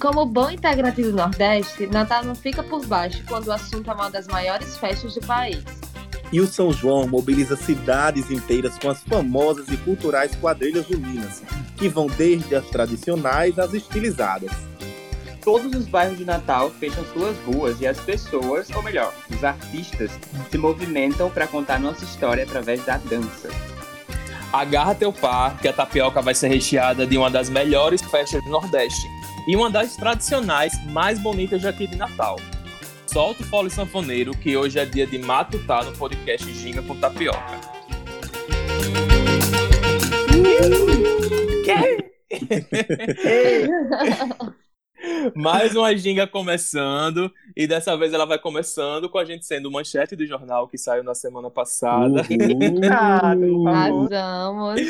[0.00, 4.10] Como bom integrante do Nordeste, Natal não fica por baixo quando o assunto é uma
[4.10, 5.62] das maiores festas do país.
[6.32, 11.42] E o São João mobiliza cidades inteiras com as famosas e culturais quadrilhas juninas,
[11.76, 14.69] que vão desde as tradicionais às estilizadas.
[15.42, 20.10] Todos os bairros de Natal fecham suas ruas e as pessoas, ou melhor, os artistas,
[20.50, 23.48] se movimentam para contar nossa história através da dança.
[24.52, 28.50] Agarra teu par, que a tapioca vai ser recheada de uma das melhores festas do
[28.50, 29.06] Nordeste
[29.48, 32.36] e uma das tradicionais mais bonitas daqui de Natal.
[33.06, 37.60] Solta o fole sanfoneiro, que hoje é dia de matutar no podcast Ginga com Tapioca.
[45.34, 50.14] Mais uma ginga começando, e dessa vez ela vai começando com a gente sendo manchete
[50.14, 52.22] do jornal que saiu na semana passada.
[52.30, 53.68] Uhul.
[53.68, 54.80] Arrasamos.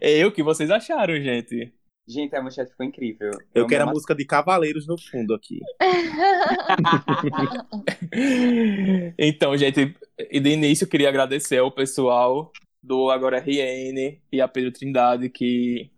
[0.00, 1.72] E o que vocês acharam, gente?
[2.06, 3.30] Gente, a manchete ficou incrível.
[3.54, 5.60] Eu quero a música de Cavaleiros no fundo aqui.
[9.18, 9.94] Então, gente,
[10.30, 15.28] e de início eu queria agradecer ao pessoal do Agora RN e a Pedro Trindade
[15.28, 15.90] que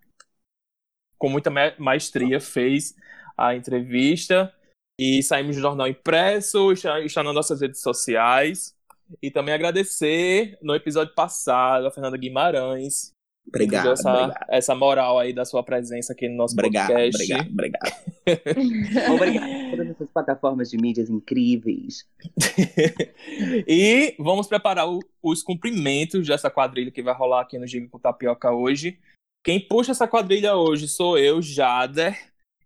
[1.19, 2.95] com muita ma- maestria fez
[3.37, 4.53] a entrevista
[4.99, 8.75] e saímos no jornal impresso, está, está nas nossas redes sociais.
[9.23, 13.13] E também agradecer no episódio passado a Fernanda Guimarães,
[13.45, 14.47] que nos Obrigado, deu essa, obrigado.
[14.49, 17.23] essa moral aí da sua presença aqui no nosso Obrigado, podcast.
[17.23, 18.07] obrigado, obrigado.
[19.15, 22.05] Obrigada por todas essas plataformas de mídias incríveis.
[23.69, 27.99] e vamos preparar o- os cumprimentos dessa quadrilha que vai rolar aqui no Giga com
[28.01, 28.99] Tapioca hoje.
[29.45, 32.19] Quem puxa essa quadrilha hoje sou eu, Jader.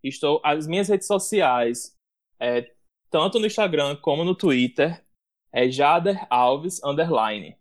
[0.03, 1.97] Estou as minhas redes sociais,
[2.39, 2.73] é,
[3.11, 5.05] tanto no Instagram como no Twitter,
[5.53, 7.57] é Jader Alves underline.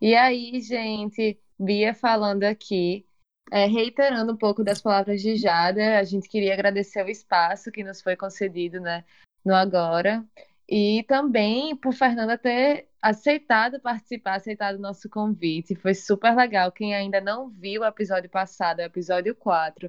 [0.00, 3.06] E aí, gente, Bia falando aqui,
[3.50, 7.84] é, reiterando um pouco das palavras de Jada, a gente queria agradecer o espaço que
[7.84, 9.04] nos foi concedido, né,
[9.44, 10.24] no Agora,
[10.68, 16.72] e também por Fernanda ter aceitado participar, aceitado o nosso convite, foi super legal.
[16.72, 19.88] Quem ainda não viu o episódio passado, o episódio 4,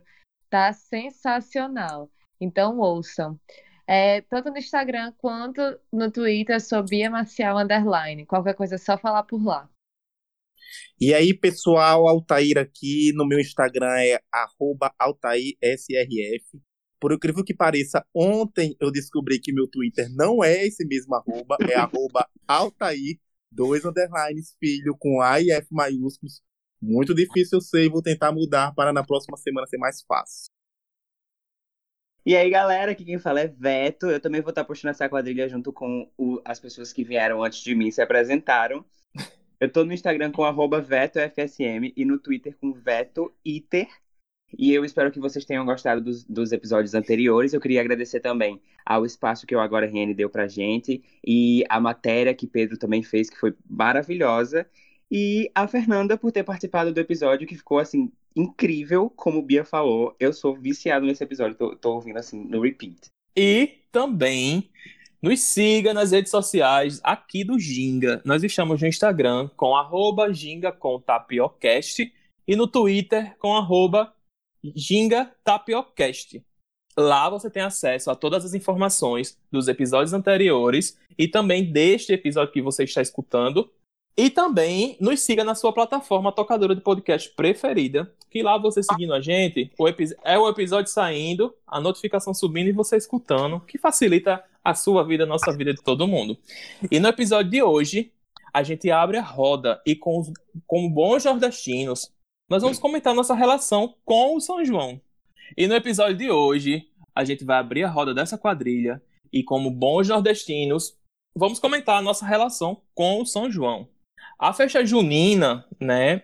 [0.50, 2.12] tá sensacional.
[2.40, 3.40] Então ouçam.
[3.88, 8.26] É, tanto no Instagram quanto no Twitter, sou Bia Marcial Underline.
[8.26, 9.70] Qualquer coisa é só falar por lá.
[11.00, 14.20] E aí, pessoal, Altair aqui no meu Instagram é
[15.00, 16.62] AltairSRF.
[17.00, 21.56] Por incrível que pareça, ontem eu descobri que meu Twitter não é esse mesmo arroba,
[21.70, 23.20] é arroba Altair,
[23.52, 26.42] dois underlines, filho, com A e F maiúsculos.
[26.82, 30.52] Muito difícil eu sei, vou tentar mudar para na próxima semana ser mais fácil.
[32.26, 34.08] E aí, galera, aqui quem fala é Veto.
[34.08, 37.62] Eu também vou estar puxando essa quadrilha junto com o- as pessoas que vieram antes
[37.64, 38.86] de mim e se apresentaram.
[39.60, 40.44] Eu tô no Instagram com
[40.82, 43.88] VetoFSM e no Twitter com VetoIter.
[44.58, 47.54] E eu espero que vocês tenham gostado dos, dos episódios anteriores.
[47.54, 51.80] Eu queria agradecer também ao espaço que o Agora RN deu pra gente e a
[51.80, 54.68] matéria que Pedro também fez, que foi maravilhosa.
[55.10, 59.64] E a Fernanda por ter participado do episódio, que ficou assim, incrível, como o Bia
[59.64, 60.16] falou.
[60.20, 63.10] Eu sou viciado nesse episódio, tô, tô ouvindo assim no repeat.
[63.36, 64.70] E também
[65.22, 68.22] nos siga nas redes sociais aqui do Ginga.
[68.26, 72.14] Nós estamos no Instagram com arroba Ginga com Tapiocast
[72.48, 74.14] e no Twitter com arroba
[74.76, 76.44] Ginga Tapiocast.
[76.98, 82.54] Lá você tem acesso a todas as informações dos episódios anteriores e também deste episódio
[82.54, 83.72] que você está escutando.
[84.20, 89.14] E também nos siga na sua plataforma tocadora de podcast preferida, que lá você seguindo
[89.14, 89.88] a gente, o
[90.24, 95.24] é o episódio saindo, a notificação subindo e você escutando, que facilita a sua vida,
[95.24, 96.36] a nossa vida de todo mundo.
[96.90, 98.12] E no episódio de hoje,
[98.52, 100.24] a gente abre a roda e com
[100.66, 102.12] como bons nordestinos,
[102.50, 105.00] nós vamos comentar nossa relação com o São João.
[105.56, 109.00] E no episódio de hoje, a gente vai abrir a roda dessa quadrilha
[109.32, 110.98] e como bons nordestinos,
[111.36, 113.88] vamos comentar a nossa relação com o São João.
[114.40, 116.24] A festa junina, né,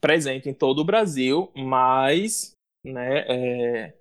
[0.00, 2.52] presente em todo o Brasil, mas,
[2.84, 3.94] né, é,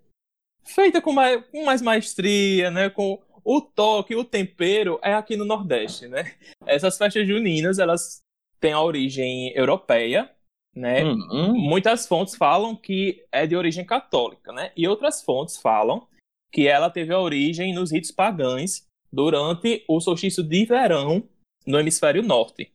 [0.64, 5.46] feita com mais, com mais maestria, né, com o toque, o tempero é aqui no
[5.46, 6.34] Nordeste, né?
[6.66, 8.20] Essas festas juninas, elas
[8.60, 10.30] têm a origem europeia,
[10.76, 11.06] né?
[11.06, 14.74] Hum, Muitas fontes falam que é de origem católica, né?
[14.76, 16.06] E outras fontes falam
[16.52, 21.24] que ela teve a origem nos ritos pagãos durante o solstício de verão
[21.66, 22.74] no hemisfério norte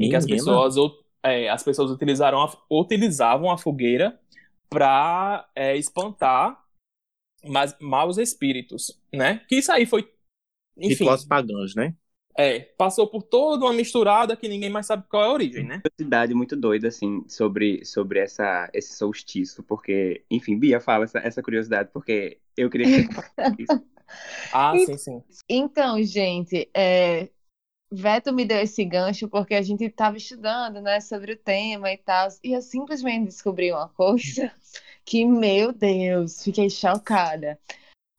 [0.00, 0.76] em que as pessoas,
[1.22, 4.18] é, as pessoas utilizaram a- utilizavam a fogueira
[4.68, 5.46] para
[5.76, 6.62] espantar
[7.44, 9.40] mas, maus espíritos, né?
[9.48, 10.10] Que isso aí foi,
[10.78, 11.94] enfim, Rituais pagãos, né?
[12.38, 15.82] É, passou por toda uma misturada que ninguém mais sabe qual é a origem, né?
[15.82, 21.42] Curiosidade muito doida, assim, sobre, sobre essa, esse solstício, porque, enfim, Bia fala essa, essa
[21.42, 23.08] curiosidade, porque eu queria que
[23.58, 23.76] isso.
[24.50, 25.22] Ah, E- sim, sim.
[25.48, 27.30] Então, gente, é,
[27.90, 31.96] Veto me deu esse gancho porque a gente estava estudando, né, sobre o tema e
[31.96, 34.50] tal, e eu simplesmente descobri uma coisa
[35.04, 37.58] que, meu Deus, fiquei chocada.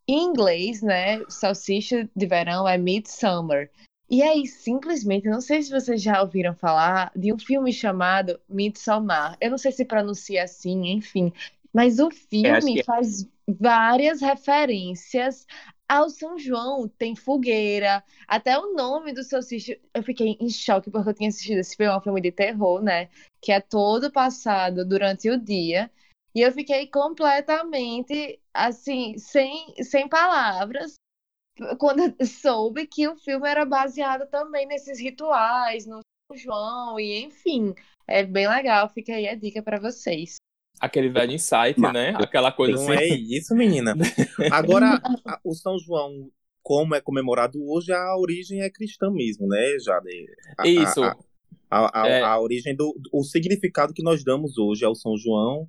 [0.08, 3.70] Em inglês, né, salsicha de verão é midsummer.
[4.10, 9.36] E aí, simplesmente, não sei se vocês já ouviram falar de um filme chamado Midsommar.
[9.42, 11.34] Eu não sei se pronuncia assim, enfim.
[11.74, 12.84] Mas o filme que é.
[12.84, 15.46] faz várias referências
[15.88, 16.88] ao São João.
[16.88, 19.78] Tem fogueira, até o nome do salsicha.
[19.94, 22.82] Eu fiquei em choque porque eu tinha assistido esse filme, é um filme de terror,
[22.82, 23.10] né?
[23.42, 25.92] Que é todo passado durante o dia.
[26.36, 30.94] E eu fiquei completamente, assim, sem, sem palavras
[31.80, 36.02] quando soube que o filme era baseado também nesses rituais, no
[36.32, 37.74] São João, e enfim,
[38.08, 40.38] é bem legal, fica aí a dica para vocês.
[40.80, 42.10] Aquele velho insight, Mas- né?
[42.18, 43.02] Aquela coisa Não assim.
[43.02, 43.94] é isso, menina.
[44.52, 45.02] Agora,
[45.44, 46.30] o São João,
[46.62, 50.26] como é comemorado hoje, a origem é cristã mesmo, né, Jade?
[50.58, 51.04] A- Isso.
[51.04, 51.16] A,
[51.70, 52.22] a, a- É.
[52.22, 52.94] a origem do.
[53.12, 55.68] O significado que nós damos hoje ao São João,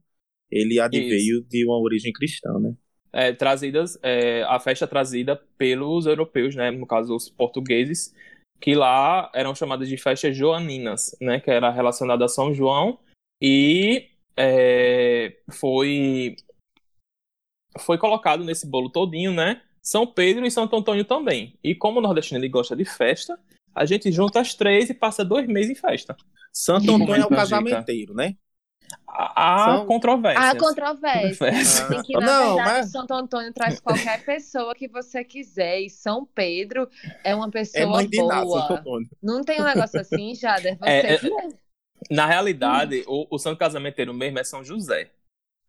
[0.51, 2.75] ele adveio de uma origem cristã, né?
[3.11, 8.15] é, trazidas, é, a festa trazida pelos europeus, né, no caso os portugueses,
[8.61, 12.99] que lá eram chamadas de festas joaninas, né, que era relacionada a São João
[13.43, 16.37] e é, foi
[17.79, 21.59] foi colocado nesse bolo todinho, né, São Pedro e Santo Antônio também.
[21.63, 23.39] E como o nordestino ele gosta de festa,
[23.75, 26.17] a gente junta as três e passa dois meses em festa.
[26.53, 28.35] Santo Antônio é o casamenteiro, né?
[29.07, 30.45] Há São- controvérsias.
[30.47, 31.29] Há controvérsia.
[31.29, 31.89] Controvérsia.
[31.89, 35.83] Tem que, na Não, verdade, mas- Santo Antônio traz qualquer pessoa que você quiser.
[35.83, 36.89] E São Pedro
[37.23, 38.47] é uma pessoa É de Inácio,
[38.83, 39.03] boa.
[39.23, 40.79] Não tem um negócio assim, Jader?
[40.79, 41.49] Você É, é- que é.
[42.11, 45.11] Na realidade, o, o santo casamenteiro mesmo é São José.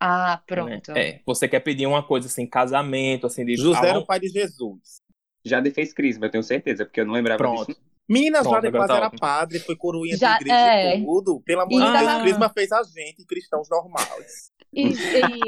[0.02, 0.42] Ah, né?
[0.46, 0.92] pronto.
[0.92, 4.18] É, você quer pedir uma coisa assim, casamento, assim, de José era Ah, o pai
[4.18, 5.00] de Jesus.
[5.44, 7.66] Já fez crisma, eu tenho certeza, porque eu não lembrava Pronto.
[7.66, 7.80] disso.
[8.08, 9.20] Menina, Pronto, Jade agora quase tá era ótimo.
[9.20, 10.96] padre, foi coroinha Já- de igreja é.
[10.96, 11.40] e tudo.
[11.42, 14.50] Pelo amor de Deus, da- Crisma fez a gente, cristãos normais.
[14.72, 14.82] E,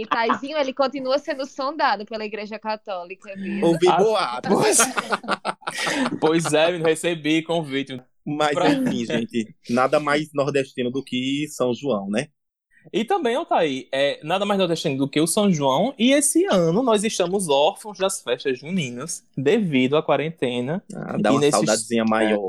[0.03, 3.65] e Taizinho, ele continua sendo sondado pela Igreja Católica, viu?
[3.67, 4.53] Ouvi Ah, boatos.
[4.53, 4.79] Pois,
[6.21, 8.01] pois é, eu recebi convite.
[8.25, 12.29] Mas Pra- enfim, gente, nada mais nordestino do que São João, né?
[12.93, 15.95] E também, Altair, é nada mais nordestino do que o São João.
[15.97, 20.83] E esse ano nós estamos órfãos das festas juninas devido à quarentena.
[20.93, 22.41] Ah, dá E uma nesses- saudadezinha maior.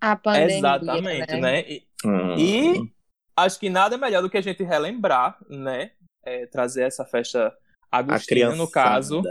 [0.00, 1.40] A pandemia, Exatamente, né?
[1.40, 1.64] né?
[1.70, 2.34] E, Hum.
[2.38, 2.80] E
[3.36, 5.90] acho que nada melhor do que a gente relembrar, né?
[6.24, 7.52] É, trazer essa festa
[7.92, 9.22] a agostina, criança, no caso,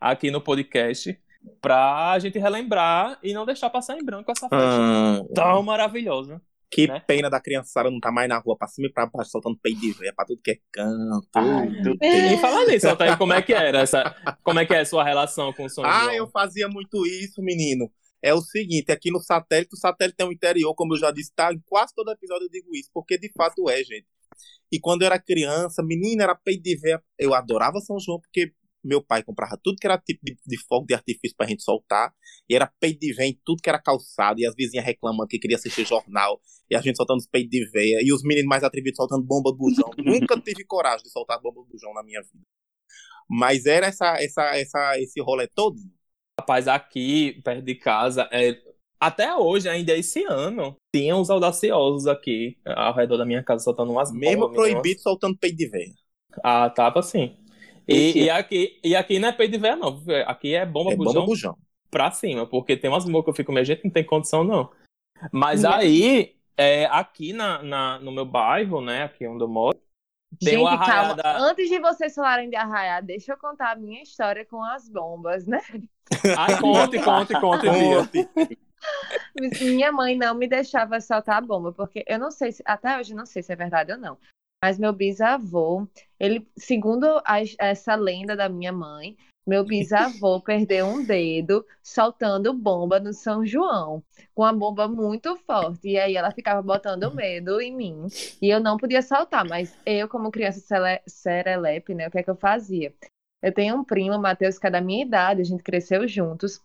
[0.00, 1.16] aqui no podcast,
[1.60, 6.40] pra gente relembrar e não deixar passar em branco essa festa Hum, tão maravilhosa.
[6.70, 7.00] que né?
[7.06, 9.80] pena da criançada não tá mais na rua pra cima e pra baixo, soltando peito
[9.80, 11.28] de véia pra tudo que é canto.
[11.34, 11.70] Ai, É.
[11.70, 12.40] E Deus.
[12.40, 14.14] falar nisso, Altair, como é que era essa.
[14.42, 16.08] Como é que é a sua relação com o São João?
[16.08, 17.88] Ah, eu fazia muito isso, menino.
[18.20, 21.30] É o seguinte, aqui no satélite, o satélite tem um interior, como eu já disse,
[21.36, 21.52] tá?
[21.52, 24.06] Em quase todo episódio eu digo isso, porque de fato é, gente.
[24.72, 27.00] E quando eu era criança, menina, era peito de véia.
[27.18, 28.50] Eu adorava São João, porque
[28.84, 32.12] meu pai comprava tudo que era tipo de, de fogo de artifício pra gente soltar.
[32.48, 34.40] E era peito de véia em tudo que era calçado.
[34.40, 36.40] E as vizinhas reclamando que queria assistir jornal.
[36.70, 38.00] E a gente soltando os peitos de véia.
[38.02, 39.90] E os meninos mais atrevidos soltando bomba do bujão.
[39.98, 42.44] Nunca tive coragem de soltar bomba do bujão na minha vida.
[43.28, 45.76] Mas era essa, essa, essa, esse rolê todo.
[46.38, 48.60] Rapaz, aqui, perto de casa, é,
[49.04, 53.92] até hoje, ainda esse ano, tinha uns audaciosos aqui ao redor da minha casa soltando
[53.92, 55.92] umas Mesmo bombas, proibido soltando peito de véia.
[56.42, 57.36] Ah, tava sim.
[57.86, 60.02] E, e aqui, e aqui não é peito de véia, não.
[60.26, 61.58] Aqui é bomba É bujão bomba bujão.
[61.90, 64.70] pra cima, porque tem umas bombas que eu fico, minha gente não tem condição, não.
[65.30, 69.78] Mas Minha- aí, é, aqui na, na- no meu bairro, né, aqui onde eu moro,
[70.40, 71.16] tem Gente, uma calma.
[71.24, 75.46] Antes de vocês falarem de arraiar, deixa eu contar a minha história com as bombas,
[75.46, 75.60] né?
[76.38, 77.66] Ai, conte, conte, conte.
[77.68, 78.58] Conte.
[79.64, 83.14] Minha mãe não me deixava soltar a bomba, porque eu não sei se, até hoje
[83.14, 84.18] não sei se é verdade ou não.
[84.64, 85.86] Mas meu bisavô,
[86.18, 89.14] ele, segundo a- essa lenda da minha mãe,
[89.46, 94.02] meu bisavô perdeu um dedo soltando bomba no São João,
[94.34, 95.90] com uma bomba muito forte.
[95.90, 98.06] E aí ela ficava botando medo em mim.
[98.40, 100.62] E eu não podia soltar, mas eu, como criança
[101.06, 102.94] serelepe, né, o que é que eu fazia?
[103.42, 106.58] Eu tenho um primo, Matheus, que é da minha idade, a gente cresceu juntos.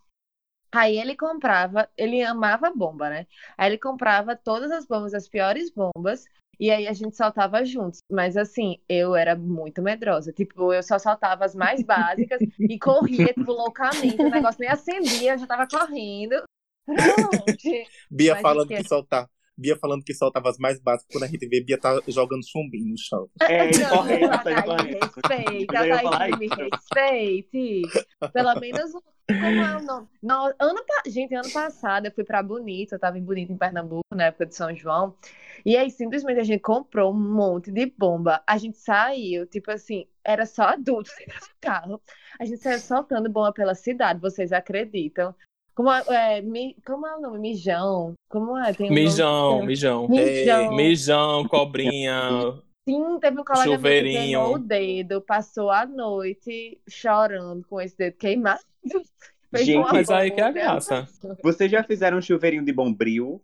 [0.71, 3.27] Aí ele comprava, ele amava bomba, né?
[3.57, 6.23] Aí ele comprava todas as bombas, as piores bombas,
[6.59, 7.99] e aí a gente saltava juntos.
[8.09, 10.33] Mas assim, eu era muito medrosa.
[10.33, 14.21] Tipo, eu só saltava as mais básicas e corria, tipo, loucamente.
[14.21, 16.43] O negócio nem acendia, eu já tava correndo.
[18.09, 19.29] Bia Mas falando que soltar.
[19.59, 22.87] Bia falando que soltava as mais básicas quando a gente vê Bia tá jogando chumbinho
[22.87, 23.29] no chão.
[23.41, 25.19] É, correto, tá correto.
[25.27, 27.81] respeita, falar Thaís, me respeite.
[28.33, 30.07] Pelo menos, um- como é o nome?
[30.23, 34.01] No, ano, gente, ano passado eu fui pra Bonito, eu tava em Bonito, em Pernambuco,
[34.11, 35.15] na época de São João.
[35.65, 38.41] E aí, simplesmente, a gente comprou um monte de bomba.
[38.47, 42.01] A gente saiu, tipo assim, era só adultos dentro do carro.
[42.39, 45.35] A gente saiu soltando bomba pela cidade, vocês acreditam?
[45.79, 47.39] Como é, mi- como é o nome?
[47.39, 48.13] Mijão?
[48.29, 48.73] Como é?
[48.73, 50.07] Tem um nome- Mijão, mijão.
[50.09, 50.75] Mijão.
[50.75, 52.21] Mijão, cobrinha.
[52.85, 54.19] Sim, teve um colega meu que Chuveirinho.
[54.41, 58.59] queimou o dedo, passou a noite chorando com esse dedo queimado.
[59.51, 61.07] Fez Gente, mas aí que é a graça.
[61.41, 63.41] Vocês já fizeram um chuveirinho de bombril?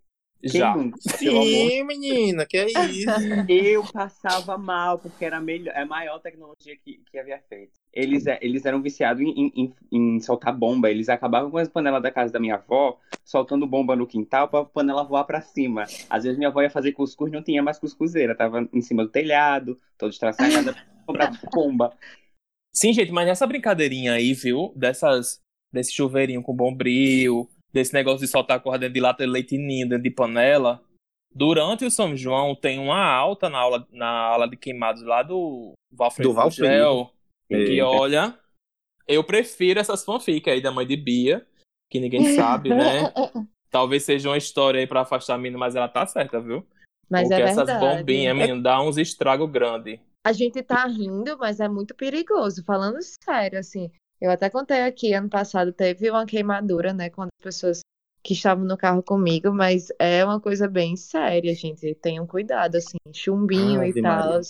[0.51, 0.75] Quem Já.
[0.75, 0.97] nunca?
[1.01, 3.09] Sim, menina, que é isso.
[3.49, 7.71] Eu passava mal, porque era a, melhor, é a maior tecnologia que, que havia feito.
[7.91, 10.89] Eles, é- eles eram viciados em, em, em- em soltar bomba.
[10.91, 14.63] Eles acabavam com as panelas da casa da minha avó, soltando bomba no quintal pra
[14.65, 15.85] panela voar pra cima.
[16.09, 18.35] Às vezes minha avó ia fazer cuscuz, não tinha mais cuscuzeira.
[18.35, 20.75] Tava em cima do telhado, toda estraçalhada,
[21.07, 21.91] comprar bomba.
[22.71, 24.73] Sim, gente, mas nessa brincadeirinha aí, viu?
[24.75, 25.39] Dessas,
[25.71, 29.89] desse chuveirinho com bombril, desse negócio de soltar corda dentro de lata de leite ninho,
[29.89, 30.81] dentro de panela.
[31.29, 35.73] Durante o São João tem uma alta na aula, na aula de queimados lá do
[35.91, 37.09] Valfredo Do Valfredo.
[37.49, 38.33] Que olha,
[39.05, 41.45] eu prefiro essas fanfics aí da mãe de Bia,
[41.91, 43.11] que ninguém sabe, né?
[43.69, 46.65] Talvez seja uma história aí pra afastar a menina, mas ela tá certa, viu?
[47.09, 47.97] Mas Porque é essas verdade.
[47.97, 49.99] bombinhas, menino, dá uns estragos grandes.
[50.25, 52.63] A gente tá rindo, mas é muito perigoso.
[52.63, 53.91] Falando sério, assim.
[54.25, 57.81] Eu até contei aqui, ano passado teve uma queimadura, né, com as pessoas
[58.23, 61.93] que estavam no carro comigo, mas é uma coisa bem séria, gente.
[62.01, 64.41] Tenham cuidado, assim, chumbinho Ave e tal.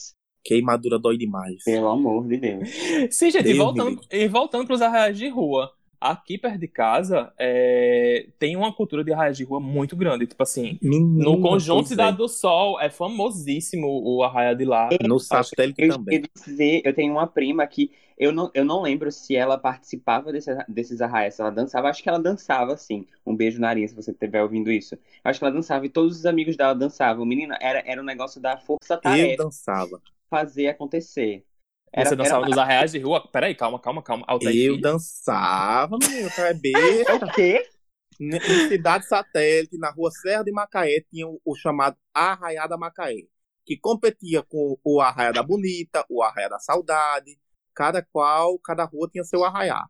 [0.45, 1.61] Queimadura dói demais.
[1.65, 2.69] Pelo amor de Deus.
[3.11, 4.07] Sim, gente, e Deus me voltando, livre.
[4.11, 5.73] e voltando pros arraiais de rua.
[5.99, 10.27] Aqui perto de casa é, tem uma cultura de arraiais de rua muito grande.
[10.27, 14.89] Tipo assim, Menina, no conjunto Cidade do Sol é famosíssimo o arraia de lá.
[14.91, 15.07] é.
[15.07, 16.23] No satélite Eu também.
[16.35, 20.49] dizer, eu tenho uma prima que eu não, eu não lembro se ela participava desse,
[20.69, 21.89] desses arraiais, se ela dançava.
[21.89, 23.05] Acho que ela dançava, sim.
[23.25, 24.97] Um beijo na Arinha, se você estiver ouvindo isso.
[25.23, 27.25] Acho que ela dançava e todos os amigos dela dançavam.
[27.25, 30.01] Menina, era, era um negócio da Eu força-tarefa dançava.
[30.29, 31.43] fazer acontecer.
[31.95, 32.49] Era, Você dançava era...
[32.49, 33.27] nos arraiais de rua?
[33.31, 34.25] Peraí, calma, calma, calma.
[34.27, 34.81] Altair, Eu filho.
[34.81, 37.13] dançava, menino, tá é É besta.
[37.13, 37.69] o quê?
[38.19, 43.27] Em cidade satélite, na rua Serra de Macaé, tinha o, o chamado Arraiá da Macaé,
[43.65, 47.37] que competia com o Arraiá da Bonita, o Arraiá da Saudade,
[47.73, 49.85] cada qual, cada rua tinha seu arraiá.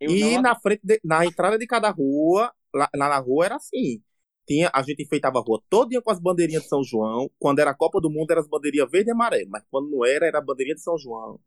[0.00, 3.46] Eu e não- na frente, de- na entrada de cada rua, lá, lá na rua
[3.46, 4.02] era assim.
[4.46, 7.30] Tinha, a gente enfeitava a rua todinha com as bandeirinhas de São João.
[7.38, 9.50] Quando era a Copa do Mundo, eram as bandeirinhas verde e amarelo.
[9.50, 11.40] Mas quando não era, era a bandeirinha de São João.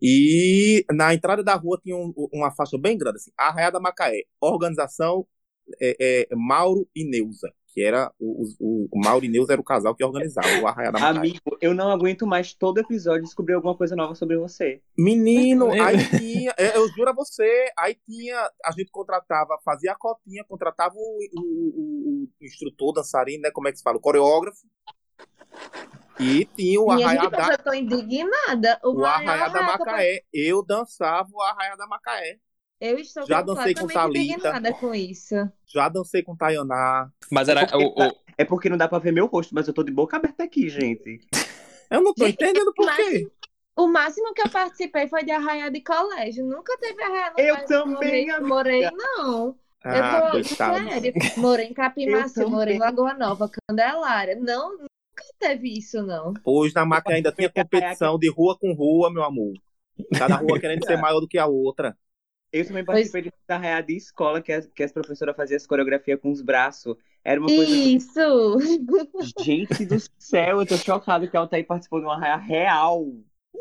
[0.00, 4.24] E na entrada da rua tinha um- uma faixa bem grande, assim, Arraiá da Macaé.
[4.40, 5.26] Organização
[5.80, 7.52] é, é, Mauro e Neuza.
[7.76, 10.90] Que era o, o, o Mauro e Neuza era o casal que organizava o Arraiá
[10.90, 11.18] da Macaé.
[11.18, 14.80] Amigo, eu não aguento mais todo episódio descobrir alguma coisa nova sobre você.
[14.96, 15.80] Menino, É.
[15.80, 20.42] aí tinha, é, eu juro a você, aí tinha, a gente contratava, fazia a cotinha,
[20.48, 24.66] contratava o, o, o- o instrutor, dançarino, né, como é que se fala, o coreógrafo,
[26.18, 28.80] e tinha o gente, da, eu tô indignada.
[28.82, 32.38] O o da arraiá que eu Macaé, eu dançava o arraiá da Macaé,
[32.80, 35.34] Eu estou Já dancei com indignada com isso.
[35.66, 39.26] já dancei com Tayaná, Mas era o, o- É porque não dá pra ver meu
[39.26, 41.20] rosto, mas eu tô de boca aberta aqui, gente.
[41.90, 43.26] eu não tô Gente, entendendo por quê,
[43.76, 46.44] O máximo que eu participei foi de arraiá de colégio.
[46.44, 48.48] Nunca teve arraiá no Eu bairro também, eu amiga.
[48.48, 49.56] morei, não.
[49.84, 51.12] ah, eu tô, sério.
[51.38, 52.78] Morei em Capimaçu, Eu morei em.
[52.78, 54.36] Lagoa Nova, Candelária.
[54.36, 54.88] Não, nunca
[55.38, 56.34] teve isso, não.
[56.44, 59.54] hoje na Macaé ainda tinha competição de rua com rua, meu amor,
[60.18, 61.96] cada rua querendo ser maior do que a outra,
[62.52, 65.66] Eu também Pois- participei de arraia de escola, que as, que as professoras faziam as
[65.66, 66.96] coreografias com os braços.
[67.24, 67.74] Era uma coisa.
[67.74, 68.58] Isso!
[69.44, 73.04] Gente do céu, eu tô chocado que a Altair participou de uma arraia real.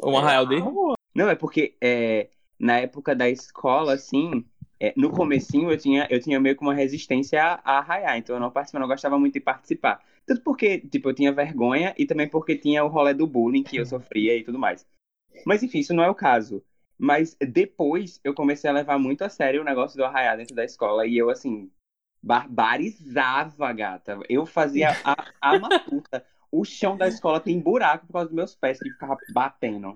[0.04, 0.96] um arraial de rua.
[1.15, 4.46] Não, é porque é, na época da escola, assim,
[4.80, 8.36] é, no comecinho eu tinha, eu tinha meio que uma resistência a, a arraiar, então
[8.36, 10.01] eu não participava, não gostava muito de participar.
[10.25, 13.77] Tanto porque, tipo, eu tinha vergonha e também porque tinha o rolê do bullying que
[13.77, 14.86] eu sofria e tudo mais.
[15.46, 16.63] Mas enfim, isso não é o caso.
[16.98, 20.64] Mas depois eu comecei a levar muito a sério o negócio do arraiar dentro da
[20.64, 21.70] escola e eu, assim,
[22.24, 24.20] barbarizava, gata.
[24.30, 26.25] Eu fazia a, a matuta.
[26.52, 29.94] O chão da escola tem buraco por causa dos meus pés que ficava batendo.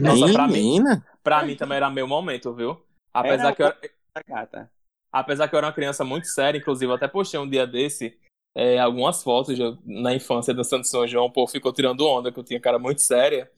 [0.00, 0.82] Nossa, pra mim,
[1.22, 2.80] pra mim também era meu momento, viu?
[3.14, 4.70] Apesar Era que, eu, era- Gata.
[5.12, 8.18] apesar que eu era uma criança muito séria, inclusive eu até postei um dia desse
[8.54, 12.38] é, algumas fotos de na infância dançando São João, o povo ficou tirando onda, que
[12.38, 13.50] eu tinha cara muito séria.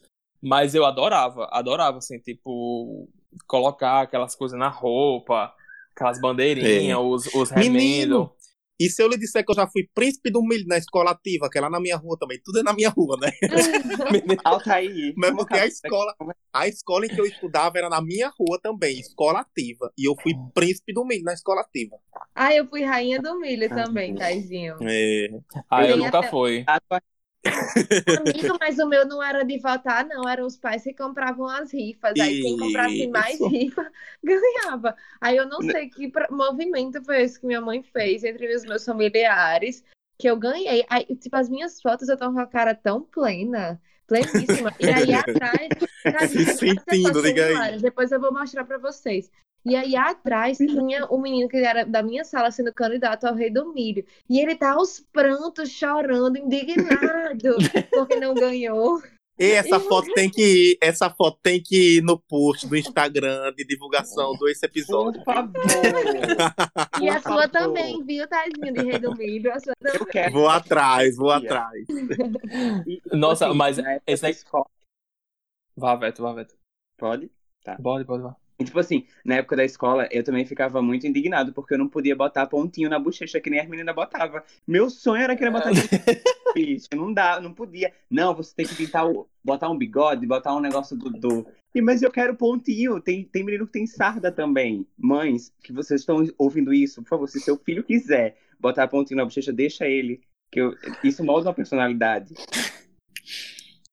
[0.45, 3.09] Mas eu adorava, adorava, assim, tipo,
[3.47, 5.53] colocar aquelas coisas na roupa,
[5.97, 6.97] Aquelas bandeirinhas, É.
[6.97, 8.31] os, os Menino, remendos.
[8.81, 11.49] E se eu lhe disser que eu já fui príncipe do milho na escola ativa,
[11.49, 13.31] que é lá na minha rua também, tudo é na minha rua, né?
[14.45, 15.15] Altair.
[15.17, 16.13] Mas uma porque a escola,
[16.53, 19.93] a escola em que eu estudava era na minha rua também, escola ativa.
[19.97, 21.97] E eu fui príncipe do milho na escola ativa.
[22.35, 24.77] Ah, eu fui rainha do milho também, Taizinho.
[24.83, 25.29] É,
[25.71, 26.65] Ah, eu Eu nunca até- fui.
[26.67, 27.03] A tua-
[28.21, 30.29] Amigo, mas o meu não era de votar, não.
[30.29, 32.19] Eram os pais que compravam as rifas.
[32.19, 33.91] Aí quem comprasse mais rifa
[34.23, 34.97] ganhava.
[35.21, 38.85] Aí eu não sei que movimento foi esse que minha mãe fez entre os meus
[38.85, 39.85] familiares
[40.19, 40.85] que eu ganhei.
[40.89, 43.81] Aí, tipo, as minhas fotos eu tô com a cara tão plena.
[44.07, 44.75] Pleníssima.
[44.79, 46.31] E aí atrás.
[46.31, 47.35] Se sentindo, aí.
[47.35, 49.31] singulares, Depois eu vou mostrar pra vocês.
[49.65, 53.51] E aí atrás tinha o menino que era da minha sala sendo candidato ao rei
[53.51, 54.05] do milho.
[54.29, 57.57] E ele tá aos prantos, chorando, indignado,
[57.91, 59.01] porque não ganhou.
[59.37, 60.43] E essa foto tem que
[60.75, 65.25] ir, essa foto tem que ir no post do Instagram de divulgação desse episódio.
[65.25, 65.53] Por favor.
[67.03, 69.53] E a sua também, viu, Tadinho, de rei do milho?
[69.53, 69.99] A sua também.
[70.01, 70.33] Eu quero.
[70.35, 71.85] Vou atrás, vou atrás.
[73.13, 74.67] Nossa, assim, mas época esse daí- escola-
[75.77, 76.55] Vá, Veto, vá, Veto.
[76.97, 77.29] Pode?
[77.83, 78.37] Pode, pode, vá.
[78.59, 81.89] E, tipo assim, na época da escola, eu também ficava muito indignado, porque eu não
[81.89, 84.41] podia botar pontinho na bochecha, que nem as meninas botavam.
[84.67, 85.71] Meu sonho era querer botar
[86.55, 87.93] bicho, não dá, não podia.
[88.09, 91.47] Não, você tem que pintar o, botar um bigode, botar um negócio do, do...
[91.75, 94.87] E, mas eu quero pontinho, tem, tem menino que tem sarda também.
[94.97, 99.25] Mães, que vocês estão ouvindo isso, por favor, se seu filho quiser botar pontinho na
[99.25, 100.21] bochecha, deixa ele,
[100.53, 102.35] que eu, isso molda uma personalidade.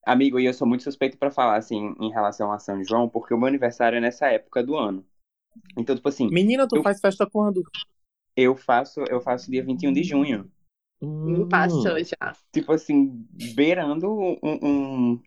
[0.05, 3.33] Amigo, e eu sou muito suspeito pra falar, assim, em relação a São João, porque
[3.33, 5.05] o meu aniversário é nessa época do ano.
[5.77, 7.61] Então, tipo assim, Menina, tu Eu- faz festa quando?
[8.35, 10.49] eu faço, eu faço dia 21 de junho.
[11.01, 11.47] Hum.
[11.47, 12.33] Passou já.
[12.51, 14.37] Tipo assim, beirando um.
[14.43, 15.19] um-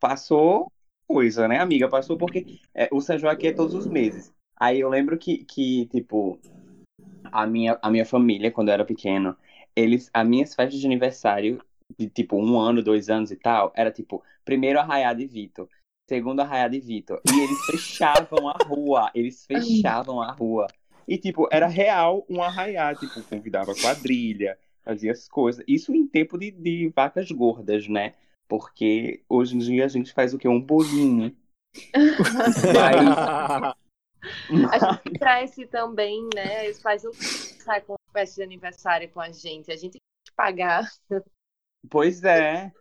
[0.00, 0.70] passou
[1.06, 1.88] coisa, né, amiga?
[1.88, 4.32] Passou porque é, o São João aqui é todos os meses.
[4.56, 6.38] Aí eu lembro que, que tipo,
[7.24, 9.36] a minha, a minha família, quando eu era pequeno,
[9.74, 11.60] eles, as minhas festas de aniversário,
[11.98, 15.68] de tipo um ano, dois anos e tal, era tipo, primeiro arraiá de Vitor,
[16.08, 17.20] segundo arraiá de Vitor.
[17.26, 20.66] E eles fechavam a rua, eles fechavam a rua.
[21.06, 25.64] E, tipo, era real um arraiá, tipo, convidava quadrilha, fazia as coisas.
[25.68, 28.14] Isso em tempo de, de vacas gordas, né?
[28.48, 30.48] Porque hoje em dia a gente faz o quê?
[30.48, 31.34] Um bolinho.
[34.72, 36.68] A gente cresce também, né?
[36.68, 39.70] Os pais não saem com festa de aniversário com a gente.
[39.70, 40.90] A gente tem que pagar.
[41.90, 42.72] Pois é.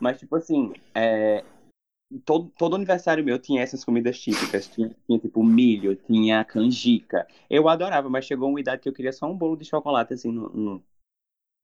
[0.00, 1.44] Mas, tipo assim, é,
[2.24, 4.66] todo, todo aniversário meu tinha essas comidas típicas.
[4.68, 7.26] Tinha, tinha, tipo, milho, tinha canjica.
[7.48, 10.30] Eu adorava, mas chegou uma idade que eu queria só um bolo de chocolate, assim,
[10.32, 10.82] no, no,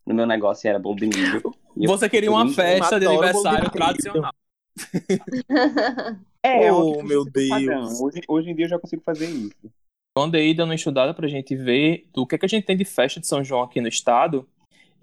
[0.07, 1.43] no meu negócio, e era bolo de milho.
[1.77, 4.33] E eu- Você queria uma festa de aniversário de tradicional.
[6.41, 7.83] É, Oh, meu padrão.
[7.83, 8.01] Deus.
[8.01, 9.71] Hoje, hoje em dia eu já consigo fazer isso.
[10.17, 12.77] Eu andei dando uma estudada pra gente ver do que, é que a gente tem
[12.77, 14.49] de festa de São João aqui no estado.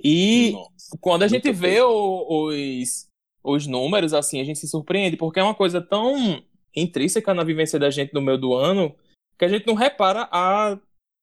[0.03, 0.97] E Nossa.
[1.01, 3.07] quando a gente vê o- os,
[3.43, 6.41] os números, assim, a gente se surpreende, porque é uma coisa tão
[6.75, 8.93] intrínseca na vivência da gente no meio do ano
[9.37, 10.77] que a gente não repara a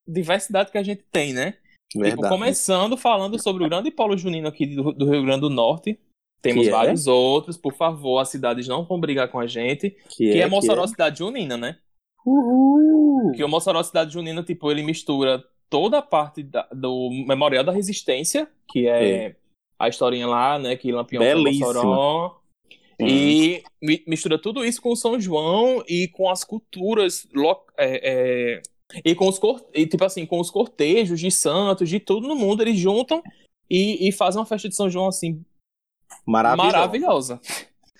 [0.07, 1.55] diversidade que a gente tem, né?
[1.91, 5.99] Tipo, começando falando sobre o grande polo junino aqui do, do Rio Grande do Norte.
[6.41, 6.71] Temos Que é?
[6.71, 9.95] vários outros, por favor, as cidades não vão brigar com a gente.
[10.09, 11.77] Que, é, Mossoró Cidade Junina, né?
[12.25, 13.31] Uhul.
[13.33, 17.71] Que o Mossoró Cidade Junina, tipo, ele mistura toda a parte da- do Memorial da
[17.71, 19.35] Resistência, que é,
[19.79, 22.35] a historinha lá, né, que Lampião Belíssima.
[22.99, 27.27] E mi- mistura tudo isso com o São João e com as culturas
[27.77, 28.61] é, é,
[29.03, 29.39] e com os
[29.73, 33.21] e, tipo assim, com os cortejos de santos, de tudo no mundo, eles juntam
[33.69, 35.43] e, e fazem uma festa de São João assim
[36.25, 36.71] Maravilhoso.
[36.71, 37.41] maravilhosa.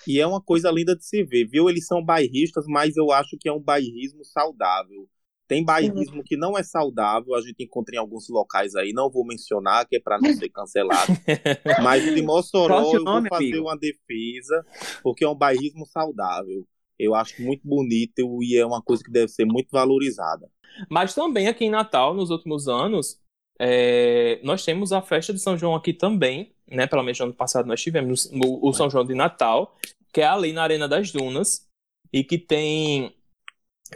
[0.07, 1.69] E é uma coisa linda de se ver, viu?
[1.69, 5.09] Eles são bairristas, mas eu acho que é um bairrismo saudável.
[5.53, 9.23] Tem bairrismo que não é saudável, a gente encontra em alguns locais aí, não vou
[9.23, 11.13] mencionar, que é para não ser cancelado.
[11.83, 13.61] Mas de Mossoró eu vou fazer amigo?
[13.61, 14.65] uma defesa,
[15.03, 16.65] porque é um bairrismo saudável.
[16.97, 20.49] Eu acho muito bonito e é uma coisa que deve ser muito valorizada.
[20.89, 23.19] Mas também aqui em Natal, nos últimos anos,
[23.59, 26.87] é, nós temos a festa de São João aqui também, né?
[26.87, 29.77] Pelo menos no ano passado nós tivemos o, o São João de Natal,
[30.11, 31.67] que é ali na Arena das Dunas,
[32.11, 33.13] e que tem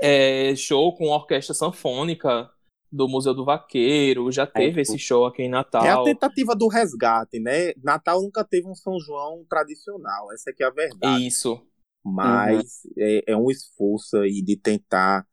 [0.02, 2.50] é, show com orquestra sanfônica
[2.92, 5.84] do Museu do Vaqueiro, já teve esse show aqui em Natal.
[5.86, 7.74] É a tentativa do resgate, né?
[7.84, 11.26] Natal nunca teve um São João tradicional, essa aqui é a verdade.
[11.28, 11.62] Isso.
[12.06, 15.26] mas é, é um esforço aí de tentar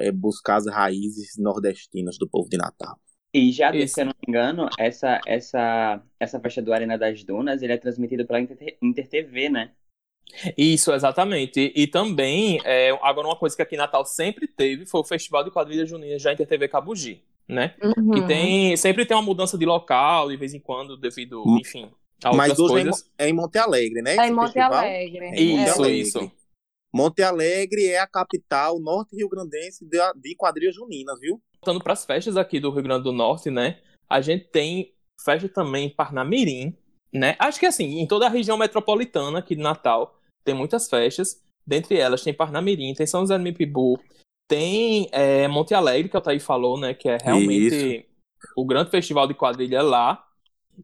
[0.00, 2.98] é, buscar as raízes nordestinas do povo de Natal.
[3.32, 7.22] E já, Esse- se eu não me engano, essa, essa, essa festa do Arena das
[7.22, 9.72] Dunas, ele é transmitido pela Inter, Inter TV, né?
[10.56, 11.72] Isso, exatamente.
[11.74, 15.04] E, e também, é, agora uma coisa que aqui em Natal sempre teve foi o
[15.04, 17.74] Festival de Quadrilha Junina já Inter TV Cabugi, né?
[17.82, 18.10] Uhum.
[18.12, 21.58] Que tem, sempre tem uma mudança de local, de vez em quando, devido, Hum.
[21.58, 21.90] enfim,
[22.22, 23.10] a Mas outras hoje é em, coisas.
[23.18, 24.16] É em Monte Alegre, né?
[24.16, 24.72] É em Monte festival?
[24.74, 25.18] Alegre.
[25.24, 26.00] É em Monte Isso, Alegre.
[26.00, 26.32] isso.
[26.94, 31.40] Monte Alegre é a capital norte-rio-grandense de, de quadrilhas juninas, viu?
[31.60, 33.78] Voltando para as festas aqui do Rio Grande do Norte, né?
[34.08, 36.74] A gente tem festa também em Parnamirim,
[37.12, 37.36] né?
[37.38, 40.15] Acho que assim, em toda a região metropolitana aqui de Natal,
[40.46, 41.42] tem muitas festas.
[41.66, 43.98] Dentre elas tem Parnamirim, tem São José do Mipibu,
[44.48, 46.94] tem é, Monte Alegre, que o Thaí falou, né?
[46.94, 48.06] Que é realmente
[48.56, 50.22] o grande festival de quadrilha lá.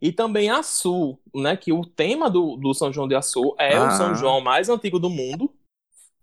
[0.01, 1.57] E também Açu, né?
[1.57, 3.89] Que o tema do, do São João de Açu é Ah.
[3.89, 5.55] o São João mais antigo do mundo,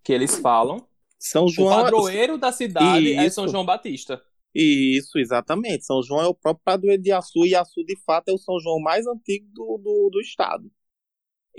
[0.03, 0.85] que eles falam.
[1.17, 1.69] São O João.
[1.83, 3.35] padroeiro da cidade é Isso.
[3.35, 4.21] São João Batista.
[4.53, 5.85] Isso, exatamente.
[5.85, 8.59] São João é o próprio padroeiro de Açu, e Açu, de fato, é o São
[8.59, 10.69] João mais antigo do, do, do estado.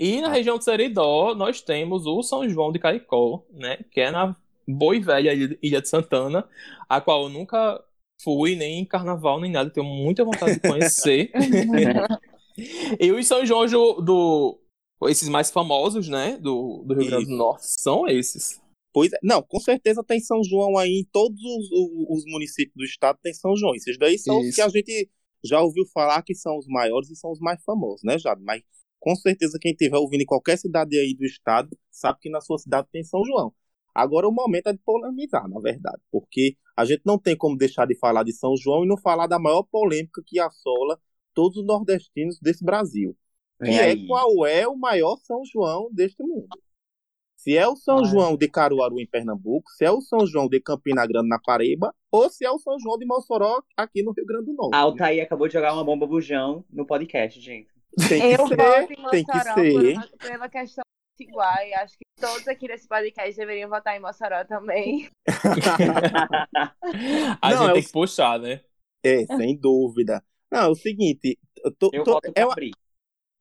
[0.03, 3.77] E na região de Seridó, nós temos o São João de Caicó, né?
[3.91, 4.35] Que é na
[4.67, 6.49] boa e velha Ilha de Santana,
[6.89, 7.79] a qual eu nunca
[8.23, 11.31] fui nem em carnaval nem nada, tenho muita vontade de conhecer.
[12.99, 14.59] e os São João do, do-
[15.07, 17.35] esses mais famosos, né, do, do Rio Grande do.
[17.37, 18.59] Norte, são esses.
[18.93, 22.73] Pois é, não, com certeza tem São João aí em todos os, os- os municípios
[22.75, 23.75] do estado tem São João.
[23.75, 24.55] Esses daí são os Isso.
[24.55, 25.09] que a gente
[25.43, 28.41] já ouviu falar que são os maiores e são os mais famosos, né, Jado?
[28.43, 28.63] Mas
[29.01, 32.59] com certeza quem estiver ouvindo em qualquer cidade aí do estado sabe que na sua
[32.59, 33.51] cidade tem São João.
[33.93, 37.85] Agora o momento é de polemizar, na verdade, porque a gente não tem como deixar
[37.87, 40.97] de falar de São João e não falar da maior polêmica que assola
[41.33, 43.17] todos os nordestinos desse Brasil.
[43.59, 46.47] Que Vem é qual é o maior São João deste mundo.
[47.35, 48.03] Se é o São Ah.
[48.03, 51.91] João de Caruaru, em Pernambuco, se é o São João de Campina Grande, na Paraíba,
[52.11, 54.75] ou se é o São João de Mossoró, aqui no Rio Grande do Norte.
[54.75, 57.70] A Altair acabou de jogar uma bomba bujão no podcast, gente.
[58.07, 59.93] Tem que Eu ser, tem que Mossoró ser.
[59.93, 60.83] uma- pela questão
[61.19, 61.55] igual.
[61.67, 65.09] E acho que todos aqui nesse podcast deveriam votar em Mossoró também.
[67.41, 68.61] A Não, gente é tem que puxar, né?
[69.03, 70.23] É, sem dúvida.
[70.51, 72.77] Não, é o seguinte, eu tô- Eu tô- voto é pra uma- briga.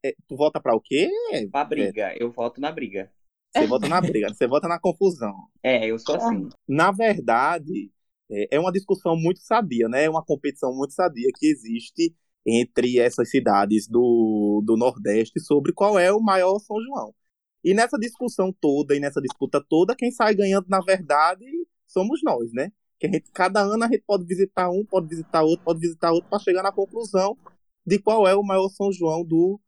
[0.05, 1.09] é, tu vota pra o quê?
[1.51, 2.15] Pra briga.
[2.19, 3.11] Eu voto na briga.
[3.55, 5.35] Você vota na briga, você vota na confusão.
[5.63, 6.49] É, eu sou assim.
[6.69, 7.91] Na verdade,
[8.31, 10.05] é é uma discussão muito sadia, né?
[10.05, 12.15] É uma competição muito sadia que existe
[12.47, 17.15] entre essas cidades do, do Nordeste sobre qual é o maior São João.
[17.63, 21.45] E nessa discussão toda e nessa disputa toda, quem sai ganhando, na verdade,
[21.87, 22.73] somos nós, né?
[22.99, 26.11] Que a gente, cada ano a gente pode visitar um, pode visitar outro, pode visitar
[26.13, 27.37] outro, para chegar na conclusão
[27.87, 29.61] de qual é o maior São João do,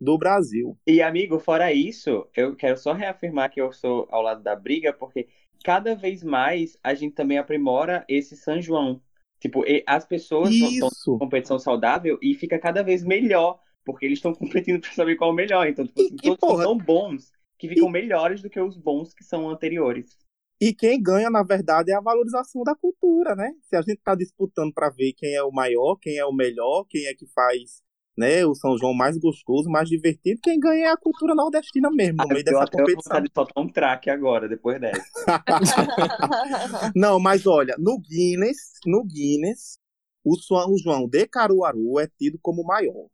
[0.00, 0.78] do Brasil.
[0.86, 4.92] E, amigo, fora isso, eu quero só reafirmar que eu sou ao lado da briga,
[4.92, 5.28] porque
[5.64, 9.00] cada vez mais a gente também aprimora esse São João.
[9.40, 11.18] Tipo, e- as pessoas estão Isso!
[11.18, 14.34] competição saudável e fica cada vez melhor, porque eles estão
[14.68, 15.66] competindo pra saber qual é o melhor.
[15.68, 18.60] Então, tipo, E- assim, e, todos porra, são tão bons que ficam melhores do que
[18.60, 20.18] os bons que são anteriores.
[20.60, 23.52] E quem ganha, na verdade, é a valorização da cultura, né?
[23.68, 26.84] Se a gente está disputando para ver quem é o maior, quem é o melhor,
[26.88, 27.82] quem é que faz
[28.20, 32.20] né, o São João mais gostoso, mais divertido, quem ganha é a cultura nordestina mesmo,
[32.20, 33.20] no Ah, meio eu dessa até vou competição.
[33.22, 35.02] de soltar um traque agora, depois dessa.
[36.94, 39.78] Não, mas olha, no Guinness, no Guinness,
[40.24, 43.08] o São João de Caruaru é tido como o maior,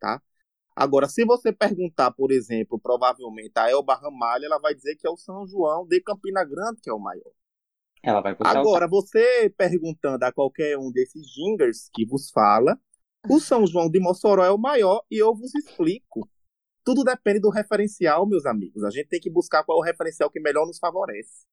[0.00, 0.22] tá?
[0.76, 5.10] Agora, se você perguntar, por exemplo, provavelmente a Elba Ramalho, ela vai dizer que é
[5.10, 7.32] o São João de Campina Grande que é o maior.
[8.02, 12.78] Ela vai puxar Agora, você perguntando a qualquer um desses jingers que vos fala,
[13.28, 16.28] o São João de Mossoró é o maior e eu vos explico.
[16.84, 18.82] Tudo depende do referencial, meus amigos.
[18.84, 21.44] A gente tem que buscar qual é o referencial que melhor nos favorece.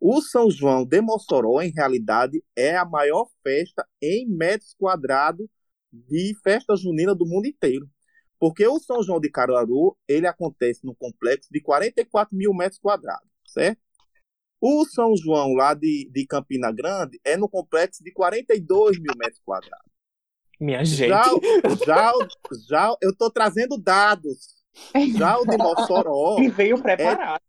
[0.00, 5.48] O São João de Mossoró, em realidade, é a maior festa em metros quadrados
[5.90, 7.88] de festa junina do mundo inteiro.
[8.38, 13.28] Porque o São João de Caruaru, ele acontece num complexo de 44 mil metros quadrados,
[13.46, 13.80] certo?
[14.60, 19.40] O São João lá de, de Campina Grande é no complexo de 42 mil metros
[19.44, 19.93] quadrados.
[20.60, 21.08] Minha gente.
[21.08, 21.24] Já,
[21.84, 22.12] já,
[22.68, 24.54] já, eu tô trazendo dados.
[25.16, 27.42] Já o de Mossoró, E veio preparado.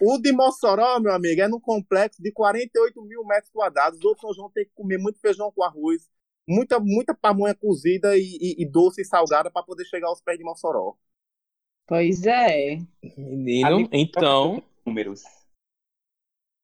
[0.00, 3.98] o de Mossoró, meu amigo, é no complexo de 48 mil metros quadrados.
[4.02, 6.08] O São João tem que comer muito feijão com arroz,
[6.48, 10.38] muita, muita pamonha cozida e, e- e doce e salgada para poder chegar aos pés
[10.38, 10.94] de Mossoró.
[11.86, 12.78] Pois é.
[13.18, 14.62] Menino, então.
[14.86, 15.22] Números.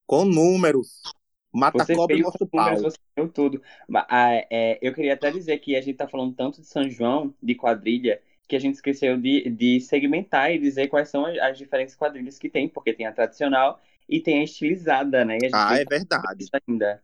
[0.07, 1.03] Com números.
[1.53, 2.77] Mata Você cobra e mostra o pau.
[2.77, 3.63] você deu tudo.
[3.89, 6.89] Mas, ah, é, eu queria até dizer que a gente tá falando tanto de São
[6.89, 11.39] João, de quadrilha, que a gente esqueceu de, de segmentar e dizer quais são as,
[11.39, 15.39] as diferentes quadrilhas que tem, porque tem a tradicional e tem a estilizada, né?
[15.43, 16.47] E a gente Ah, é verdade.
[16.69, 17.03] ainda.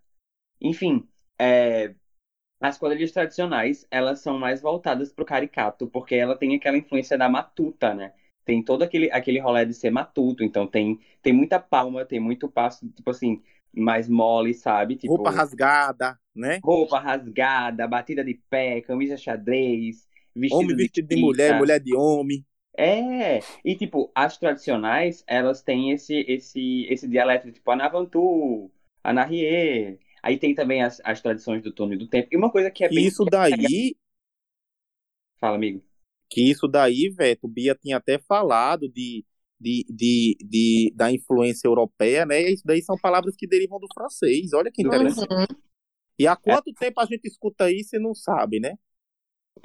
[0.61, 1.94] Enfim, é,
[2.61, 7.28] as quadrilhas tradicionais, elas são mais voltadas pro caricato, porque ela tem aquela influência da
[7.28, 8.12] matuta, né?
[8.44, 12.48] tem todo aquele, aquele rolê de ser matuto, então tem, tem muita palma, tem muito
[12.48, 13.42] passo, tipo assim,
[13.76, 14.96] mais mole, sabe?
[14.96, 16.62] Tipo, Roupa rasgada, né?
[16.62, 21.18] roupa rasgada, batida de pé, camisa xadrez, vestido Homem vestido de fita.
[21.18, 22.44] mulher, mulher de homem.
[22.76, 28.70] É, e tipo, as tradicionais, elas têm esse esse esse dialeto, tipo, Anavantu,
[29.02, 29.98] Anahie.
[30.22, 32.28] Aí tem também as, as tradições do turno e do tempo.
[32.32, 33.06] E uma coisa que é Que bem...
[33.06, 33.96] isso daí,
[35.38, 35.84] Fala, amigo.
[36.30, 39.24] que isso daí, Veto, Bia tinha até falado de,
[39.64, 42.42] de, de, de- da influência europeia, né?
[42.42, 44.53] Isso daí são palavras que derivam do francês.
[44.53, 45.33] Olha que Do interessante.
[45.33, 45.46] Uhum.
[46.18, 48.74] E há quanto tempo a gente escuta isso e não sabe, né?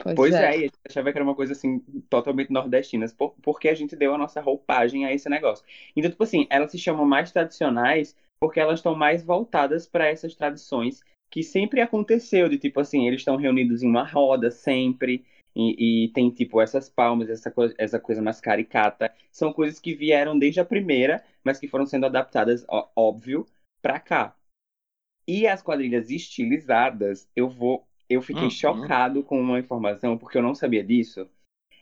[0.01, 0.45] Pois, Pois é.
[0.45, 3.75] é, e a gente achava que era uma coisa assim, totalmente nordestina, por, porque a
[3.75, 5.65] gente deu a nossa roupagem a esse negócio.
[5.95, 10.33] Então, tipo assim, elas se chamam mais tradicionais porque elas estão mais voltadas para essas
[10.33, 16.05] tradições que sempre aconteceu, de tipo assim, eles estão reunidos em uma roda sempre, e,
[16.05, 19.13] e tem tipo essas palmas, essa, coisa- essa coisa mais caricata.
[19.31, 23.45] São coisas que vieram desde a primeira, mas que foram sendo adaptadas, ó- óbvio,
[23.81, 24.35] pra cá.
[25.27, 27.85] E as quadrilhas estilizadas, eu vou.
[28.09, 28.49] Eu fiquei Uhum.
[28.49, 31.29] chocado com uma informação, porque eu não sabia disso.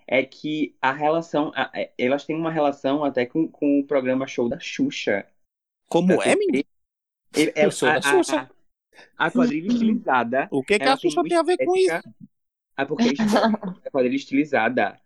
[0.05, 1.51] É que a relação.
[1.55, 5.25] a- é, elas têm uma relação até com, com o programa Show da Xuxa.
[5.89, 6.63] Como é, menino?
[7.55, 8.49] É- O show a, da a- Xuxa.
[9.17, 10.47] a- a quadrilha estilizada.
[10.51, 12.01] O que, que a Xuxa tem a ver com isso?
[12.77, 13.09] Ah, porque
[13.85, 15.01] a quadrilha estilizada,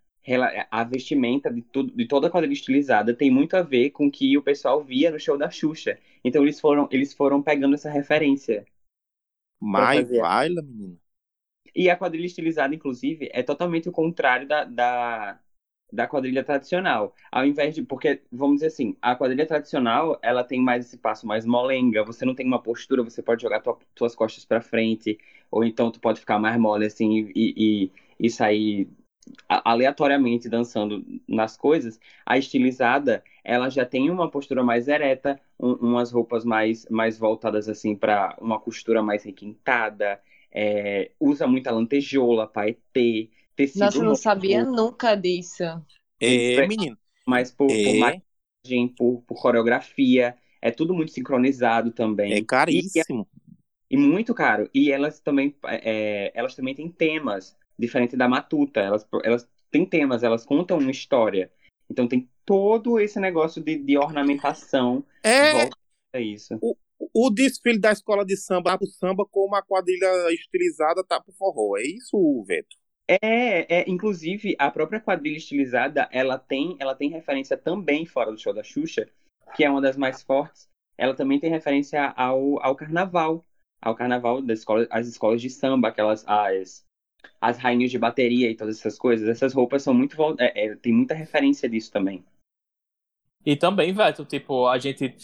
[0.70, 4.12] a vestimenta de, tudo, de toda a quadrilha estilizada tem muito a ver com o
[4.12, 5.98] que o pessoal via no show da Xuxa.
[6.24, 8.66] Então eles foram, eles foram pegando essa referência.
[9.60, 10.98] Mas vai, menina.
[11.74, 15.40] E a quadrilha estilizada, inclusive, é totalmente o contrário da, da,
[15.92, 17.14] da quadrilha tradicional.
[17.32, 17.82] Ao invés de.
[17.84, 22.04] Porque, vamos dizer assim, a quadrilha tradicional, ela tem mais esse passo mais molenga.
[22.06, 25.18] Você não tem uma postura, você pode jogar tua, tuas costas pra frente.
[25.50, 28.88] Ou então tu pode ficar mais mole, assim, e, e, e sair
[29.48, 32.00] aleatoriamente dançando nas coisas.
[32.26, 37.68] A estilizada, ela já tem uma postura mais ereta, um- umas roupas mais, mais voltadas,
[37.70, 40.20] assim, pra uma costura mais requintada
[40.54, 45.64] é, usa muita lantejola, paetê, tecido Nossa, eu não sabia nunca disso.
[46.20, 46.98] É, menino.
[47.26, 48.00] mas por, por É.
[48.00, 52.34] maquiagem, por, por coreografia, é tudo muito sincronizado também.
[52.34, 53.28] É caríssimo.
[53.90, 54.70] E, e muito caro.
[54.74, 58.80] E elas também, é, elas também têm temas, diferente da Matuta.
[58.80, 61.52] Elas, elas têm temas, elas contam uma história.
[61.90, 65.70] Então tem todo esse negócio de, de ornamentação É,
[66.14, 66.58] a isso.
[67.14, 71.34] o desfile da escola de samba tá pro samba como a quadrilha estilizada tá pro
[71.34, 71.78] forró.
[71.78, 72.81] É isso, Veto?
[73.22, 78.38] É, é, inclusive a própria quadrilha estilizada, ela tem, ela tem referência também fora do
[78.38, 79.10] show da Xuxa,
[79.56, 80.70] que é uma das mais fortes.
[80.98, 83.44] Ela também tem referência ao, ao carnaval,
[83.82, 86.86] ao carnaval das escolas, as escolas de samba, aquelas as
[87.40, 89.28] as rainhas de bateria e todas essas coisas.
[89.28, 92.24] Essas roupas são muito é, é, tem muita referência disso também.
[93.46, 95.16] E também, Veto, tipo, a gente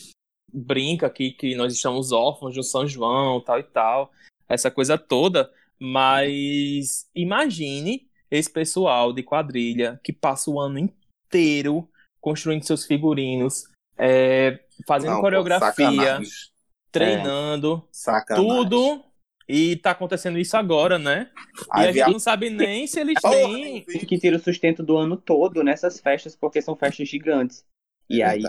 [0.51, 4.11] brinca aqui que nós estamos órfãos do São João, tal e tal,
[4.49, 11.87] essa coisa toda, mas imagine esse pessoal de quadrilha que passa o ano inteiro
[12.19, 16.31] construindo seus figurinos, é, fazendo Não, pô, coreografia, sacanagem.
[16.91, 18.49] treinando, Sacanagem.
[18.49, 19.03] tudo,
[19.47, 21.31] e tá acontecendo isso agora, né?
[21.55, 24.39] E Aí a vem gente não sabe nem se eles têm Tem que tira o
[24.39, 27.63] sustento do ano todo nessas festas, porque são festas gigantes.
[28.09, 28.43] E É aí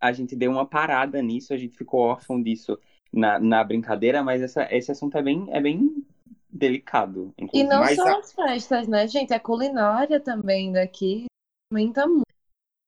[0.00, 2.78] a gente deu uma parada nisso, a gente ficou órfão disso
[3.12, 6.04] na, na brincadeira, mas essa, esse assunto é bem, é bem
[6.52, 7.32] delicado.
[7.38, 7.68] E inclusive.
[7.68, 9.32] não Mas só a- as festas, né, gente?
[9.32, 11.24] A culinária também daqui
[11.72, 12.22] aumenta muito.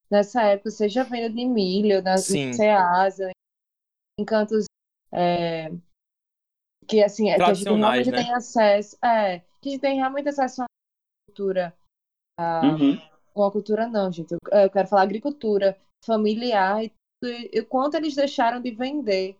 [0.09, 2.49] Nessa época, seja venda de milho, na Sim.
[2.49, 3.31] em Ceasa,
[4.19, 4.65] em cantos
[5.11, 5.71] é,
[6.87, 8.17] que assim, é, que a gente realmente né?
[8.23, 8.97] tem acesso.
[9.03, 10.67] É, que a gente tem realmente acesso uma
[11.27, 11.75] cultura.
[12.39, 13.01] A, Uhum.
[13.35, 14.31] uma cultura não, gente.
[14.33, 19.35] Eu, eu quero falar agricultura familiar e, e, e quanto eles deixaram de vender.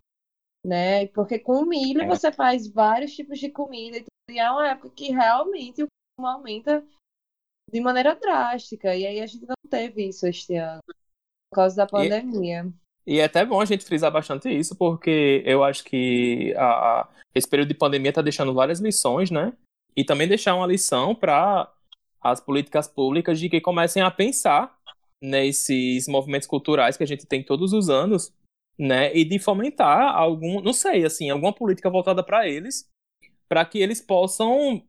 [0.65, 1.05] Né?
[1.09, 2.07] Porque com milho É.
[2.07, 6.27] você faz vários tipos de comida e, e é uma época que realmente o consumo
[6.37, 6.83] aumenta
[7.71, 8.95] de maneira drástica.
[8.95, 10.81] E aí a gente não teve isso este ano,
[11.49, 12.71] por causa da pandemia.
[13.07, 17.09] E é até bom a gente frisar bastante isso, porque eu acho que a, a-
[17.35, 19.53] esse período de pandemia está deixando várias lições, né?
[19.95, 21.71] E também deixar uma lição para
[22.21, 24.75] as políticas públicas de que comecem a pensar
[25.21, 28.33] nesses movimentos culturais que a gente tem todos os anos,
[28.77, 29.15] né?
[29.15, 32.89] E de fomentar algum, não sei, assim, alguma política voltada para eles,
[33.47, 34.83] para que eles possam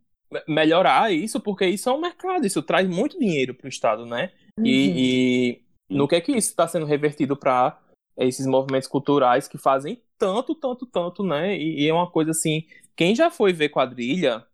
[0.47, 4.33] melhorar isso, porque isso é um mercado, isso traz muito dinheiro para o Estado, né?
[4.59, 4.67] Uhum.
[4.67, 7.81] E, e no que é que isso está sendo revertido para
[8.17, 11.57] esses movimentos culturais que fazem tanto, tanto, tanto, né?
[11.57, 12.67] E, e é uma coisa assim,
[12.97, 14.45] quem já foi ver quadrilha,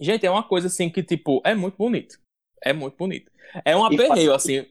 [0.00, 2.18] gente, é uma coisa assim que, tipo, é muito bonito.
[2.62, 3.30] É muito bonito.
[3.64, 4.66] É um aperreio, assim.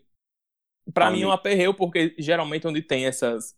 [0.94, 3.56] Tá mim é um aperreio, porque geralmente onde tem essas.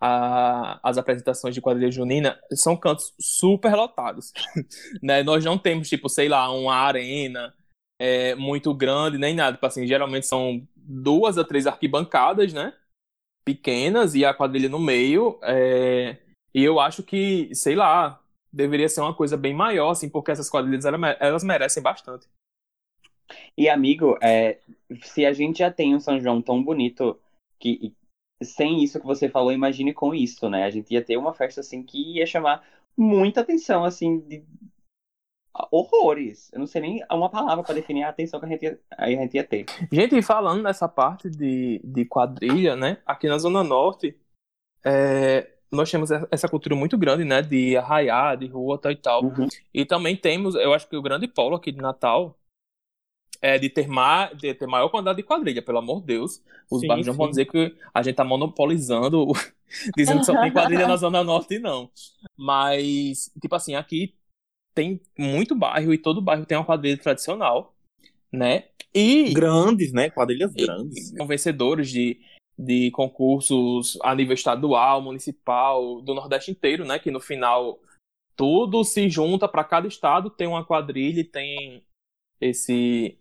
[0.00, 4.32] A- as apresentações de quadrilha junina são cantos super lotados.
[5.02, 5.22] né?
[5.22, 7.54] Nós não temos, tipo, sei lá, uma arena
[7.98, 9.54] é, muito grande, nem nada.
[9.56, 12.72] Tipo assim, geralmente são duas a três arquibancadas, né?
[13.44, 15.38] Pequenas e a quadrilha no meio.
[15.42, 16.18] é,
[16.54, 18.20] E eu acho que, sei lá,
[18.52, 22.28] deveria ser uma coisa bem maior, assim, porque essas quadrilhas elas me- elas merecem bastante.
[23.56, 24.58] E, amigo, é,
[25.02, 27.18] se a gente já tem um São João tão bonito,
[27.58, 27.94] que
[28.42, 30.64] sem isso que você falou, imagine com isso, né?
[30.64, 32.64] A gente ia ter uma festa assim que ia chamar
[32.96, 34.44] muita atenção, assim, de
[35.70, 36.50] horrores.
[36.52, 39.10] Eu não sei nem uma palavra para definir a atenção que a gente ia, a
[39.10, 39.66] gente ia ter.
[39.92, 42.98] Gente, falando nessa parte de, de quadrilha, né?
[43.04, 44.16] Aqui na Zona Norte,
[44.84, 47.42] é, nós temos essa cultura muito grande, né?
[47.42, 49.24] De arraiar, de rua tal e tal.
[49.24, 49.48] Uhum.
[49.72, 52.39] E também temos, eu acho que o grande polo aqui de Natal
[53.42, 56.42] é de ter, ma de ter maior quantidade de quadrilha, pelo amor de Deus.
[56.70, 57.30] Os Sim, bairros não vão sim.
[57.30, 59.26] dizer que a gente tá monopolizando,
[59.96, 61.90] dizendo que só tem quadrilha na Zona Norte, não.
[62.36, 64.14] Mas, tipo assim, aqui
[64.74, 67.74] tem muito bairro e todo bairro tem uma quadrilha tradicional,
[68.32, 68.64] né?
[68.94, 70.10] E Grandes, né?
[70.10, 71.10] Quadrilhas grandes.
[71.10, 72.20] são vencedores de,
[72.58, 76.98] de concursos a nível estadual, municipal, do Nordeste inteiro, né?
[76.98, 77.78] Que no final
[78.36, 81.84] tudo se junta para cada estado tem uma quadrilha e tem
[82.40, 83.18] esse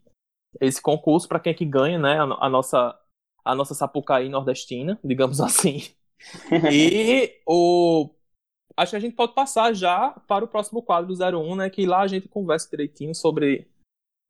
[0.60, 2.20] esse concurso para quem é que ganha, né?
[2.20, 2.98] A, a nossa
[3.44, 5.84] a nossa Sapucaí nordestina, digamos assim.
[6.72, 8.10] E o
[8.78, 11.70] acho que a gente pode passar já para o próximo quadro do 01, né?
[11.70, 13.68] Que lá a gente conversa direitinho sobre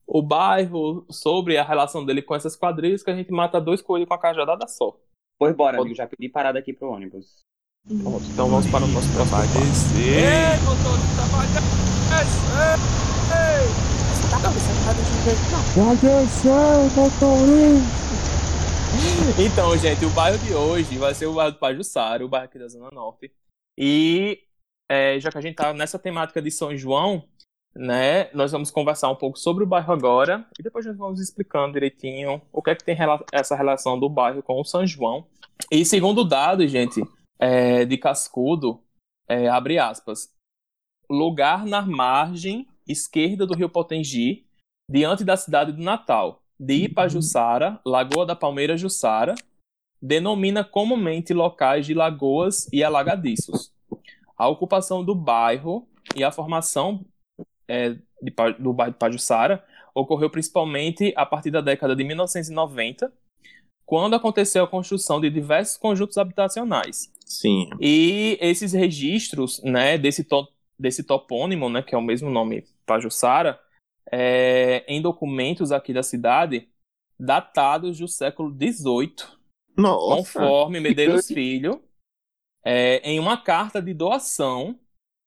[0.06, 4.08] o bairro, sobre a relação dele com essas quadrilhas, que a gente mata dois coelhos
[4.08, 4.96] com a cajadada só.
[5.38, 7.44] Pois bora, amigo, já pedi parada aqui pro ônibus.
[7.86, 9.68] Pronto, então vamos para o nosso próximo Vai quadro.
[9.68, 10.60] descer.
[10.64, 11.30] motorista,
[14.30, 14.36] descer!
[14.36, 15.36] Você tá cabeçando, tá deixando ver.
[15.50, 15.64] Não.
[19.38, 22.58] Então, gente, o bairro de hoje vai ser o bairro do Pajuçara, o bairro aqui
[22.58, 23.32] da Zona Norte.
[23.78, 24.42] E
[24.90, 27.24] é, já que a gente tá nessa temática de São João,
[27.74, 31.72] né, nós vamos conversar um pouco sobre o bairro agora e depois nós vamos explicando
[31.72, 35.24] direitinho o que é que tem rela- essa relação do bairro com o São João.
[35.70, 37.00] E segundo dados, gente,
[37.38, 38.82] é, de Cascudo,
[39.28, 40.34] é, abre aspas,
[41.08, 44.44] lugar na margem esquerda do Rio Potengi,
[44.90, 49.34] diante da cidade do Natal, de Ipajuçara, Lagoa da Palmeira Jussara,
[50.00, 53.72] denomina comumente locais de lagoas e alagadiços.
[54.36, 57.04] A ocupação do bairro e a formação
[57.68, 57.90] é,
[58.22, 63.12] de do bairro de Pajuçara ocorreu principalmente a partir da década de 1990,
[63.84, 67.12] quando aconteceu a construção de diversos conjuntos habitacionais.
[67.24, 67.68] Sim.
[67.80, 70.46] E esses registros, né, desse, to
[70.80, 73.60] desse topônimo, né, que é o mesmo nome Pajuçara,
[74.10, 76.68] é, em documentos aqui da cidade,
[77.18, 79.14] datados do século XVIII,
[79.76, 80.16] Nossa.
[80.16, 81.82] conforme Medeiros Filho,
[82.64, 84.78] é, em uma carta de doação,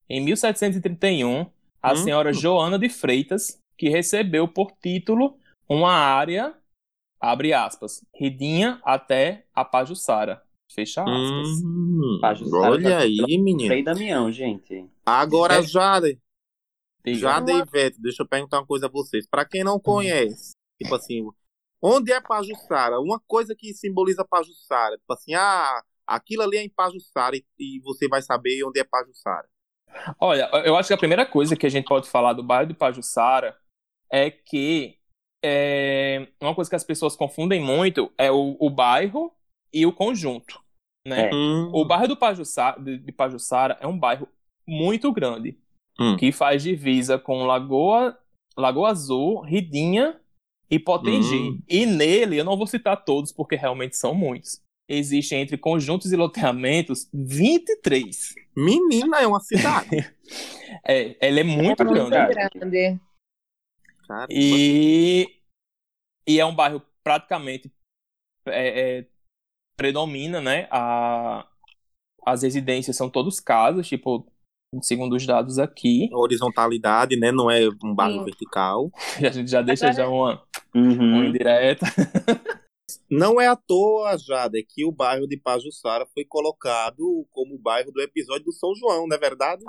[0.09, 1.45] em 1731,
[1.81, 1.95] a Hum.
[1.97, 5.37] senhora Joana de Freitas, que recebeu por título
[5.69, 6.55] uma área,
[7.19, 11.63] abre aspas, Ridinha até a Pajuçara, fecha aspas.
[11.63, 12.19] Hum,
[12.53, 13.67] olha aí, menino.
[13.67, 14.89] Frei Damião, gente.
[15.05, 15.63] Agora, É.
[15.63, 16.19] Jade.
[17.05, 19.27] Jade e Ivete, deixa eu perguntar uma coisa a vocês.
[19.27, 21.27] Pra quem não conhece, tipo assim,
[21.81, 22.99] onde é Pajuçara?
[22.99, 24.97] Uma coisa que simboliza Pajuçara.
[24.97, 28.85] Tipo assim, ah, aquilo ali é em Pajuçara e, e você vai saber onde é
[28.85, 29.47] Pajuçara.
[30.19, 32.73] Olha, eu acho que a primeira coisa que a gente pode falar do bairro de
[32.73, 33.55] Pajuçara
[34.09, 34.97] é que
[35.43, 39.31] é, uma coisa que as pessoas confundem muito é o, o bairro
[39.73, 40.62] e o conjunto,
[41.05, 41.29] né?
[41.29, 41.33] É.
[41.35, 44.27] Hum, O bairro do Pajuçara, de, Pajuçara é um bairro
[44.67, 45.57] muito grande,
[45.99, 46.17] Hum.
[46.17, 48.17] que faz divisa com Lagoa,
[48.57, 50.19] Lagoa Azul, Ridinha
[50.69, 51.35] e Potengi.
[51.35, 51.59] Hum.
[51.69, 54.61] E nele, eu não vou citar todos porque realmente são muitos.
[54.89, 58.35] Existem entre conjuntos e loteamentos 23.
[58.55, 59.89] Menina, é uma cidade.
[60.85, 62.33] É, ela é muito é muito grande.
[62.59, 62.99] grande.
[64.29, 65.39] E,
[66.27, 67.71] e é um bairro praticamente
[68.47, 69.07] é, é,
[69.75, 70.67] predomina, né?
[70.71, 71.45] A,
[72.25, 74.25] as residências são todos casas, tipo,
[74.81, 76.09] segundo os dados aqui.
[76.13, 77.31] horizontalidade, né?
[77.31, 78.25] Não é um bairro Sim.
[78.25, 78.91] vertical.
[79.25, 80.43] A gente já deixa Agora- já uma,
[80.75, 81.15] Uhum.
[81.17, 81.85] uma indireta.
[83.09, 87.91] Não é à toa, Jada, que o bairro de Pajuçara foi colocado como o bairro
[87.91, 89.63] do episódio do São João, não é verdade?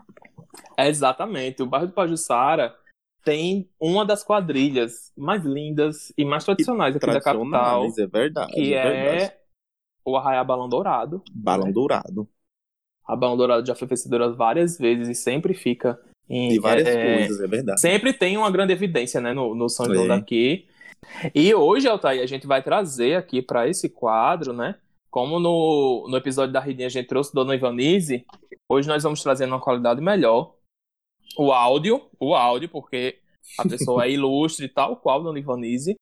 [0.77, 1.63] É, exatamente.
[1.63, 2.75] O bairro do Pajuçara
[3.23, 8.53] tem uma das quadrilhas mais lindas e mais tradicionais aqui da capital, é verdade.
[8.53, 9.33] que é verdade.
[10.07, 11.23] É o Arraiá Balão Dourado.
[11.33, 12.29] Balão Dourado.
[13.07, 16.49] A Balão Dourado já foi vencedora várias vezes e sempre fica em.
[16.49, 17.81] De várias é, coisas, é verdade.
[17.81, 20.09] Sempre tem uma grande evidência, né, no, no São João É.
[20.09, 20.67] daqui.
[21.35, 24.77] E hoje, Altair, a gente vai trazer aqui para esse quadro, né?
[25.11, 28.25] Como no, no episódio da Ridinha a gente trouxe Dona Ivanise,
[28.69, 30.55] hoje nós vamos trazer uma qualidade melhor
[31.37, 33.19] o áudio, o áudio, porque
[33.59, 35.97] a pessoa é ilustre, tal qual Dona Ivanise.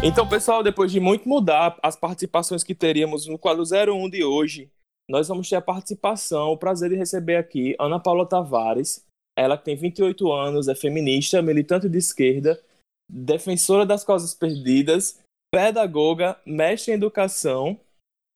[0.00, 4.70] Então, pessoal, depois de muito mudar as participações que teríamos no quadro 01 de hoje,
[5.10, 9.04] nós vamos ter a participação, o prazer de receber aqui Ana Paula Tavares.
[9.36, 12.62] Ela tem 28 anos, é feminista, militante de esquerda,
[13.10, 15.20] defensora das causas perdidas,
[15.52, 17.78] pedagoga, mestre em educação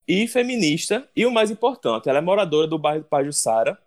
[0.07, 1.09] e feminista.
[1.15, 3.79] E o mais importante, ela é moradora do bairro Pajussara.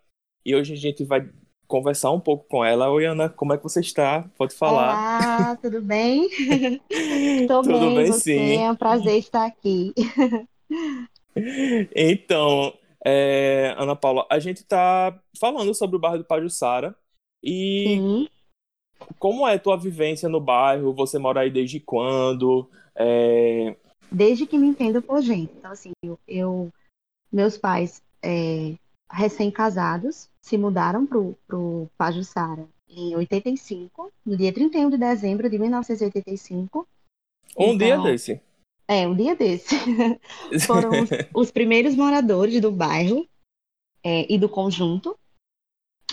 [0.46, 1.28] E hoje a gente vai
[1.66, 2.90] conversar um pouco com ela.
[2.90, 4.24] Oi, Ana, como é que você está?
[4.36, 4.94] Pode falar.
[4.94, 6.28] Olá, tudo bem?
[7.46, 8.56] Tudo bem, sim.
[8.56, 9.92] É um prazer estar aqui.
[11.94, 12.72] Então,
[13.04, 16.96] é, Ana Paula, a gente está falando sobre o bairro do Pajussara.
[17.42, 18.28] E Sim.
[19.18, 20.94] como é a tua vivência no bairro?
[20.94, 22.70] Você mora aí desde quando?
[22.94, 23.76] É,
[24.10, 25.52] Desde que me entendo por gente.
[25.58, 26.72] Então, assim, eu, eu-
[27.30, 28.74] meus pais, é,
[29.10, 36.86] recém-casados, se mudaram pro, pro Pajussara em 85, no dia 31 de dezembro de 1985.
[37.58, 38.40] um dia Então, desse.
[38.88, 39.74] É, um dia desse.
[40.66, 43.26] Foram os, os primeiros moradores do bairro
[44.02, 45.18] é, e do conjunto.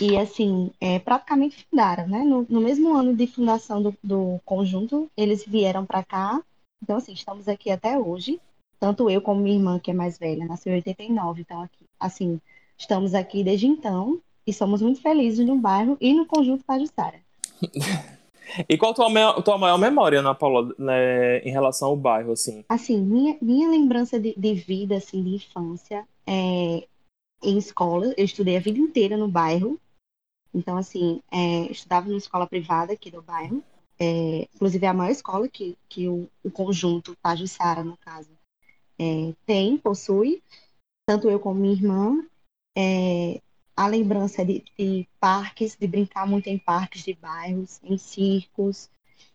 [0.00, 2.24] E, assim, é, praticamente fundaram, né?
[2.24, 6.42] No, no mesmo ano de fundação do, do conjunto, eles vieram para cá.
[6.82, 8.40] Então, assim, estamos aqui até hoje.
[8.80, 11.42] Tanto eu como minha irmã, que é mais velha, nasceu em 89.
[11.42, 12.40] Então, aqui, assim,
[12.76, 14.20] estamos aqui desde então.
[14.46, 17.20] E somos muito felizes no bairro e no conjunto Pajussara.
[18.68, 22.32] E qual a tua maior, tua maior memória, Ana Paula, né, em relação ao bairro,
[22.32, 22.64] assim?
[22.68, 26.86] Assim, minha, minha lembrança de, de vida, assim, de infância, é
[27.42, 28.14] em escola.
[28.16, 29.78] Eu estudei a vida inteira no bairro.
[30.52, 33.62] Então, assim, é, estudava numa escola privada aqui do bairro.
[33.98, 38.30] É, inclusive, é a maior escola que, que o, o conjunto Pajussara, no caso,
[38.98, 40.42] é, tem, possui.
[41.06, 42.24] Tanto eu como minha irmã.
[42.76, 43.40] É,
[43.76, 48.88] a lembrança de, de parques, de brincar muito em parques de bairros, em circos.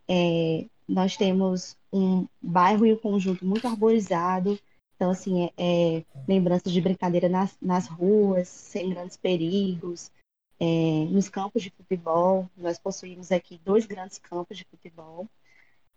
[0.07, 4.59] É, nós temos um bairro e um conjunto muito arborizado.
[4.95, 10.11] Então, assim, é, é lembranças de brincadeira nas, nas ruas, sem grandes perigos.
[10.59, 15.27] É, nos campos de futebol, nós possuímos aqui dois grandes campos de futebol.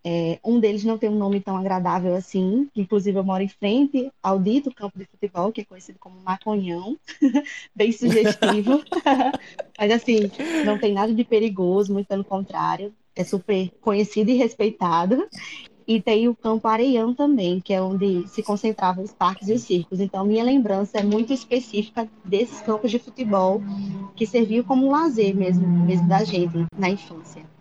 [0.04, 4.10] É, um deles não tem um nome tão agradável assim, inclusive eu moro em frente
[4.20, 6.98] ao dito campo de futebol, que é conhecido como Maconhão,
[7.74, 8.82] bem sugestivo.
[9.78, 10.30] Mas assim,
[10.64, 15.28] não tem nada de perigoso, muito pelo contrário, é super conhecido e respeitado.
[15.86, 19.62] E tem o Campo Areião também, que é onde se concentravam os parques e os
[19.62, 20.00] circos.
[20.00, 23.60] Então, minha lembrança é muito específica desses campos de futebol,
[24.14, 27.51] que serviam como lazer mesmo, mesmo da gente na infância.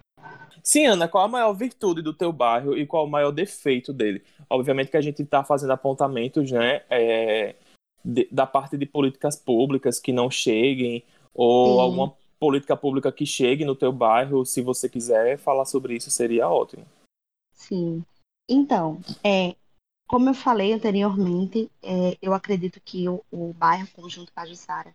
[0.63, 4.23] Sim, Ana, qual a maior virtude do teu bairro e qual o maior defeito dele?
[4.49, 7.55] Obviamente que a gente está fazendo apontamentos, né, é,
[8.03, 11.81] de- da parte de políticas públicas que não cheguem, ou Sim.
[11.81, 16.49] alguma política pública que chegue no teu bairro, se você quiser falar sobre isso, seria
[16.49, 16.85] ótimo.
[17.53, 18.03] Sim.
[18.49, 19.55] Então, é,
[20.07, 24.93] como eu falei anteriormente, é, eu acredito que o, o bairro Conjunto Pajussara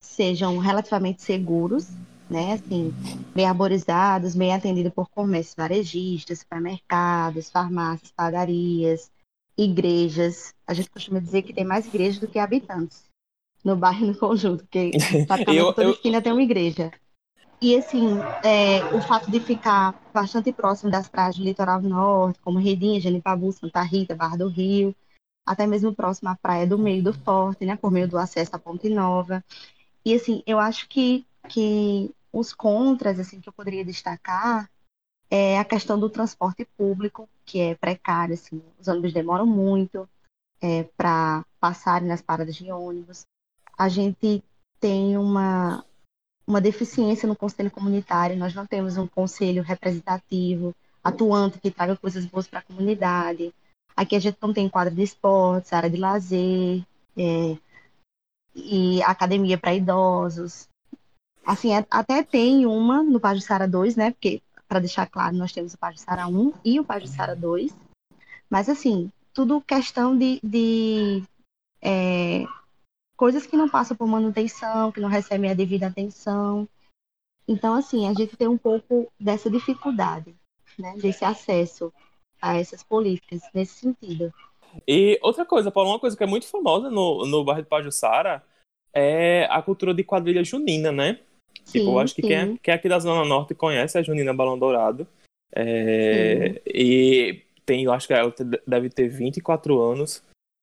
[0.00, 1.88] sejam relativamente seguros,
[2.28, 2.54] né?
[2.54, 2.92] Assim,
[3.34, 9.10] bem arborizados, bem atendidos por comércios varejistas, supermercados, farmácias, padarias,
[9.56, 10.54] igrejas.
[10.66, 13.04] A gente costuma dizer que tem mais igrejas do que habitantes
[13.64, 14.90] no bairro no conjunto, porque
[15.26, 16.90] praticamente Eu- toda eu- esquina tem uma igreja.
[17.60, 22.58] E assim, é, o fato de ficar bastante próximo das praias do litoral norte, como
[22.58, 24.94] Redinha, Genipabu, Santa Rita, Barra do Rio,
[25.46, 28.58] até mesmo próximo à praia do meio do Forte, né, por meio do acesso à
[28.58, 29.42] Ponte Nova.
[30.04, 34.70] E assim, eu acho que, que os contras assim que eu poderia destacar
[35.30, 40.08] é a questão do transporte público, que é precário, assim, os ônibus demoram muito
[40.60, 43.24] é, para passarem nas paradas de ônibus.
[43.76, 44.42] A gente
[44.80, 45.84] tem uma
[46.46, 50.72] uma deficiência no conselho comunitário, nós não temos um conselho representativo,
[51.02, 53.52] atuante, que traga coisas boas para a comunidade.
[53.96, 56.84] Aqui a gente não tem quadra de esportes, área de lazer,
[57.16, 57.58] é,
[58.54, 60.68] e academia para idosos.
[61.46, 64.10] Assim, a- até tem uma no Pajussara 2, né?
[64.10, 67.72] Porque, para deixar claro, nós temos o Pajussara 1 e o Pajussara 2.
[68.50, 71.22] Mas, assim, tudo questão de, de
[71.80, 72.44] é,
[73.16, 76.68] coisas que não passam por manutenção, que não recebem a devida atenção.
[77.46, 80.34] Então, assim, a gente tem um pouco dessa dificuldade,
[80.76, 81.92] né, desse acesso
[82.42, 84.34] a essas políticas nesse sentido.
[84.86, 88.44] E outra coisa, Paulo, uma coisa que é muito famosa no, no bairro de Pajussara
[88.92, 91.20] é a cultura de quadrilha junina, né?
[91.64, 94.02] Tipo, eu Sim, acho que quem é, quem é aqui da Zona Norte conhece a
[94.02, 95.06] Junina Balão Dourado.
[95.54, 98.32] É, e tem, eu acho que ela
[98.66, 100.22] deve ter 24 anos.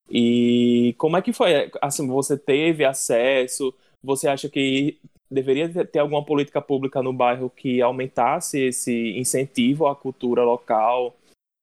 [0.10, 1.72] E como é que foi?
[1.82, 3.74] Assim, você teve acesso?
[4.04, 5.00] Você acha que
[5.32, 11.16] deveria ter- ter alguma política pública no bairro que aumentasse esse incentivo à cultura local?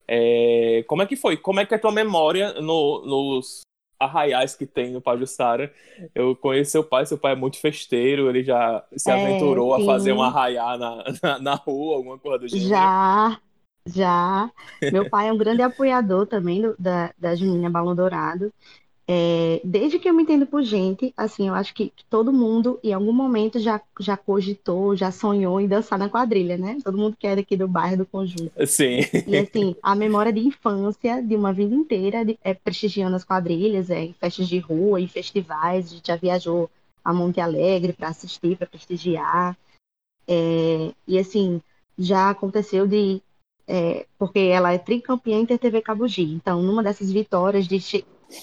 [0.09, 1.37] É, como é que foi?
[1.37, 3.61] Como é que é a tua memória no- nos
[4.01, 5.73] arraiais que tem no Pajuçara?
[6.15, 9.81] Eu conheço seu pai, seu pai é muito festeiro, ele já se É, aventurou a
[9.81, 9.81] sim.
[9.81, 12.73] fazer um arraiá na, na, na rua, alguma coisa do gênero.
[12.73, 13.41] Já,
[13.87, 14.51] já.
[14.91, 18.53] Meu pai é um grande apoiador também do- da, da Junina Balão Dourado.
[19.13, 22.79] É, desde que eu me entendo por gente, assim, eu acho que, que todo mundo,
[22.81, 26.79] em algum momento, já, já cogitou, já sonhou em dançar na quadrilha, né?
[26.85, 28.53] Todo mundo que é daqui do bairro do Conjunto.
[28.65, 29.01] Sim.
[29.27, 33.91] E assim, a memória de infância, de uma vida inteira, de- é prestigiando as quadrilhas,
[33.91, 36.71] é, em festas de rua, em festivais, a gente já viajou
[37.05, 39.59] a Monte Alegre para assistir, para prestigiar.
[40.29, 41.61] É, e assim,
[41.99, 43.21] já aconteceu de.
[43.67, 46.23] é, porque ela é tricampeã Inter TV Cabugi.
[46.33, 47.81] Então, numa dessas vitórias de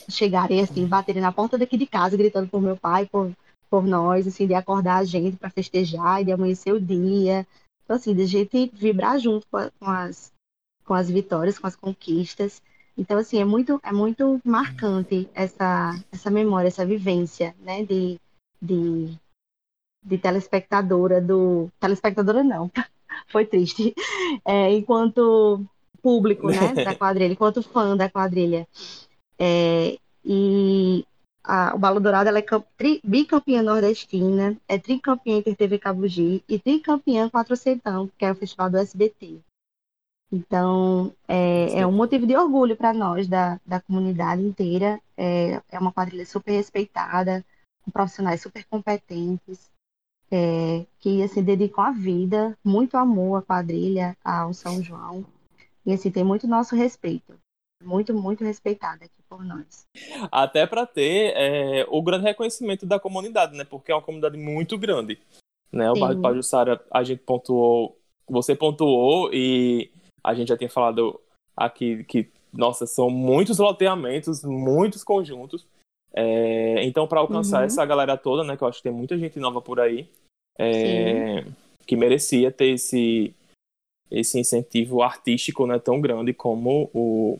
[0.09, 3.31] chegarem assim, baterem na porta daqui de casa, gritando por meu pai, por,
[3.69, 7.45] por nós, assim, de acordar a gente para festejar e de amanhecer o dia.
[7.83, 10.31] Então, assim, de gente vibrar junto com as,
[10.85, 12.61] com as vitórias, com as conquistas.
[12.97, 18.19] Então, assim, é muito, é muito marcante essa, essa memória, essa vivência, né, de,
[18.61, 19.15] de,
[20.03, 21.69] de telespectadora do...
[21.79, 22.71] Telespectadora não,
[23.29, 23.93] foi triste.
[24.43, 25.63] É, enquanto
[26.01, 28.67] público, né, da quadrilha, enquanto fã da quadrilha.
[29.39, 31.05] É, e
[31.43, 32.45] a, o Balo Dourado ela é
[32.77, 38.69] tri- bicampeã nordestina, é tricampeã Inter TV Cabugi e tricampeã Quatrocentão, que é o festival
[38.69, 39.39] do SBT.
[40.31, 44.99] Então, é, é um motivo de orgulho para nós, da, da comunidade inteira.
[45.15, 47.45] É, é uma quadrilha super respeitada,
[47.83, 49.69] com profissionais super competentes,
[50.29, 55.25] é, que assim, dedicam a vida, muito amor à quadrilha, ao São João.
[55.85, 57.33] E assim, tem muito nosso respeito.
[57.83, 59.85] Muito, muito respeitada aqui por nós.
[60.31, 63.63] Até para ter é, o grande reconhecimento da comunidade, né?
[63.63, 65.19] Porque é uma comunidade muito grande.
[65.71, 65.89] Né?
[65.91, 67.97] O bairro de Pajuçara, a gente pontuou,
[68.27, 69.91] você pontuou e
[70.23, 71.19] a gente já tinha falado
[71.55, 75.65] aqui que, nossa, são muitos loteamentos, muitos conjuntos.
[76.13, 77.65] É, então, para alcançar Uhum.
[77.65, 78.57] essa galera toda, né?
[78.57, 80.09] Que eu acho que tem muita gente nova por aí,
[80.57, 81.45] é,
[81.85, 83.35] que merecia ter esse,
[84.09, 87.39] esse incentivo artístico né, tão grande como o,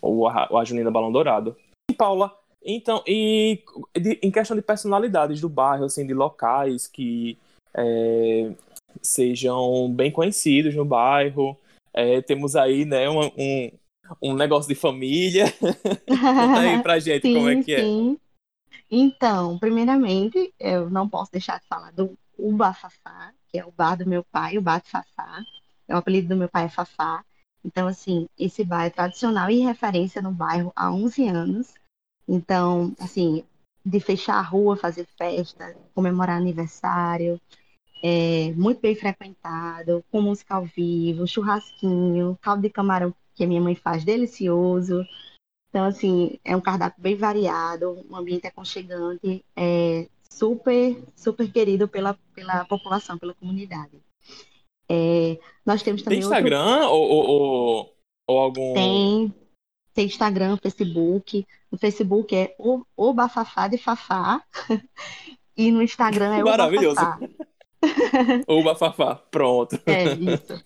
[0.00, 1.56] o, a, Junina Balão Dourado.
[1.90, 3.62] E, Paula, então, e
[3.94, 7.38] de- em questão de personalidades do bairro, assim, de locais que
[7.74, 8.52] é,
[9.02, 11.56] sejam bem conhecidos no bairro,
[11.92, 13.70] é, temos aí, né, um, um,
[14.22, 15.46] um negócio de família.
[16.06, 17.80] Conta aí pra gente Sim, como é que é.
[17.80, 18.18] sim.
[18.90, 23.96] Então, primeiramente, eu não posso deixar de falar do Uba Fafá, que é o bar
[23.96, 25.42] do meu pai, o bar de Fafá.
[25.86, 27.24] É o apelido do meu pai é Fafá.
[27.64, 31.74] Então, assim, esse bar é tradicional e referência no bairro há 11 anos.
[32.28, 33.44] Então, assim,
[33.84, 37.40] de fechar a rua, fazer festa, comemorar aniversário,
[38.02, 43.60] é muito bem frequentado, com música ao vivo, churrasquinho, caldo de camarão que a minha
[43.60, 45.04] mãe faz delicioso.
[45.70, 52.14] Então, assim, é um cardápio bem variado, um ambiente aconchegante, é super, super querido pela,
[52.34, 53.98] pela população, pela comunidade.
[54.94, 57.94] É, nós temos Tem também outro- Instagram ou, ou, ou,
[58.28, 58.74] ou algum.
[58.74, 59.34] tem,
[59.92, 61.46] tem Instagram, Facebook.
[61.70, 64.42] No Facebook é o, o Bafafá de Fafá.
[65.56, 66.96] E no Instagram é o Maravilhoso.
[66.96, 67.28] Bafafá.
[68.48, 69.14] Ou Bafafá.
[69.30, 69.78] Pronto.
[69.86, 70.64] É isso.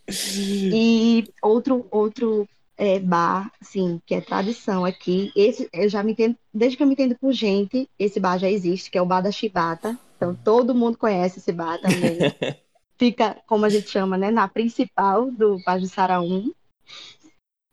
[0.72, 5.30] E outro, outro é, bar, assim, que é tradição aqui.
[5.36, 8.48] Esse eu já me entendo, desde que eu me entendo por gente, esse bar já
[8.48, 9.98] existe, que é o Bar da Chibata.
[10.16, 12.18] Então todo mundo conhece esse bar também.
[12.98, 16.52] Fica, como a gente chama, né, na principal do Pajuçara 1.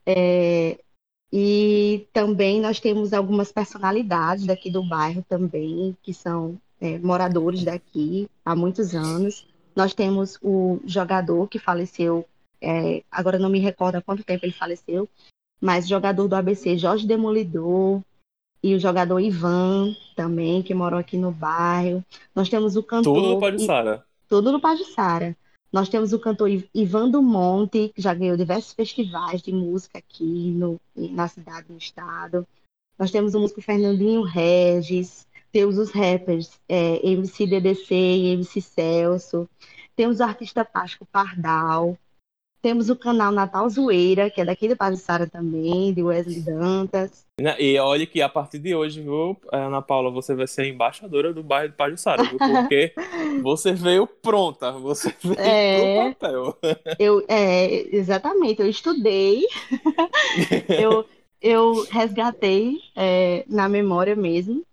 [0.05, 0.77] É,
[1.33, 8.29] e também nós temos algumas personalidades daqui do bairro também, que são é, moradores daqui
[8.45, 9.47] há muitos anos.
[9.75, 12.25] Nós temos o jogador que faleceu,
[12.61, 15.09] é, agora não me recordo há quanto tempo ele faleceu,
[15.59, 18.01] mas jogador do ABC, Jorge Demolidor,
[18.63, 22.03] e o jogador Ivan também, que morou aqui no bairro.
[22.33, 23.13] Nós temos o cantor.
[23.13, 24.03] Tudo no Pajuçara.
[24.27, 25.35] Tudo no Pajuçara.
[25.71, 29.97] Nós temos o cantor Iv- Ivan do Monte, que já ganhou diversos festivais de música
[29.97, 32.47] aqui no, na cidade, no estado.
[32.97, 39.49] Nós temos o músico Fernandinho Regis, temos os rappers é, MC DDC e MC Celso,
[39.95, 41.97] temos o artista plástico Pardal,
[42.65, 47.23] temos o canal Natal Zoeira, que é daqui do Pajussara também, de Wesley Dantas.
[47.39, 51.31] Né, E olha que a partir de hoje, viu, Ana Paula, você vai ser embaixadora
[51.31, 52.39] do bairro de Pajussara, viu?
[52.39, 52.91] Porque
[53.43, 56.11] você veio pronta, você veio É.
[56.15, 56.57] papel.
[56.97, 59.43] Eu, é, exatamente, eu estudei,
[60.81, 61.05] eu,
[61.39, 64.63] eu resgatei é, na memória mesmo.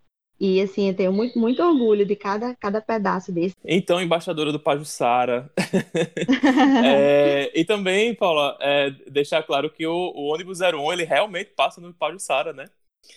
[0.44, 3.54] E assim, eu tenho muito, muito orgulho de cada, cada pedaço desse.
[3.64, 5.48] Então, embaixadora do Pajussara.
[6.84, 11.80] É, e também, Paula, é, deixar claro que o, o ônibus 01, ele realmente passa
[11.80, 12.64] no Pajussara, né?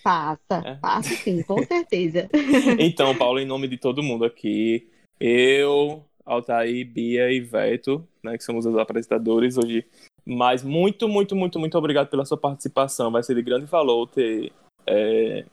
[0.04, 0.76] Passa, É.
[0.76, 2.30] passa sim, com certeza.
[2.78, 4.88] Então, Paulo, em nome de todo mundo aqui,
[5.20, 9.84] eu, Altair, Bia e Veto, né, que somos os apresentadores hoje,
[10.24, 13.12] mas muito, muito, muito, muito obrigado pela sua participação.
[13.12, 14.52] Vai ser de grande valor ter
[14.86, 15.46] é,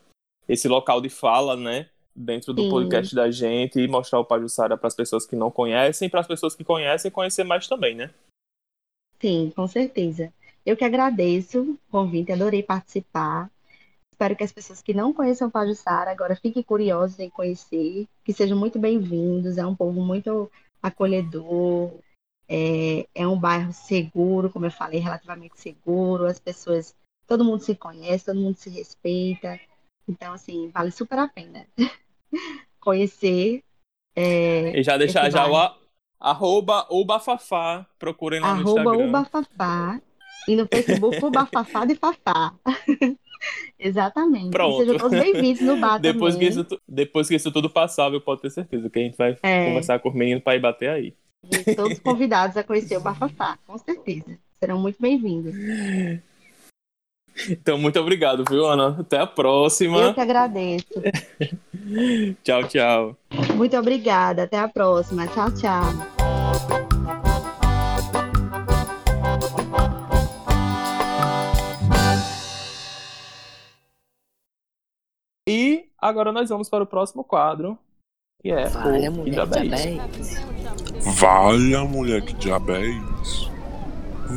[0.48, 2.70] esse local de fala, né, dentro do Sim.
[2.70, 6.26] podcast da gente e mostrar o Pajussara para as pessoas que não conhecem, para as
[6.26, 8.10] pessoas que conhecem conhecer mais também, né?
[9.20, 10.32] Sim, com certeza.
[10.64, 13.50] Eu que agradeço o convite, adorei participar.
[14.12, 18.56] Espero que as pessoas que não conheçam Pajussara agora fiquem curiosas em conhecer, que sejam
[18.56, 19.58] muito bem-vindos.
[19.58, 21.92] É um povo muito acolhedor,
[22.48, 26.26] é, é um bairro seguro, como eu falei, relativamente seguro.
[26.26, 26.94] As pessoas,
[27.26, 29.58] todo mundo se conhece, todo mundo se respeita.
[30.08, 31.66] Então, assim, vale super a pena
[32.80, 33.62] conhecer.
[34.16, 35.76] é, E já deixar já o a-
[36.20, 39.06] arroba o Bafafá, procurem lá no Arroba Instagram.
[39.08, 40.00] o Bafafá.
[40.48, 42.52] E no Facebook, o Bafafá de Fafá.
[43.78, 44.50] Exatamente.
[44.50, 44.78] Pronto.
[44.78, 48.40] Sejam todos bem-vindos no bar Depois que, isso, depois que isso tudo passar, eu pode
[48.42, 49.66] ter certeza que a gente vai É.
[49.66, 51.14] conversar com os meninos para ir bater aí.
[51.66, 54.38] E Todos convidados a conhecer o Bafafá, com certeza.
[54.60, 55.52] Serão muito bem-vindos.
[57.48, 58.96] Então, muito obrigado, viu, Ana?
[59.00, 60.12] Até a Eu próxima.
[60.14, 60.86] que agradeço.
[62.44, 63.16] Tchau, tchau.
[63.56, 64.44] Muito obrigada.
[64.44, 65.26] Até a próxima.
[65.26, 65.82] Tchau, tchau.
[75.48, 77.78] E agora nós vamos para o próximo quadro,
[78.40, 79.82] que é Olha, o mulher, Diabetes.
[79.82, 81.18] diabetes.
[81.20, 83.50] Valha, mulher, que diabo é isso?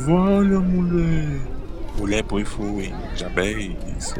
[0.06, 1.55] Valha, mulher.
[1.98, 2.92] Mulher, põe foi.
[3.16, 3.52] Diabo é
[3.96, 4.14] isso.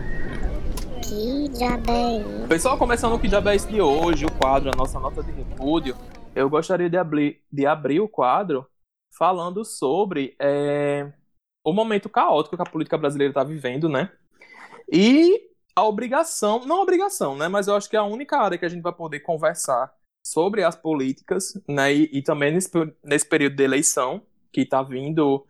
[1.02, 2.46] Que diabo é?
[2.48, 5.94] Pessoal, começando o que já é de hoje, o quadro, a nossa nota de repúdio,
[6.34, 8.66] eu gostaria de abrir, de abrir o quadro
[9.16, 11.12] falando sobre é,
[11.64, 14.10] o momento caótico que a política brasileira está vivendo, né?
[14.90, 15.40] E
[15.74, 17.46] a obrigação, não a obrigação, né?
[17.46, 19.92] Mas eu acho que é a única área que a gente vai poder conversar
[20.26, 21.94] sobre as políticas, né?
[21.94, 22.70] E, e também nesse,
[23.04, 25.46] nesse período de eleição que está vindo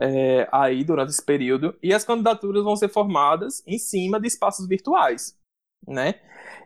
[0.00, 1.76] é, aí durante esse período.
[1.82, 5.36] E as candidaturas vão ser formadas em cima de espaços virtuais,
[5.86, 6.14] né?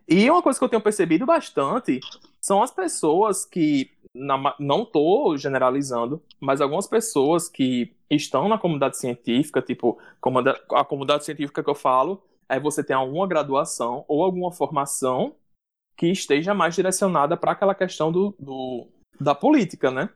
[0.09, 2.01] E uma coisa que eu tenho percebido bastante
[2.41, 8.99] são as pessoas que, na não estou generalizando, mas algumas pessoas que estão na comunidade
[8.99, 9.99] científica, tipo,
[10.71, 15.35] a comunidade científica que eu falo, é você ter alguma graduação ou alguma formação
[15.97, 18.87] que esteja mais direcionada para aquela questão do, do-
[19.21, 20.11] da política, né?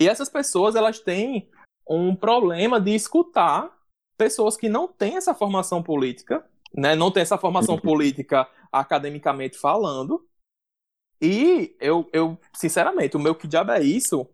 [0.00, 1.48] E essas pessoas, elas têm
[1.88, 3.70] um problema de escutar
[4.16, 6.94] pessoas que não têm essa formação política, né?
[6.94, 10.26] Não têm essa formação política academicamente falando.
[11.20, 14.28] E eu, eu, sinceramente, o meu que diabo é isso?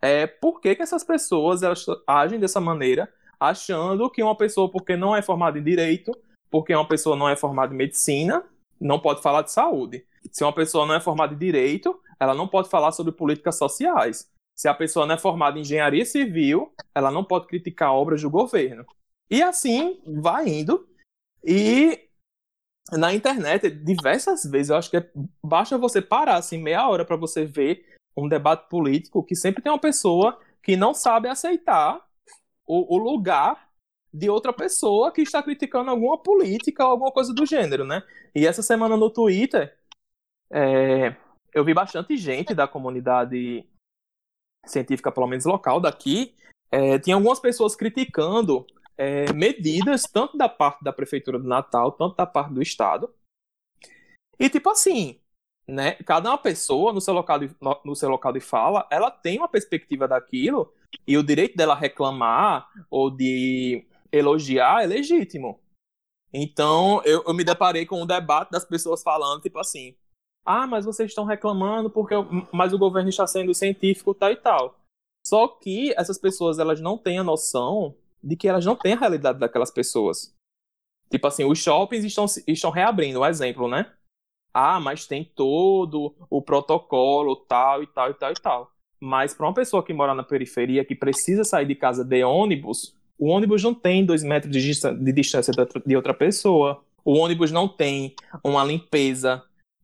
[0.00, 4.96] É por que, que essas pessoas elas agem dessa maneira, achando que uma pessoa, porque
[4.96, 6.12] não é formada em direito,
[6.50, 8.44] porque uma pessoa não é formada em medicina,
[8.80, 10.04] não pode falar de saúde.
[10.30, 14.30] Se uma pessoa não é formada em direito, ela não pode falar sobre políticas sociais.
[14.56, 18.30] Se a pessoa não é formada em engenharia civil, ela não pode criticar obras do
[18.30, 18.84] governo.
[19.30, 20.86] E assim vai indo.
[21.44, 22.08] E
[22.92, 25.10] na internet, diversas vezes, eu acho que é-
[25.42, 27.86] basta você parar assim meia hora para você ver
[28.16, 32.04] um debate político que sempre tem uma pessoa que não sabe aceitar
[32.66, 33.68] o, o lugar
[34.12, 38.02] de outra pessoa que está criticando alguma política ou alguma coisa do gênero, né?
[38.34, 39.74] E essa semana no Twitter,
[40.50, 41.16] é,
[41.54, 43.66] eu vi bastante gente da comunidade
[44.66, 46.34] científica, pelo menos local daqui,
[46.70, 52.16] é, tinha algumas pessoas criticando é, medidas, tanto da parte da Prefeitura do Natal, tanto
[52.16, 53.12] da parte do Estado.
[54.38, 55.20] E tipo assim,
[55.66, 55.92] né?
[56.04, 57.50] Cada uma pessoa no seu local de,
[57.84, 60.72] no, seu local de fala, ela tem uma perspectiva daquilo
[61.06, 65.60] e o direito dela reclamar ou de elogiar é legítimo.
[66.32, 69.94] Então, eu, eu me deparei com um debate das pessoas falando, tipo assim,
[70.44, 72.14] ah, mas vocês estão reclamando porque
[72.52, 74.78] mas o governo está sendo científico, tal e tal.
[75.24, 78.98] Só que essas pessoas, elas não têm a noção de que elas não têm a
[78.98, 80.34] realidade daquelas pessoas.
[81.10, 83.92] Tipo assim, os shoppings estão, estão reabrindo, um exemplo, né?
[84.52, 88.72] Ah, mas tem todo o protocolo, tal e tal e tal e tal.
[89.00, 92.96] Mas para uma pessoa que mora na periferia, que precisa sair de casa de ônibus,
[93.18, 95.52] o ônibus não tem dois metros de, distância
[95.86, 96.82] de outra pessoa.
[97.04, 99.42] O ônibus não tem uma limpeza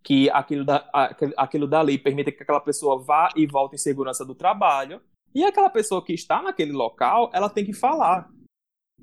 [0.08, 0.88] que aquilo, da,
[1.36, 5.02] aquilo dali permita que aquela pessoa vá e volte em segurança do trabalho.
[5.34, 8.26] E aquela pessoa que está naquele local, ela tem que falar.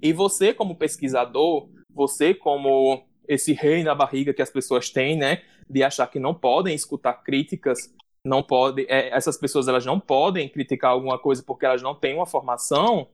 [0.01, 5.43] E você, como pesquisador, você, como esse rei na barriga que as pessoas têm, né,
[5.69, 7.93] de achar que não podem escutar críticas,
[8.25, 12.15] não pode, é, essas pessoas elas não podem criticar alguma coisa porque elas não têm
[12.15, 13.11] uma formação.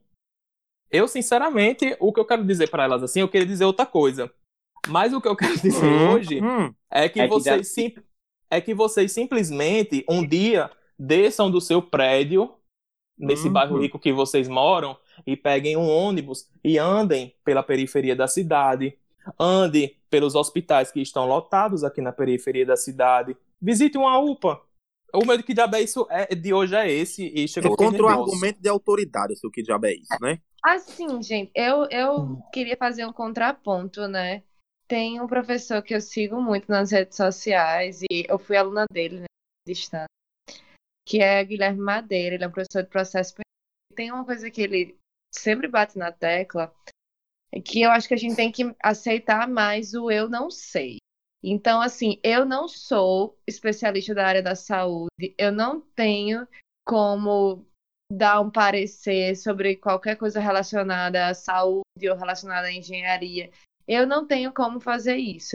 [0.90, 4.32] Eu, sinceramente, o que eu quero dizer para elas assim, eu queria dizer outra coisa.
[4.88, 6.74] Mas o que eu quero dizer Hum, hoje hum.
[6.90, 7.94] é que, É que vocês já- sim-
[8.50, 12.54] é que vocês simplesmente um dia desçam do seu prédio
[13.18, 13.52] nesse Uhum.
[13.52, 18.98] bairro rico que vocês moram e peguem um ônibus e andem pela periferia da cidade,
[19.38, 24.60] andem pelos hospitais que estão lotados aqui na periferia da cidade, visite uma UPA.
[25.14, 28.02] O meu que diabo é isso é, de hoje é esse e chegou É contra
[28.02, 30.38] o argumento de autoridade, o que diabo é isso, né?
[30.62, 32.42] Assim, gente, eu, eu Hum.
[32.52, 34.42] queria fazer um contraponto, né?
[34.86, 39.20] Tem um professor que eu sigo muito nas redes sociais e eu fui aluna dele,
[39.20, 39.26] né,
[39.66, 40.06] distância,
[41.06, 43.34] que é Guilherme Madeira, ele é um professor de processo.
[43.94, 44.96] Tem uma coisa que ele
[45.34, 46.74] sempre bate na tecla,
[47.52, 50.98] é que eu acho que a gente tem que aceitar mais o eu não sei.
[51.42, 56.46] Então, assim, eu não sou especialista da área da saúde, eu não tenho
[56.86, 57.66] como
[58.10, 63.50] dar um parecer sobre qualquer coisa relacionada à saúde ou relacionada à engenharia.
[63.86, 65.52] Eu não tenho como fazer isso.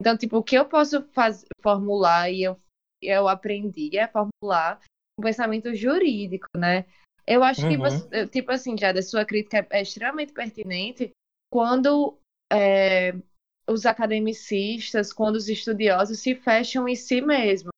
[0.00, 1.44] Então, tipo, o que eu posso faz...
[1.60, 2.58] formular e eu,
[3.02, 4.80] eu aprendi é formular
[5.18, 6.84] um pensamento jurídico, né?
[7.26, 7.80] Eu acho que, Uhum.
[7.80, 11.10] você, tipo assim, já a sua crítica é, é extremamente pertinente
[11.52, 12.16] quando
[12.50, 13.14] é,
[13.68, 17.70] os academicistas, quando os estudiosos se fecham em si mesmos.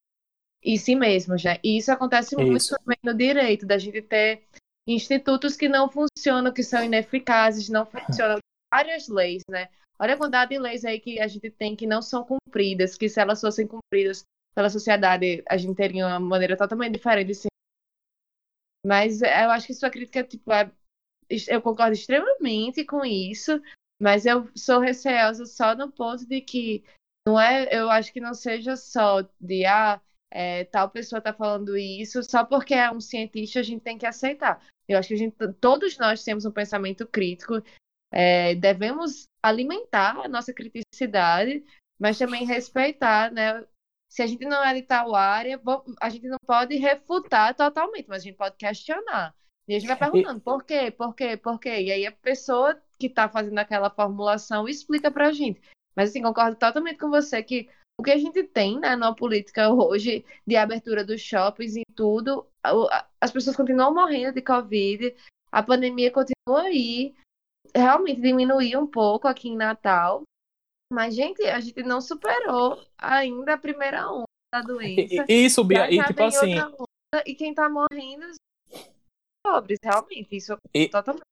[0.63, 1.59] Em si mesmos, já.
[1.65, 2.77] E isso acontece muito Isso.
[2.79, 4.43] também no direito, da gente ter
[4.87, 8.39] institutos que não funcionam, que são ineficazes, não funcionam.
[8.73, 9.69] Várias leis, né?
[10.01, 13.09] Olha a quantidade de leis aí que a gente tem que não são cumpridas, que
[13.09, 14.25] se elas fossem cumpridas
[14.55, 17.49] pela sociedade, a gente teria uma maneira totalmente diferente de se
[18.85, 20.73] mas é, eu acho que sua crítica, tipo, é-
[21.49, 23.61] eu concordo extremamente com isso,
[24.01, 26.83] mas eu sou receosa só no ponto de que
[27.27, 31.77] não é, eu acho que não seja só de ah, é, tal pessoa tá falando
[31.77, 34.65] isso, só porque é um cientista a gente tem que aceitar.
[34.89, 37.63] Eu acho que a gente, todos nós temos um pensamento crítico,
[38.11, 41.65] é, devemos alimentar a nossa criticidade,
[41.99, 43.65] mas também respeitar, né?
[44.09, 45.61] Se a gente não é de tal área,
[46.01, 49.35] a gente não pode refutar totalmente, mas a gente pode questionar.
[49.69, 51.83] E a gente vai perguntando por quê, por quê, por quê.
[51.83, 55.61] E aí a pessoa que está fazendo aquela formulação explica pra gente.
[55.95, 57.69] Mas assim, concordo totalmente com você que
[57.99, 62.47] o que a gente tem né, na política hoje de abertura dos shoppings e tudo,
[62.65, 65.15] a- as pessoas continuam morrendo de Covid,
[65.53, 67.15] a pandemia continua aí,
[67.75, 70.23] realmente diminuiu um pouco aqui em Natal.
[70.93, 75.25] Mas, gente, a gente não superou ainda a primeira onda da doença.
[75.29, 78.85] E, e Bia, Já e tipo assim, onda, e quem tá morrendo são
[79.45, 80.37] pobres, realmente.
[80.37, 81.23] Isso E- totalmente.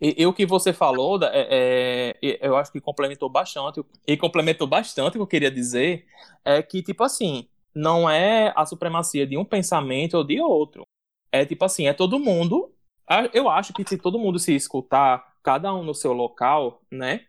[0.00, 3.84] E, e o que você falou, da- é, é, eu acho que complementou bastante.
[4.06, 6.06] E complementou bastante o que eu queria dizer
[6.44, 10.82] é que, tipo assim, não é a supremacia de um pensamento ou de outro.
[11.30, 12.73] É tipo assim, é todo mundo.
[13.06, 17.26] A- Eu acho que se todo mundo se escutar, cada um no seu local, né?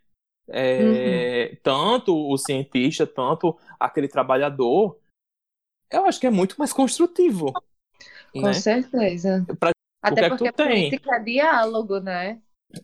[0.48, 4.98] É, Tanto o cientista, tanto aquele trabalhador,
[5.90, 7.52] eu acho que é muito mais construtivo.
[8.32, 8.52] Com né?
[8.52, 9.44] certeza.
[9.58, 9.70] Pra-
[10.02, 10.90] Até é que porque tu tem?
[10.90, 12.40] política é diálogo, né?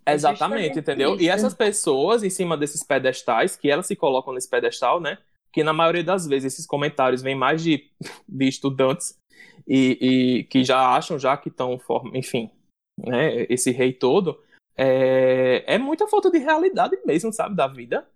[0.07, 1.15] É Exatamente, entendeu?
[1.17, 1.31] E isso.
[1.31, 5.19] essas pessoas em cima desses pedestais, que elas se colocam nesse pedestal, né?
[5.53, 7.91] Que na maioria das vezes esses comentários vêm mais de,
[8.29, 9.19] de estudantes
[9.67, 9.99] e,
[10.41, 11.79] e que já acham já que estão,
[12.15, 12.51] enfim,
[13.07, 13.47] né?
[13.49, 14.43] Esse rei todo.
[14.77, 18.09] É, é muita falta de realidade mesmo, sabe, da vida.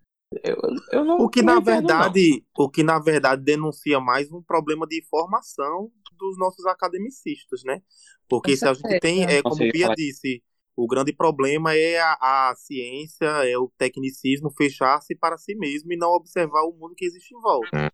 [0.42, 0.56] Eu,
[0.90, 1.82] eu não, O que não na entendo, não.
[1.82, 7.82] verdade, o que na verdade denuncia mais um problema de formação dos nossos academicistas, né?
[8.28, 9.38] Porque Com se a gente tem, certeza.
[9.38, 10.42] é como Bia disse,
[10.74, 15.96] o grande problema é a, a ciência, é o tecnicismo fechar-se para si mesmo e
[15.96, 17.92] não observar o mundo que existe em volta.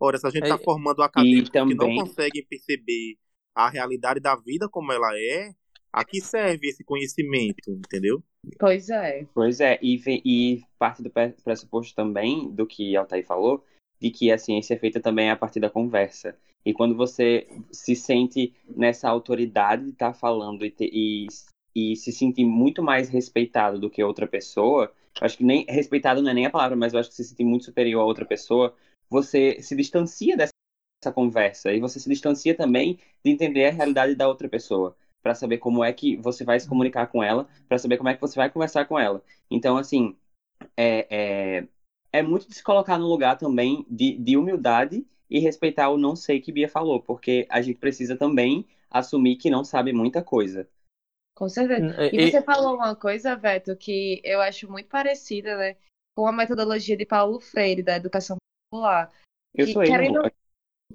[0.00, 3.16] Ora, se a gente está É, formando acadêmicos que não também- conseguem perceber
[3.54, 5.54] a realidade da vida como ela é,
[5.94, 8.22] a que serve esse conhecimento, entendeu?
[8.58, 9.26] Pois é.
[9.32, 13.64] Pois é, e, vem- e parte do pre- pressuposto também do que Altair falou,
[14.00, 16.36] de que a ciência é feita também a partir da conversa.
[16.64, 21.26] E quando você se sente nessa autoridade de estar falando e, te- e,
[21.74, 26.20] e se sente muito mais respeitado do que outra pessoa, eu acho que nem respeitado
[26.20, 28.24] não é nem a palavra, mas eu acho que se sente muito superior a outra
[28.24, 28.74] pessoa,
[29.08, 30.52] você se distancia dessa
[31.02, 35.34] essa conversa e você se distancia também de entender a realidade da outra pessoa, para
[35.34, 38.22] saber como é que você vai se comunicar com ela, para saber como é que
[38.22, 39.24] você vai conversar com ela.
[39.50, 40.16] Então, assim,
[40.76, 41.06] é,
[41.60, 41.68] é,
[42.12, 46.16] é muito de se colocar no lugar também de, de humildade e respeitar o não
[46.16, 50.68] sei que Bia falou, porque a gente precisa também assumir que não sabe muita coisa.
[51.34, 52.08] Com certeza.
[52.12, 55.76] E, E- você falou uma coisa, Veto, que eu acho muito parecida, né,
[56.14, 58.36] com a metodologia de Paulo Freire, da educação
[58.70, 59.10] popular.
[59.54, 60.30] Eu Que, sou ele, querendo-.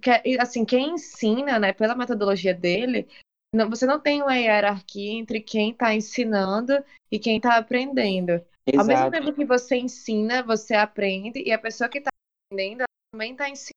[0.02, 3.08] Que, e, assim, quem ensina, né, pela metodologia dele,
[3.54, 6.74] não- você não tem uma hierarquia entre quem está ensinando
[7.12, 8.34] e quem está aprendendo.
[8.78, 9.12] Ao mesmo Exato.
[9.12, 12.10] tempo que você ensina, você aprende, e a pessoa que está
[12.52, 13.74] aprendendo também está ensinando.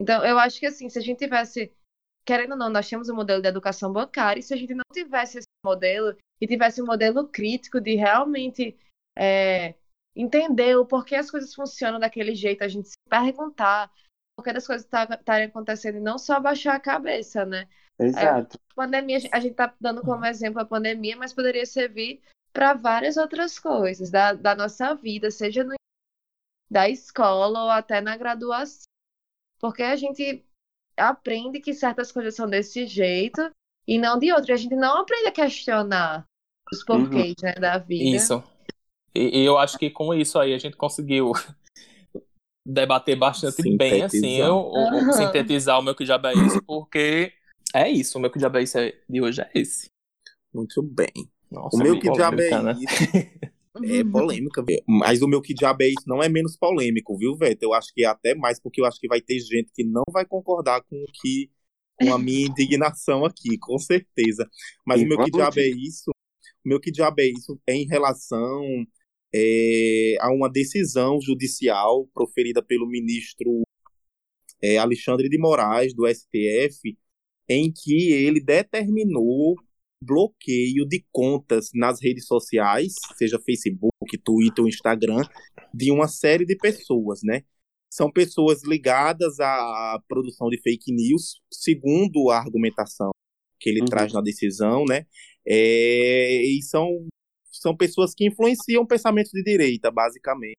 [0.00, 1.70] Então, eu acho que assim, se a gente tivesse,
[2.24, 4.84] querendo ou não, nós temos o modelo de educação bancária, e se a gente não
[4.92, 8.78] tivesse esse modelo e tivesse um modelo crítico de realmente
[9.18, 9.74] é,
[10.16, 13.92] entender o porquê as coisas funcionam daquele jeito, a gente se perguntar
[14.34, 17.68] por que as coisas estarem acontecendo e não só baixar a cabeça, né?
[18.00, 18.58] Exato.
[18.74, 22.20] pandemia, a gente está dando como exemplo a pandemia, mas poderia servir
[22.52, 25.74] para várias outras coisas da, da nossa vida, seja no,
[26.70, 28.84] da escola ou até na graduação.
[29.58, 30.44] Porque a gente
[30.96, 33.50] aprende que certas coisas são desse jeito
[33.86, 34.50] e não de outro.
[34.50, 36.24] E a gente não aprende a questionar
[36.72, 38.16] os porquês né, da vida.
[38.16, 38.42] Isso.
[39.14, 41.32] E, e eu acho que com isso aí a gente conseguiu
[42.66, 44.46] debater bastante bem, assim, Sintetizar.
[44.46, 45.12] eu, Aham.
[45.12, 47.32] sintetizar o meu que diabo é isso, porque
[47.74, 49.88] é isso, o meu que diabo é isso de hoje é esse.
[50.52, 51.30] Muito bem.
[51.50, 52.76] Nossa, o meu é que diabo é polêmica, né?
[52.80, 53.50] isso?
[53.82, 54.82] É polêmica, velho.
[54.86, 57.62] Mas o meu que diabo é isso não é menos polêmico, viu, Veto?
[57.62, 60.02] Eu acho que é até mais, porque eu acho que vai ter gente que não
[60.12, 61.50] vai concordar com o que
[62.00, 64.48] com a minha indignação aqui, com certeza.
[64.86, 66.10] Mas E o meu que diabo é isso?
[66.64, 68.62] O meu que diabo é isso é em relação
[69.34, 73.62] é, a uma decisão judicial proferida pelo ministro
[74.62, 76.96] é, Alexandre de Moraes, do STF,
[77.50, 79.56] em que ele determinou
[80.02, 85.22] bloqueio de contas nas redes sociais, seja Facebook, Twitter ou Instagram,
[85.74, 87.42] de uma série de pessoas, né?
[87.92, 93.10] São pessoas ligadas à produção de fake news, segundo a argumentação
[93.58, 93.86] que ele Uhum.
[93.86, 95.06] traz na decisão, né?
[95.46, 97.08] É, e são,
[97.50, 100.56] são pessoas que influenciam pensamentos de direita, basicamente.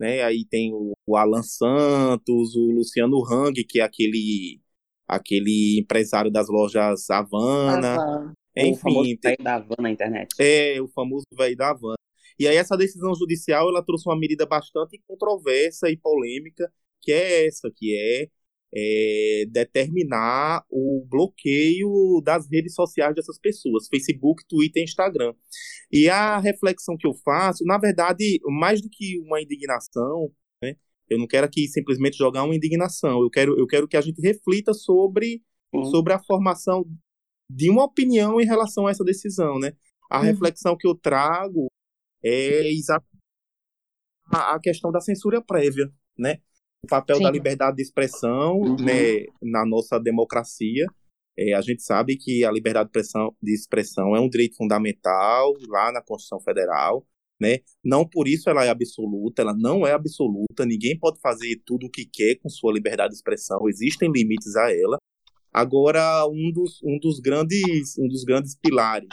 [0.00, 0.22] Né?
[0.22, 4.60] Aí tem o, o Alan Santos, o Luciano Hang, que é aquele,
[5.16, 7.96] aquele empresário das lojas Havana.
[7.98, 8.32] Ah,
[8.70, 10.34] o famoso Enfim, tem- velho da van na internet.
[10.38, 11.96] é, o famoso velho da Havana.
[12.38, 17.46] E aí essa decisão judicial, ela trouxe uma medida bastante controversa e polêmica, que é
[17.46, 18.28] essa, que é,
[18.74, 25.34] é, determinar o bloqueio das redes sociais dessas pessoas, Facebook, Twitter e Instagram.
[25.90, 30.30] E a reflexão que eu faço, na verdade, mais do que uma indignação,
[30.62, 30.74] né,
[31.08, 34.20] eu não quero aqui simplesmente jogar uma indignação, eu quero, eu quero que a gente
[34.20, 35.42] reflita sobre
[35.74, 35.86] Uhum.
[35.86, 36.84] sobre a formação
[37.50, 39.72] de uma opinião em relação a essa decisão, né?
[40.10, 40.24] A Uhum.
[40.24, 41.66] reflexão que eu trago
[42.22, 43.10] é exatamente
[44.30, 46.38] a a questão da censura prévia, né?
[46.84, 47.22] O papel Sim.
[47.22, 48.76] da liberdade de expressão, Uhum.
[48.84, 50.86] né, na nossa democracia.
[51.38, 55.54] É, a gente sabe que a liberdade de expressão, de expressão é um direito fundamental
[55.68, 57.06] lá na Constituição Federal,
[57.42, 57.58] né?
[57.84, 61.90] Não por isso ela é absoluta, ela não é absoluta, ninguém pode fazer tudo o
[61.90, 64.96] que quer com sua liberdade de expressão, existem limites a ela.
[65.52, 69.08] Agora, um dos, um dos, grandes, um dos grandes pilares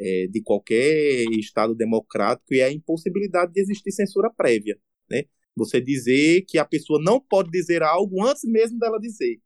[0.00, 4.76] é, de qualquer Estado democrático é a impossibilidade de existir censura prévia.
[5.10, 5.24] Né?
[5.54, 9.38] Você dizer que a pessoa não pode dizer algo antes mesmo dela dizer.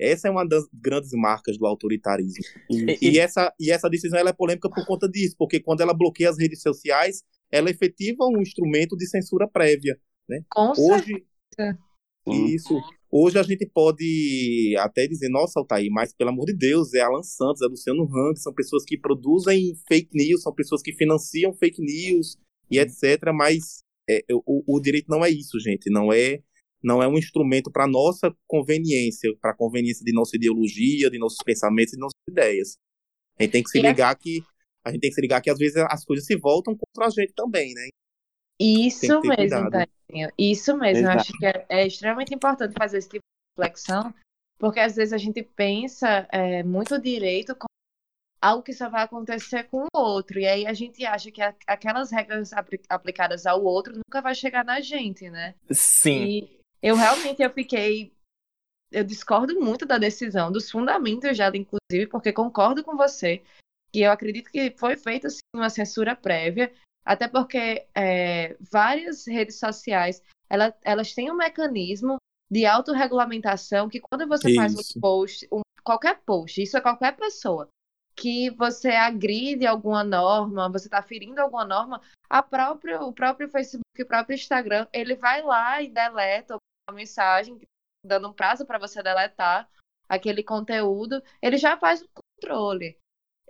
[0.00, 2.42] Essa é uma das grandes marcas do autoritarismo.
[2.70, 5.92] E- E essa, e essa decisão ela é polêmica por conta disso, porque quando ela
[5.92, 7.22] bloqueia as redes sociais,
[7.52, 9.98] ela efetiva um instrumento de censura prévia.
[10.48, 11.24] Com Hoje,
[11.54, 12.44] Sim.
[12.46, 12.80] isso.
[13.10, 17.24] Hoje a gente pode até dizer, nossa, Altair, mas pelo amor de Deus, é Alan
[17.24, 21.82] Santos, é Luciano Hang, são pessoas que produzem fake news, são pessoas que financiam fake
[21.82, 22.36] news
[22.70, 23.32] e etc.
[23.34, 25.90] Mas é, o, o direito não é isso, gente.
[25.90, 26.40] Não é,
[26.82, 31.92] não é um instrumento para nossa conveniência, para conveniência de nossa ideologia, de nossos pensamentos
[31.92, 32.76] e de nossas ideias.
[33.38, 34.42] A gente tem que se E a- ligar que
[34.84, 37.10] a gente tem que se ligar que às vezes as coisas se voltam contra a
[37.10, 37.88] gente também, né?
[38.58, 39.70] Isso mesmo.
[39.70, 40.30] Tainho.
[40.38, 41.06] Isso mesmo.
[41.06, 44.12] Eu acho que é, é extremamente importante fazer esse tipo de reflexão,
[44.58, 47.68] porque às vezes a gente pensa é, muito direito como
[48.42, 51.54] algo que só vai acontecer com o outro, e aí a gente acha que a-
[51.66, 55.54] aquelas regras apli- aplicadas ao outro nunca vai chegar na gente, né?
[55.70, 56.24] Sim.
[56.24, 58.12] E eu realmente eu fiquei.
[58.92, 63.42] Eu discordo muito da decisão, dos fundamentos já, inclusive, porque concordo com você
[63.92, 66.72] que eu acredito que foi feita sim, uma censura prévia,
[67.04, 72.16] até porque é, várias redes sociais ela- elas têm um mecanismo
[72.50, 74.98] de autorregulamentação, que quando você faz Isso.
[74.98, 77.68] um post, um- qualquer post, isso é qualquer pessoa,
[78.16, 84.02] que você agride alguma norma, você está ferindo alguma norma, a própria, o próprio Facebook,
[84.02, 86.56] o próprio Instagram, ele vai lá e deleta
[86.92, 87.58] mensagem,
[88.04, 89.68] dando um prazo para você deletar
[90.08, 92.98] aquele conteúdo, ele já faz o controle.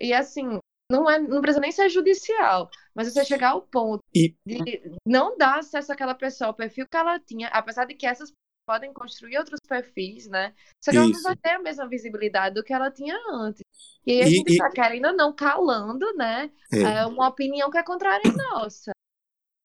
[0.00, 0.58] E assim,
[0.90, 5.36] não, é, não precisa nem ser judicial, mas você chegar ao ponto E- de não
[5.36, 8.32] dar acesso àquela pessoa ao perfil que ela tinha, apesar de que essas
[8.66, 10.54] podem construir outros perfis, né?
[10.84, 13.62] Só que ela não vai ter a mesma visibilidade do que ela tinha antes.
[14.06, 16.50] E aí a E- gente e- tá querendo ou não calando, né?
[16.72, 16.82] É.
[17.00, 18.92] É uma opinião que é contrária à nossa.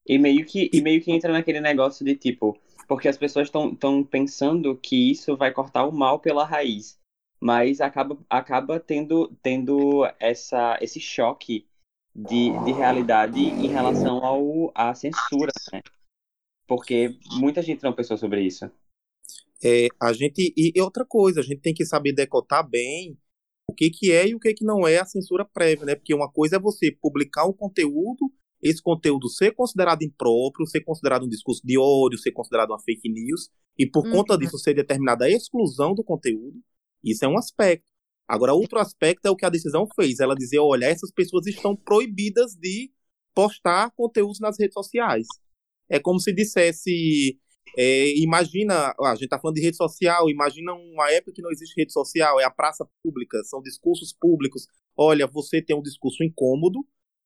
[0.08, 2.58] E meio que, e meio que entra naquele negócio de tipo,
[2.88, 7.00] porque as pessoas estão pensando que isso vai cortar o mal pela raiz,
[7.40, 11.68] mas acaba, acaba tendo, tendo essa, esse choque
[12.16, 15.82] de, de realidade em relação ao, à censura, né?
[16.68, 18.72] Porque muita gente não pensou sobre isso.
[19.64, 23.18] É, a gente e outra coisa, a gente tem que saber decotar bem
[23.68, 25.96] o que que é e o que que não é a censura prévia, né?
[25.96, 28.32] Porque uma coisa é você publicar um conteúdo,
[28.66, 33.08] esse conteúdo ser considerado impróprio, ser considerado um discurso de ódio, ser considerado uma fake
[33.08, 34.40] news e por conta Uhum.
[34.40, 36.58] disso ser determinada a exclusão do conteúdo.
[37.04, 37.86] Isso é um aspecto.
[38.28, 40.20] Agora, outro aspecto é o que a decisão fez.
[40.20, 42.92] Ela dizer, olha, essas pessoas estão proibidas de
[43.36, 45.28] postar conteúdos nas redes sociais.
[45.88, 47.40] É como se dissesse,
[47.78, 51.76] é, imagina, a gente está falando de rede social, imagina uma época que não existe
[51.80, 54.66] rede social, é a praça pública, são discursos públicos.
[54.98, 56.80] Olha, você tem um discurso incômodo,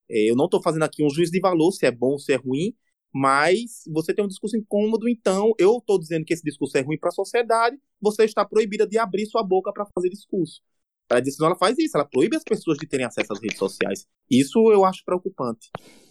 [0.09, 2.35] eu não estou fazendo aqui um juízo de valor, se é bom ou se é
[2.35, 2.73] ruim,
[3.13, 6.97] mas você tem um discurso incômodo, então eu estou dizendo que esse discurso é ruim
[6.97, 10.61] para a sociedade, você está proibida de abrir sua boca para fazer discurso.
[11.09, 14.05] A decisão ela faz isso, ela proíbe as pessoas de terem acesso às redes sociais.
[14.29, 15.69] Isso eu acho preocupante.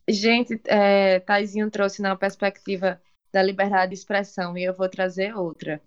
[0.09, 3.01] Gente, é, Taizinho trouxe na perspectiva
[3.33, 5.81] da liberdade de expressão e eu vou trazer outra.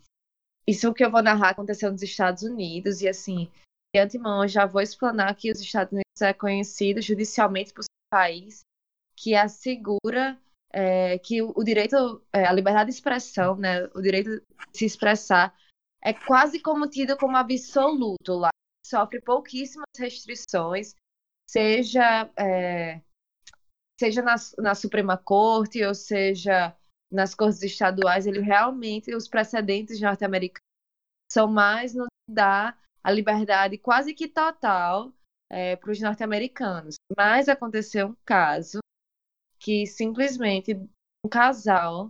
[0.65, 3.49] Isso que eu vou narrar aconteceu nos Estados Unidos e assim,
[3.93, 8.65] de antemão eu já vou explanar que os Estados Unidos é conhecido judicialmente por país
[9.15, 10.37] que assegura
[10.73, 14.29] é, que o, direito, é, a liberdade de expressão, né, o direito
[14.71, 15.55] de se expressar
[16.03, 18.49] é quase como tido como absoluto lá.
[18.85, 20.95] Sofre pouquíssimas restrições,
[21.49, 23.01] seja é,
[23.99, 26.75] seja na, na Suprema Corte ou seja
[27.11, 30.61] nas cortes estaduais, ele realmente, os precedentes norte-americanos
[31.31, 35.13] são mais no dá a liberdade quase que total
[35.51, 36.95] é, para os norte-americanos.
[37.15, 38.79] Mas aconteceu um caso
[39.59, 40.73] que simplesmente
[41.23, 42.09] um casal,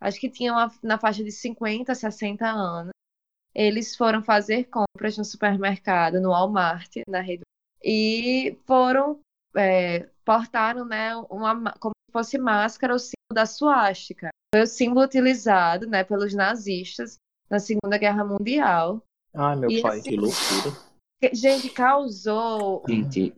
[0.00, 2.92] acho que tinha uma, na faixa de 50, 60 anos,
[3.54, 7.42] eles foram fazer compras no supermercado, no Walmart, na rede,
[7.84, 9.20] e foram
[9.54, 14.30] é, portaram né, uma, como se fosse máscara o símbolo da suástica.
[14.54, 17.18] Foi o símbolo utilizado né, pelos nazistas
[17.50, 19.02] na Segunda Guerra Mundial.
[19.34, 19.98] Ai, meu E pai.
[19.98, 20.87] assim, Que loucura.
[21.32, 23.34] Gente, causou, Gente,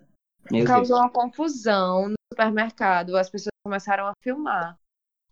[0.66, 1.00] causou Deus.
[1.00, 3.16] uma confusão no supermercado.
[3.16, 4.78] As pessoas começaram a filmar.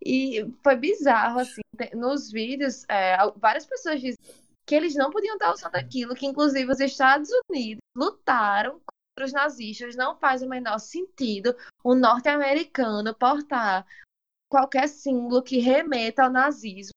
[0.04, 1.60] E foi bizarro, assim,
[1.94, 4.18] nos vídeos, é, várias pessoas dizem
[4.66, 9.32] que eles não podiam estar usando aquilo, que inclusive os Estados Unidos lutaram contra os
[9.32, 9.96] nazistas.
[9.96, 13.86] Não faz o menor sentido um norte-americano portar
[14.48, 16.92] qualquer símbolo que remeta ao nazismo.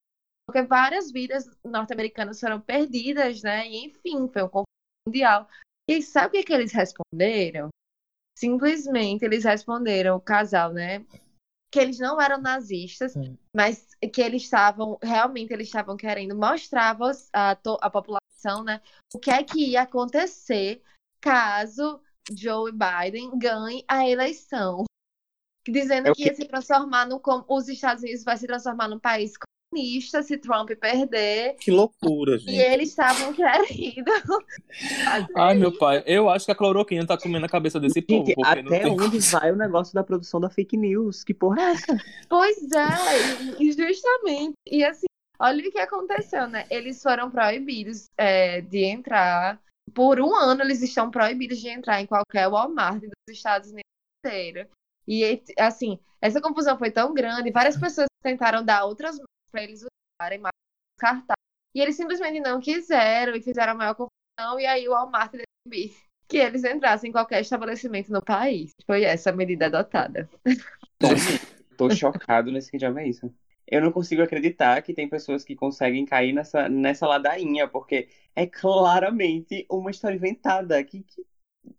[0.45, 3.67] Porque várias vidas norte-americanas foram perdidas, né?
[3.67, 4.49] E enfim, foi um
[5.07, 5.47] mundial.
[5.87, 7.69] E sabe o que, que eles responderam?
[8.37, 11.05] Simplesmente eles responderam, o casal, né?
[11.71, 13.37] Que eles não eram nazistas, Hum.
[13.55, 16.97] mas que eles estavam, realmente eles estavam querendo mostrar
[17.33, 18.81] a, a população, né?
[19.13, 20.81] O que é que ia acontecer
[21.19, 22.01] caso
[22.35, 24.85] Joe Biden ganhe a eleição.
[25.67, 27.21] Dizendo É o que ia se transformar no.
[27.47, 29.37] Os Estados Unidos vai se transformar num país
[29.71, 31.55] comunista se Trump perder.
[31.55, 32.57] Que loucura, E gente.
[32.57, 34.11] eles estavam querendo
[35.35, 36.03] Ai, meu pai.
[36.05, 38.25] Eu acho que a cloroquina tá comendo a cabeça desse povo.
[38.25, 38.91] Gente, até tem...
[38.91, 41.23] onde vai o negócio da produção da fake news?
[41.23, 41.97] Que porra é essa?
[42.27, 44.53] Pois é, e justamente.
[44.67, 45.07] E assim,
[45.39, 46.65] olha o que aconteceu, né?
[46.69, 49.59] Eles foram proibidos é, de entrar.
[49.93, 53.81] Por um ano, eles estão proibidos de entrar em qualquer Walmart dos Estados Unidos
[54.23, 54.67] inteiro.
[55.07, 59.85] E, assim, essa confusão foi tão grande, várias pessoas tentaram dar outras mãos para eles
[60.19, 60.53] usarem mais
[60.97, 61.35] cartaz.
[61.73, 64.59] E eles simplesmente não quiseram e fizeram a maior confusão.
[64.59, 65.95] E aí o Walmart decidiu
[66.27, 68.71] que eles entrassem em qualquer estabelecimento no país.
[68.85, 70.29] Foi essa a medida adotada.
[71.77, 73.33] Tô chocado nesse que já é isso.
[73.67, 78.45] Eu não consigo acreditar que tem pessoas que conseguem cair nessa, nessa ladainha, porque é
[78.45, 80.83] claramente uma história inventada.
[80.83, 81.25] Que, que-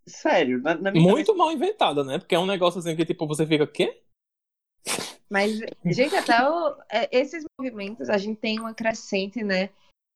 [0.06, 2.18] Sério, na, na minha Muito mal inventada, né?
[2.18, 4.02] Porque é um negócio assim que, tipo, você fica, quê?
[5.30, 9.70] Mas, gente, até o- é, esses movimentos, a gente tem uma crescente, né,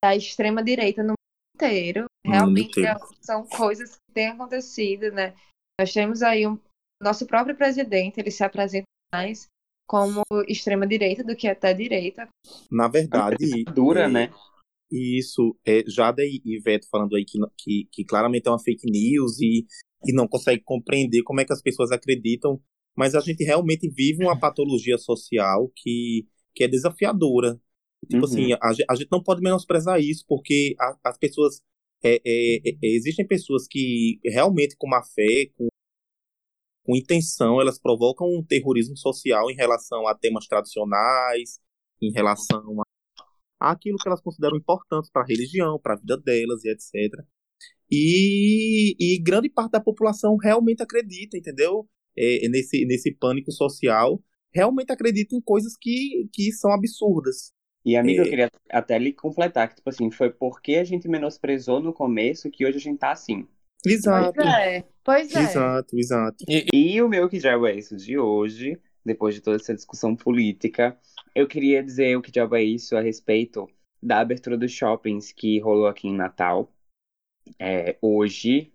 [0.05, 2.05] da extrema direita no mundo inteiro.
[2.27, 2.99] Realmente mundo inteiro.
[3.23, 5.35] são coisas que têm acontecido, né?
[5.81, 6.59] Nós temos aí um
[7.01, 9.47] nosso próprio presidente, ele se apresenta mais
[9.89, 12.29] como extrema direita do que até direita.
[12.71, 14.31] Na verdade, Dura, é, né?
[14.91, 18.91] Isso, é, Jada e e Veto falando aí que, que, que claramente é uma fake
[18.91, 19.67] news e,
[20.05, 22.61] e não consegue compreender como é que as pessoas acreditam,
[22.97, 27.61] mas a gente realmente vive uma patologia social que, que é desafiadora.
[28.11, 28.25] Tipo Uhum.
[28.27, 28.59] assim, a,
[28.91, 31.61] a gente não pode menosprezar isso, porque a- as pessoas.
[32.05, 35.69] é, é, é, existem pessoas que realmente, com má fé, com,
[36.85, 41.61] com intenção, elas provocam um terrorismo social em relação a temas tradicionais,
[42.01, 42.81] em relação
[43.61, 47.27] a aquilo que elas consideram importantes para a religião, para a vida delas e etc.
[47.91, 51.89] E, e grande parte da população realmente acredita, entendeu?
[52.19, 57.53] É, nesse, nesse pânico social, realmente acredita em coisas que, que são absurdas.
[57.85, 58.29] E, amigo, eu É.
[58.29, 62.67] queria até lhe completar que, tipo assim, foi porque a gente menosprezou no começo que
[62.67, 63.47] hoje a gente tá assim.
[63.87, 65.41] Exato, Pois é, pois é.
[65.41, 66.45] exato, exato.
[66.73, 70.99] E o meu que diabo é isso de hoje, depois de toda essa discussão política,
[71.35, 73.69] eu queria dizer o que diabo é isso a respeito
[74.03, 76.73] da abertura dos shoppings que rolou aqui em Natal.
[77.61, 78.73] É, hoje,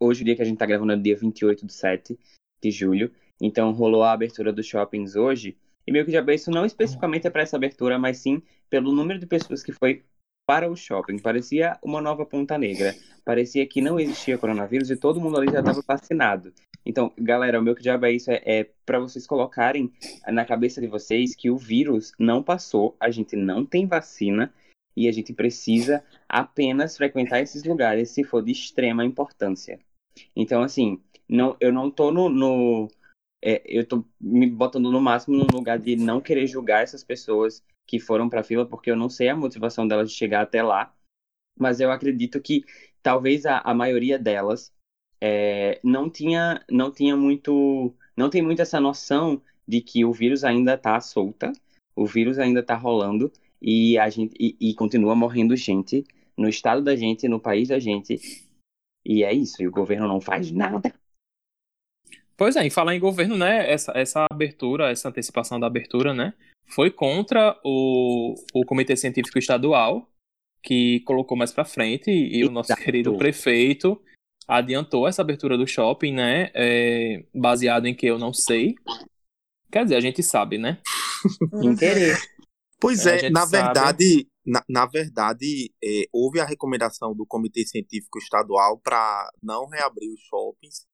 [0.00, 2.18] hoje o dia que a gente tá gravando é dia 28 de 7
[2.64, 5.56] de julho, então rolou a abertura dos shoppings hoje.
[5.86, 9.26] E meu que isso não especificamente é para essa abertura, mas sim pelo número de
[9.26, 10.02] pessoas que foi
[10.46, 11.18] para o shopping.
[11.18, 12.94] Parecia uma nova Ponta Negra.
[13.24, 16.52] Parecia que não existia coronavírus e todo mundo ali já estava vacinado.
[16.86, 19.92] Então, galera, o meu que diabo é isso é, é para vocês colocarem
[20.26, 24.52] na cabeça de vocês que o vírus não passou, a gente não tem vacina
[24.96, 29.78] e a gente precisa apenas frequentar esses lugares se for de extrema importância.
[30.36, 32.88] Então, assim, não, eu não tô no, no-
[33.42, 37.62] é, eu tô me botando no máximo num lugar de não querer julgar essas pessoas
[37.86, 40.94] que foram para fila, porque eu não sei a motivação delas de chegar até lá,
[41.58, 42.64] mas eu acredito que
[43.02, 44.72] talvez a, a maioria delas
[45.20, 50.44] é, não tinha não tinha muito não tem muito essa noção de que o vírus
[50.44, 51.52] ainda tá solta,
[51.96, 56.04] o vírus ainda tá rolando e a gente e, e continua morrendo gente
[56.36, 58.20] no estado da gente, no país da gente.
[59.04, 60.92] E é isso, e o governo não faz nada.
[62.36, 63.70] Pois é, em falar em governo, né?
[63.70, 66.34] Essa, essa abertura, essa antecipação da abertura, né?
[66.66, 70.08] Foi contra o, o Comitê Científico Estadual,
[70.62, 72.82] que colocou mais pra frente, e o nosso Exato.
[72.82, 74.00] querido prefeito
[74.46, 76.50] adiantou essa abertura do shopping, né?
[76.54, 78.74] é, baseado em que eu não sei.
[79.70, 80.80] Quer dizer, a gente sabe, né?
[81.64, 82.28] Interesse.
[82.78, 83.62] Pois É, é, na sabe.
[83.64, 90.10] verdade, na, na verdade, é, houve a recomendação do Comitê Científico Estadual para não reabrir
[90.12, 90.86] os shoppings.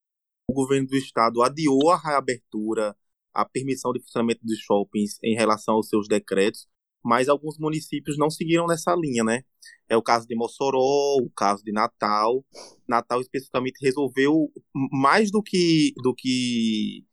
[0.51, 2.97] O governo do estado adiou a reabertura,
[3.33, 6.67] a permissão de funcionamento dos shoppings em relação aos seus decretos,
[7.05, 9.45] mas alguns municípios não seguiram nessa linha, né?
[9.89, 12.45] É o caso de Mossoró, o caso de Natal.
[12.89, 17.07] Natal especificamente resolveu mais do que do que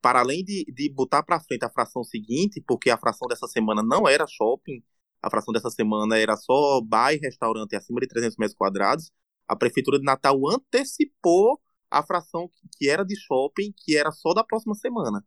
[0.00, 3.82] para além de, de botar para frente a fração seguinte, porque a fração dessa semana
[3.82, 4.84] não era shopping,
[5.20, 9.10] a fração dessa semana era só bar e restaurante acima de 300 metros quadrados,
[9.48, 11.60] a prefeitura de Natal antecipou
[11.90, 15.24] a fração que era de shopping, que era só da próxima semana.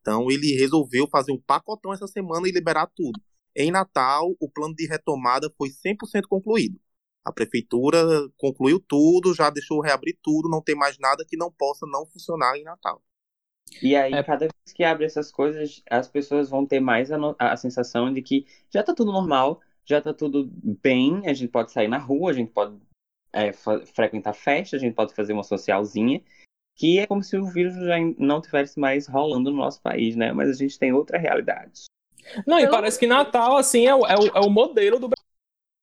[0.00, 3.20] Então ele resolveu fazer um pacotão essa semana e liberar tudo.
[3.56, 6.80] Em Natal, o plano de retomada foi 100% concluído.
[7.24, 7.98] A prefeitura
[8.36, 12.56] concluiu tudo, já deixou reabrir tudo, não tem mais nada que não possa não funcionar
[12.56, 13.02] em Natal.
[13.80, 14.22] E aí, É.
[14.22, 18.12] cada vez que abre essas coisas, as pessoas vão ter mais a, no- a sensação
[18.12, 20.48] de que já tá tudo normal, já tá tudo
[20.82, 22.78] bem, a gente pode sair na rua, a gente pode
[23.32, 26.20] é, frequentar festa, a gente pode fazer uma socialzinha,
[26.76, 30.32] que é como se o vírus já não tivesse mais rolando no nosso país, né?
[30.32, 31.84] Mas a gente tem outra realidade.
[32.46, 35.08] Não, e Então- parece que Natal, assim, é o, é o, é o modelo do
[35.08, 35.22] Brasil.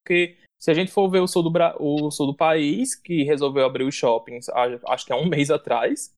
[0.04, 3.22] Porque se a gente for ver o sul, do, Bra- o sul do país, que
[3.22, 4.48] resolveu abrir os shoppings,
[4.88, 6.12] acho que há um mês atrás,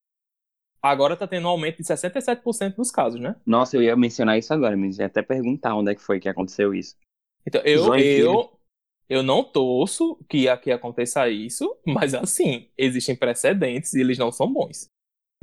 [0.80, 3.36] agora tá tendo um aumento de 67% dos casos, né?
[3.46, 6.28] Nossa, eu ia mencionar isso agora, mas ia até perguntar onde é que foi que
[6.28, 6.96] aconteceu isso.
[7.46, 8.20] Então, eu, Joinville.
[8.22, 8.52] eu,
[9.12, 14.50] eu não torço que aqui aconteça isso, mas assim, existem precedentes e eles não são
[14.50, 14.88] bons.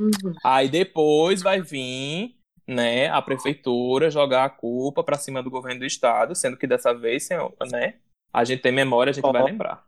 [0.01, 0.33] Uhum.
[0.43, 2.35] Aí depois vai vir,
[2.67, 6.95] né, a prefeitura jogar a culpa pra cima do governo do estado, sendo que dessa
[6.95, 7.95] vez, senhor, né,
[8.33, 9.45] a gente tem memória, a gente vai Ó.
[9.45, 9.87] lembrar.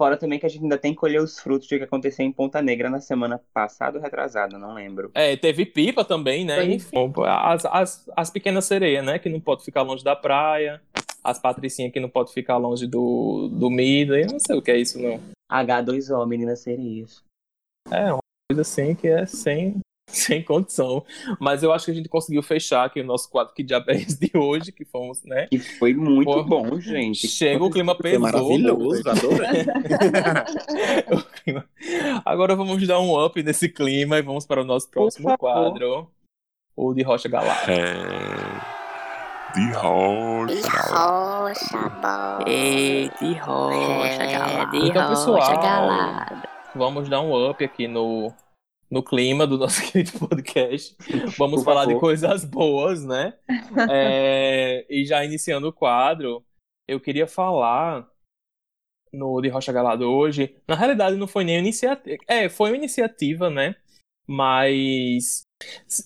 [0.00, 2.32] Fora também que a gente ainda tem que colher os frutos do que aconteceu em
[2.32, 5.10] Ponta Negra na semana passada ou retrasada, não lembro.
[5.14, 6.64] É, teve pipa também, né?
[6.64, 9.20] Enfim, as, as, as pequenas sereias, né?
[9.20, 10.82] Que não pode ficar longe da praia.
[11.24, 14.20] As patricinhas que não pode ficar longe do, do Mida.
[14.20, 15.18] Eu não sei o que é isso, não.
[15.50, 17.22] H2O, meninas sereias.
[17.90, 18.20] É uma
[18.50, 21.02] coisa assim que é sem, sem condição.
[21.40, 24.30] Mas eu acho que a gente conseguiu fechar aqui o nosso quadro que diabéis de
[24.36, 25.46] hoje, que fomos, né?
[25.46, 27.26] Que foi muito Pô, bom, gente.
[27.26, 28.20] Chega o clima pesou.
[28.20, 29.64] maravilhoso, adorei.
[31.42, 31.68] Clima.
[32.24, 36.10] Agora vamos dar um up nesse clima e vamos para o nosso próximo quadro.
[36.76, 37.56] O de Rocha Galá.
[37.70, 38.73] É.
[39.54, 40.98] De rocha, galera.
[40.98, 42.44] Rocha, bom.
[42.50, 44.70] Ei, de rocha, É, galera.
[44.70, 46.42] de Então, rocha pessoal, galada.
[46.74, 48.32] Vamos dar um up aqui no,
[48.90, 50.96] no clima do nosso querido podcast.
[51.38, 52.00] Vamos Por falar de favor.
[52.00, 53.34] coisas boas, né?
[53.90, 56.44] É, e já iniciando o quadro,
[56.88, 58.08] eu queria falar
[59.12, 60.56] no de Rocha Galado hoje.
[60.66, 62.18] Na realidade, não foi nem iniciativa.
[62.26, 63.76] É, foi uma iniciativa, né?
[64.26, 65.42] Mas.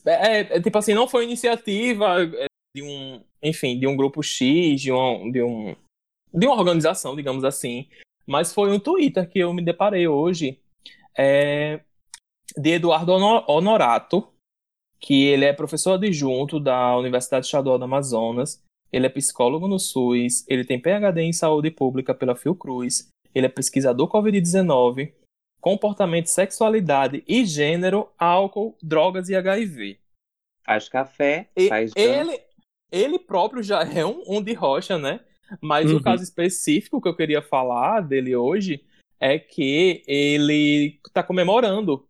[0.06, 2.46] É, é, tipo assim, não foi iniciativa é,
[2.78, 3.22] de um.
[3.42, 5.30] Enfim, de um grupo X, de um.
[5.30, 5.74] De, um,
[6.32, 7.88] de uma organização, digamos assim.
[8.26, 10.58] Mas foi um Twitter que eu me deparei hoje.
[11.16, 11.80] É,
[12.56, 14.28] de Eduardo Hono- Honorato,
[15.00, 18.62] que ele é professor adjunto da Universidade Estadual do Amazonas.
[18.92, 23.48] Ele é psicólogo no SUS, ele tem PhD em saúde pública pela Fiocruz, ele é
[23.50, 25.12] pesquisador Covid-19,
[25.60, 29.98] comportamento, sexualidade e gênero, álcool, drogas e HIV.
[30.64, 32.40] Faz café, E- faz ele,
[32.90, 35.20] ele próprio já é um, um de rocha, né?
[35.60, 35.98] Mas Uhum.
[35.98, 38.84] o caso específico que eu queria falar dele hoje
[39.20, 42.06] é que ele está comemorando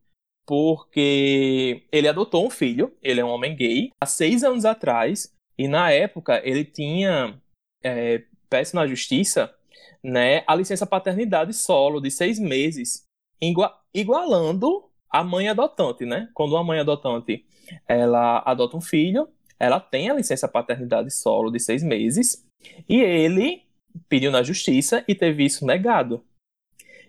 [0.46, 5.68] porque ele adotou um filho, ele é um homem gay, há seis anos atrás, e
[5.68, 7.38] na época ele tinha
[7.84, 9.55] é, peço na justiça
[10.02, 13.05] né, a licença paternidade solo de seis meses,
[13.40, 16.28] igua- igualando a mãe adotante, né?
[16.34, 17.44] Quando uma mãe adotante
[17.86, 19.28] ela adota um filho,
[19.59, 22.47] ela tem a licença paternidade solo de seis meses,
[22.89, 23.62] e ele
[24.09, 26.24] pediu na justiça e teve isso negado.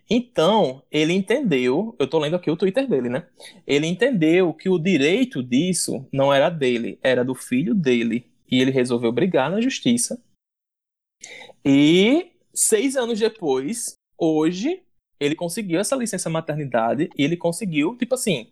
[0.09, 3.27] Então, ele entendeu, eu tô lendo aqui o Twitter dele, né?
[3.67, 8.25] Ele entendeu que o direito disso não era dele, era do filho dele.
[8.49, 10.19] E ele resolveu brigar na justiça.
[11.63, 14.81] E seis anos depois, hoje,
[15.19, 18.51] ele conseguiu essa licença maternidade e ele conseguiu, tipo assim,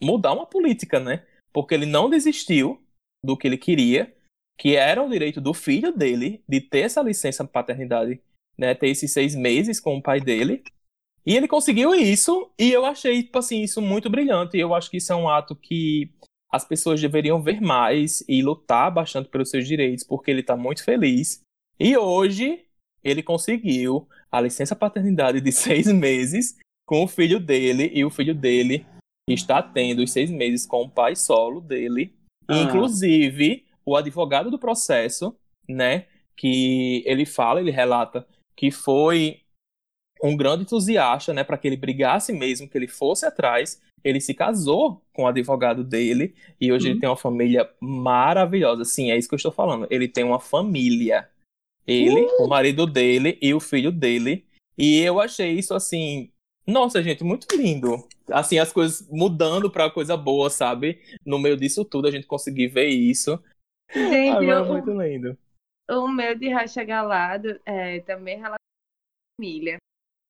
[0.00, 1.26] mudar uma política, né?
[1.52, 2.80] Porque ele não desistiu
[3.24, 4.14] do que ele queria,
[4.58, 8.20] que era o direito do filho dele de ter essa licença paternidade,
[8.58, 8.74] né?
[8.74, 10.62] Ter esses seis meses com o pai dele.
[11.24, 14.56] E ele conseguiu isso, e eu achei, tipo assim, isso muito brilhante.
[14.56, 16.10] E eu acho que isso é um ato que
[16.50, 20.82] as pessoas deveriam ver mais e lutar bastante pelos seus direitos, porque ele tá muito
[20.84, 21.40] feliz.
[21.78, 22.64] E hoje
[23.02, 28.34] ele conseguiu a licença paternidade de seis meses com o filho dele, e o filho
[28.34, 28.84] dele
[29.28, 32.12] está tendo os seis meses com o pai solo dele.
[32.50, 32.62] Ah.
[32.62, 35.36] Inclusive, o advogado do processo,
[35.68, 36.06] né,
[36.36, 39.40] que ele fala, ele relata que foi
[40.22, 43.80] um grande entusiasta, né, para que ele brigasse mesmo, que ele fosse atrás.
[44.02, 48.84] Ele se casou com o advogado dele e hoje ele tem uma família maravilhosa.
[48.84, 49.86] Sim, é isso que eu estou falando.
[49.90, 51.28] Ele tem uma família.
[51.86, 54.46] Ele, o marido dele e o filho dele.
[54.76, 56.30] E eu achei isso assim,
[56.66, 58.06] nossa, gente, muito lindo.
[58.30, 61.00] Assim, as coisas mudando para coisa boa, sabe?
[61.24, 63.42] No meio disso tudo a gente conseguir ver isso.
[63.92, 65.36] Gente, é o, muito lindo.
[65.90, 69.78] o meu de racha galado é também relacionado à família,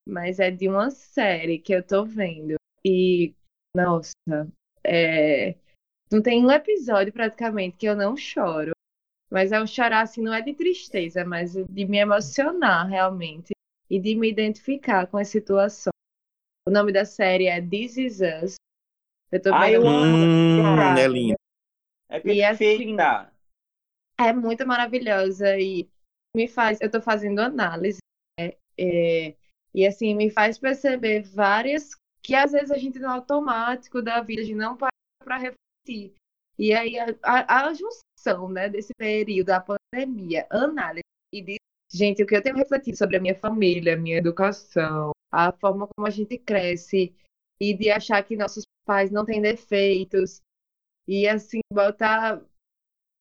[0.08, 2.54] mas é de uma série que eu tô vendo.
[2.84, 3.34] E,
[3.76, 4.12] nossa,
[4.82, 5.56] é,
[6.10, 8.72] não tem um episódio praticamente que eu não choro.
[9.30, 13.52] Mas é um chorar assim, não é de tristeza, mas de me emocionar realmente
[13.88, 15.99] e de me identificar com as situações.
[16.66, 18.56] O nome da série é This Is Us.
[19.32, 20.16] Eu tô Ai, vendo eu amo.
[20.16, 21.38] Hum, é lindo.
[22.08, 23.32] É E assim, perfeita.
[24.18, 25.88] É muito maravilhosa e
[26.36, 26.80] me faz.
[26.80, 27.98] Eu tô fazendo análise,
[28.38, 28.52] né?
[28.78, 29.34] É,
[29.74, 31.90] e assim, me faz perceber várias
[32.22, 34.90] que às vezes a gente no automático da vida, a gente não para
[35.24, 36.14] para refletir.
[36.58, 41.56] E aí a, a, a junção, né, desse período da pandemia, análise e de
[41.90, 45.86] gente, o que eu tenho refletido sobre a minha família, a minha educação, a forma
[45.86, 47.14] como a gente cresce
[47.60, 50.40] e de achar que nossos pais não têm defeitos
[51.06, 52.42] e assim botar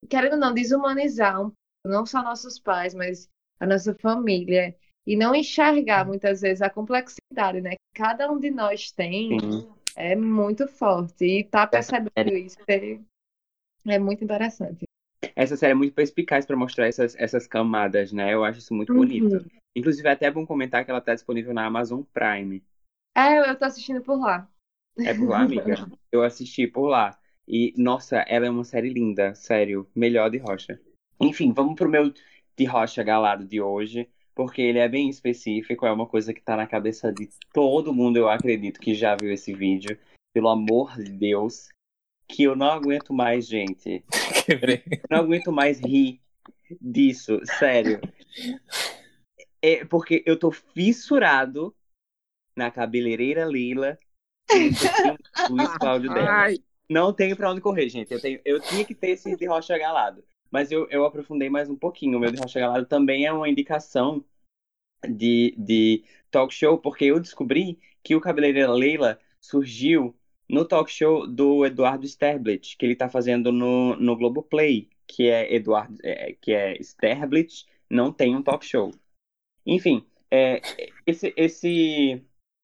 [0.07, 1.52] querendo ou não, desumanizar um
[1.86, 3.30] não só nossos pais, mas
[3.60, 4.76] a nossa família.
[5.07, 7.72] E não enxergar muitas vezes a complexidade, né?
[7.72, 9.69] Que cada um de nós tem Sim.
[9.95, 11.26] é muito forte.
[11.26, 12.99] E tá percebendo isso é,
[13.88, 14.84] é muito interessante.
[15.36, 18.34] Essa série é muito perspicaz para mostrar essas, essas camadas, né?
[18.34, 19.40] Eu acho isso muito Uhum.
[19.75, 22.63] Inclusive, é até bom comentar que ela tá disponível na Amazon Prime.
[23.15, 24.49] É, eu tô assistindo por lá.
[24.99, 25.89] É por lá, amiga?
[26.11, 27.17] Eu assisti por lá.
[27.47, 29.89] E, nossa, ela é uma série linda, sério.
[29.95, 30.79] Melhor de Rocha.
[31.19, 32.13] Enfim, vamos pro meu
[32.55, 36.55] de Rocha galado de hoje, porque ele é bem específico, é uma coisa que tá
[36.55, 39.97] na cabeça de todo mundo, eu acredito, que já viu esse vídeo.
[40.33, 41.69] Pelo amor de Deus.
[42.27, 44.03] que eu não aguento mais, gente.
[44.45, 44.83] Quebrei.
[44.87, 46.21] Eu não aguento mais rir
[46.79, 47.99] disso, sério.
[49.61, 51.76] É porque eu tô fissurado
[52.56, 53.98] na cabeleireira Lila
[55.49, 56.30] no Luiz Cláudio dela.
[56.30, 56.57] Ai,
[56.90, 58.11] Não tenho pra onde correr, gente.
[58.11, 60.23] Eu, tenho, eu tinha que ter esse de Rocha Galado.
[60.52, 62.18] Mas eu, eu aprofundei mais um pouquinho.
[62.18, 64.23] O meu de Rocha Galado também é uma indicação
[65.07, 70.15] de, de talk show, porque eu descobri que o Cabeleireira Leila surgiu
[70.49, 75.53] no talk show do Eduardo Sterblit, que ele tá fazendo no, no Globoplay, que é
[75.53, 78.91] Eduardo, é, que é Sterblit, não tem um talk show.
[79.65, 80.61] Enfim, é,
[81.06, 82.22] esse, esse,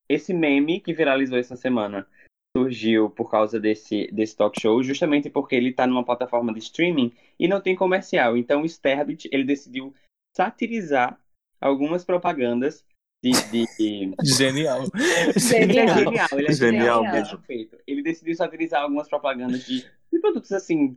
[0.08, 2.06] esse meme que viralizou essa semana
[2.56, 7.12] surgiu por causa desse, desse talk show, justamente porque ele tá numa plataforma de streaming
[7.38, 8.36] e não tem comercial.
[8.36, 9.94] Então o Sterblit, ele decidiu
[10.34, 11.20] satirizar
[11.60, 12.84] algumas propagandas
[13.22, 14.14] de, de...
[14.24, 14.84] Genial.
[14.94, 15.98] Ele é Genial.
[15.98, 17.38] genial, ele é Genial genial, mesmo.
[17.38, 17.78] Perfeito.
[17.86, 20.96] Ele decidiu satirizar algumas propagandas de, de produtos assim.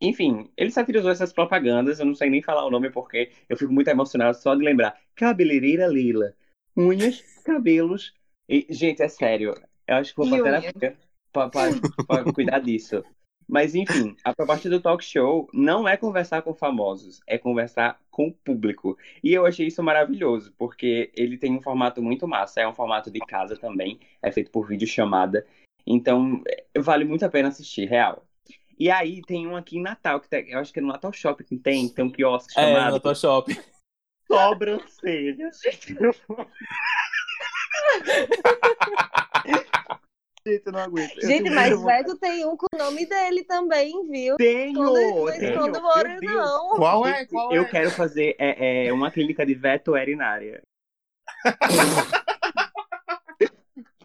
[0.00, 3.72] Enfim, ele satirizou essas propagandas, eu não sei nem falar o nome porque eu fico
[3.72, 4.98] muito emocionado só de lembrar.
[5.14, 6.34] Cabeleireira Lila.
[6.76, 8.14] Unhas, cabelos.
[8.48, 9.54] E, gente, é sério.
[9.86, 10.96] Eu acho que vou pra terapia
[11.32, 11.68] pra, pra,
[12.06, 13.04] pra cuidar disso.
[13.50, 18.28] Mas enfim, a proposta do talk show não é conversar com famosos, é conversar com
[18.28, 18.96] o público.
[19.24, 23.10] E eu achei isso maravilhoso, porque ele tem um formato muito massa, é um formato
[23.10, 25.44] de casa também, é feito por videochamada.
[25.84, 26.42] Então,
[26.78, 28.24] vale muito a pena assistir, real.
[28.80, 31.12] E aí tem um aqui em Natal, que tem- eu acho que é no Natal
[31.12, 33.60] Shopping que tem, tem um quiosque É, chamado no Photoshop.
[34.26, 35.50] Sobrancelha.
[40.46, 41.18] Gente, eu não aguento.
[41.18, 41.82] Eu Gente, mas.
[41.82, 44.36] Veto tem um com o nome dele também, viu?
[44.36, 44.72] Tenho!
[44.82, 45.26] Não tenho.
[45.50, 46.32] esconde o Meu More, Deus.
[46.34, 46.70] não.
[46.76, 47.26] qual é?
[47.26, 47.68] Qual Eu é?
[47.68, 50.62] quero fazer é, é, uma clínica de veterinária.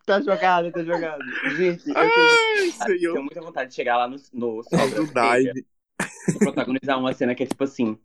[0.08, 1.24] tá jogado, tá jogado.
[1.58, 5.66] Gente, eu tenho, Ai, tenho muita vontade de chegar lá no, no Do Dive.
[6.30, 7.98] e protagonizar uma cena que é tipo assim: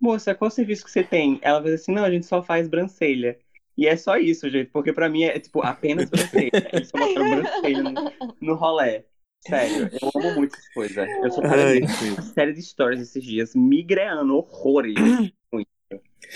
[0.00, 1.38] Moça, qual serviço que você tem?
[1.42, 3.38] Ela vai dizer assim: Não, a gente só faz brancelha.
[3.76, 6.50] E é só isso, gente, porque pra mim é, tipo apenas brancelha.
[6.72, 7.94] Eles só mostram brancelha no,
[8.40, 9.04] no rolê.
[9.40, 11.08] Sério, eu amo muito essas coisas.
[11.22, 14.94] Eu sou Ai, uma série de stories esses dias, migreando horrores.
[15.52, 15.68] Muito.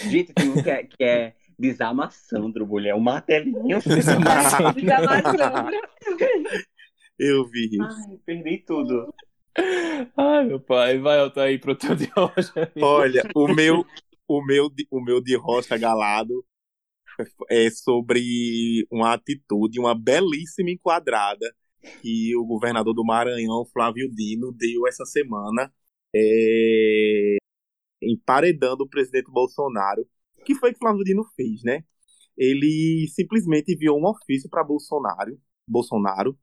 [0.08, 2.94] Gente, tem um que é, que é desamassandro, mulher.
[2.94, 3.78] Um martelinho.
[3.86, 4.82] Desamassandro.
[7.18, 7.82] Eu vi isso.
[8.10, 9.14] Ai, perdi tudo.
[10.16, 12.50] Ai, meu pai, vai altar aí pro teu de hoje.
[12.82, 13.84] Olha, o meu,
[14.26, 16.44] o meu, de- o meu de rocha galado
[17.50, 21.46] é sobre uma atitude, uma belíssima enquadrada
[22.00, 25.70] que o governador do Maranhão, Flávio Dino, deu essa semana,
[26.14, 27.36] é,
[28.02, 30.06] emparedando o presidente Bolsonaro.
[30.42, 31.84] O que foi que Flávio Dino fez, né?
[32.36, 35.38] Ele simplesmente enviou um ofício para Bolsonaro,
[35.68, 36.36] Bolsonaro.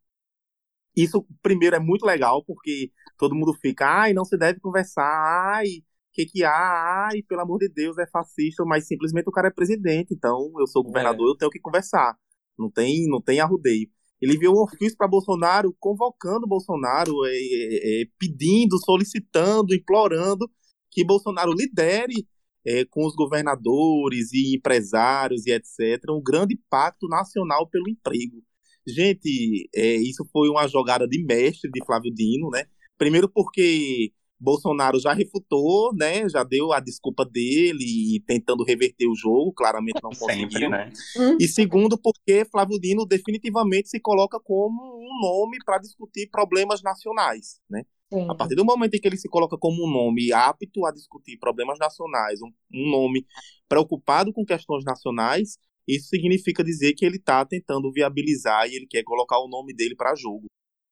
[0.95, 5.67] Isso, primeiro, é muito legal, porque todo mundo fica, ai, não se deve conversar, ai,
[6.13, 7.07] que que há?
[7.11, 10.67] Ai, pelo amor de Deus, é fascista, mas simplesmente o cara é presidente, então eu
[10.67, 12.17] sou governador, eu tenho que conversar.
[12.57, 13.89] Não tem, não tem arrudeio.
[14.21, 20.49] Ele enviou um ofício para Bolsonaro, convocando Bolsonaro, é, é, é, pedindo, solicitando, implorando
[20.89, 22.27] que Bolsonaro lidere
[22.65, 26.03] é, com os governadores e empresários e etc.
[26.10, 28.44] um grande pacto nacional pelo emprego.
[28.88, 32.65] Gente, é, isso foi uma jogada de mestre de Flávio Dino, né?
[32.98, 36.27] Primeiro porque Bolsonaro já refutou, né?
[36.30, 40.49] Já deu a desculpa dele, tentando reverter o jogo, claramente não conseguiu.
[40.49, 40.91] Sempre, né?
[41.40, 47.60] E segundo, porque Flávio Dino definitivamente se coloca como um nome para discutir problemas nacionais,
[47.69, 47.84] né?
[48.27, 51.38] A partir do momento em que ele se coloca como um nome apto a discutir
[51.38, 53.26] problemas nacionais, um, um nome
[53.68, 59.03] preocupado com questões nacionais, isso significa dizer que ele está tentando viabilizar e ele quer
[59.03, 60.45] colocar o nome dele para jogo.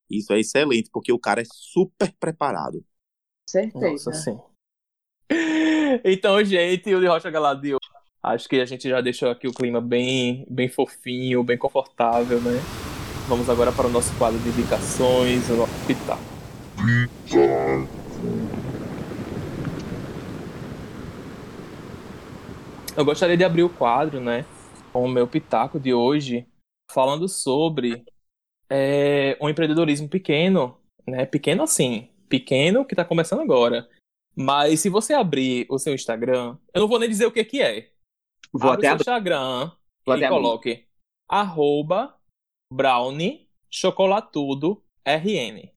[0.10, 2.84] Isso é excelente, porque o cara é super preparado.
[3.50, 4.12] Certeza.
[4.12, 4.38] Nossa, sim.
[6.04, 7.78] Então, gente, o de Rocha hoje.
[8.22, 12.60] Acho que a gente já deixou aqui o clima bem, bem fofinho, bem confortável, né?
[13.28, 16.37] Vamos agora para o nosso quadro de indicações, o nosso pitaco.
[22.96, 24.46] Eu gostaria de abrir o quadro, né,
[24.92, 26.48] com o meu pitaco de hoje,
[26.92, 28.04] falando sobre
[28.70, 30.78] é, um empreendedorismo pequeno,
[31.08, 31.26] né?
[31.26, 33.88] Pequeno assim, pequeno que está começando agora.
[34.36, 37.62] Mas se você abrir o seu Instagram, eu não vou nem dizer o que que
[37.62, 37.90] é.
[38.52, 39.14] Vou Abre até o seu.
[39.14, 39.72] Instagram
[40.06, 40.30] Vou e abrir.
[40.30, 40.88] coloque
[41.30, 42.16] arroba
[42.72, 45.77] brownie chocolatudo rn.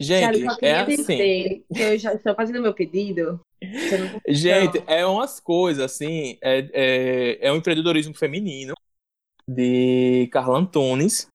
[0.00, 0.94] Gente, só é queria assim.
[0.96, 3.40] dizer que eu já estou fazendo meu pedido.
[4.28, 6.38] Gente, é umas coisas assim.
[6.40, 8.74] É, é, é um empreendedorismo feminino
[9.48, 11.26] de Carla Antunes.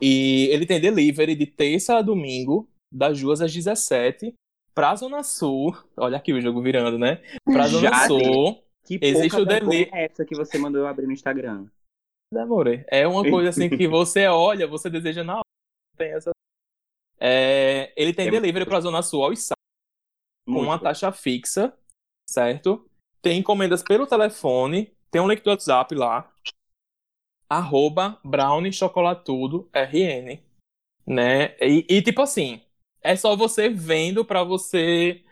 [0.00, 4.32] E ele tem delivery de terça a domingo, das 2 às 17,
[4.72, 5.76] pra Zona Sul.
[5.96, 7.20] Olha aqui o jogo virando, né?
[7.44, 8.62] Pra Zona Já Sul.
[8.84, 11.66] Que Existe pouca o deli- vergonha é essa que você mandou eu abrir no Instagram?
[12.34, 15.42] Amore, é uma coisa assim que você olha, você deseja na hora.
[15.96, 16.30] Tem essa.
[17.20, 19.64] É, ele tem É delivery pra Zona Sul aos sábados,
[20.46, 20.84] com uma bom.
[20.84, 21.76] taxa fixa,
[22.28, 22.88] certo?
[23.20, 26.32] Tem encomendas pelo telefone, tem um link do WhatsApp lá.
[27.48, 30.40] Arroba Brownie Chocolatudo RN.
[31.06, 31.56] Né?
[31.60, 32.60] E, e, tipo assim,
[33.00, 35.24] é só você vendo pra você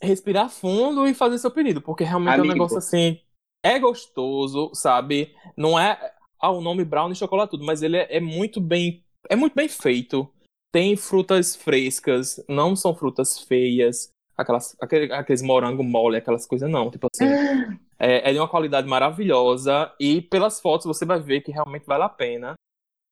[0.00, 2.54] respirar fundo e fazer seu pedido, porque realmente é um Amigo.
[2.54, 3.20] negócio assim.
[3.62, 5.34] É gostoso, sabe?
[5.56, 9.04] Não é ah, o nome Brownie Chocolatudo, mas ele é, é muito bem.
[9.28, 10.32] É muito bem feito.
[10.76, 14.10] Tem frutas frescas, não são frutas feias.
[14.36, 16.90] Aquelas, aquele- aqueles morango mole, aquelas coisas não.
[16.90, 17.24] Tipo assim,
[17.98, 22.04] é, é de uma qualidade maravilhosa e pelas fotos você vai ver que realmente vale
[22.04, 22.56] a pena.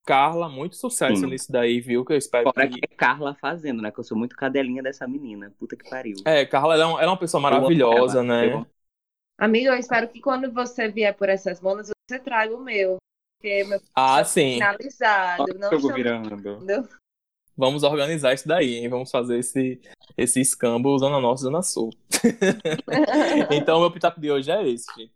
[0.05, 1.27] Carla, muito sucesso Sim.
[1.29, 2.05] nisso daí, viu?
[2.05, 2.79] Que eu espero Fora que.
[2.79, 3.91] que é Carla fazendo, né?
[3.91, 5.51] Que eu sou muito cadelinha dessa menina.
[5.59, 6.17] Puta que pariu.
[6.27, 8.53] É, Carla ela é, um- ela é uma pessoa maravilhosa, né?
[8.53, 8.67] eu
[9.39, 12.99] Amigo, eu espero que quando você vier por essas monas, você traga o meu.
[13.41, 14.53] Porque meu Ah, está sim.
[14.53, 15.59] finalizado.
[15.59, 16.61] Não estou virando.
[17.57, 18.89] Vamos organizar isso daí, hein?
[18.89, 19.81] Vamos fazer esse,
[20.17, 21.91] esse escambo Zona Norte e Zona Sul.
[23.51, 25.13] então, meu pitaco de hoje é esse, gente.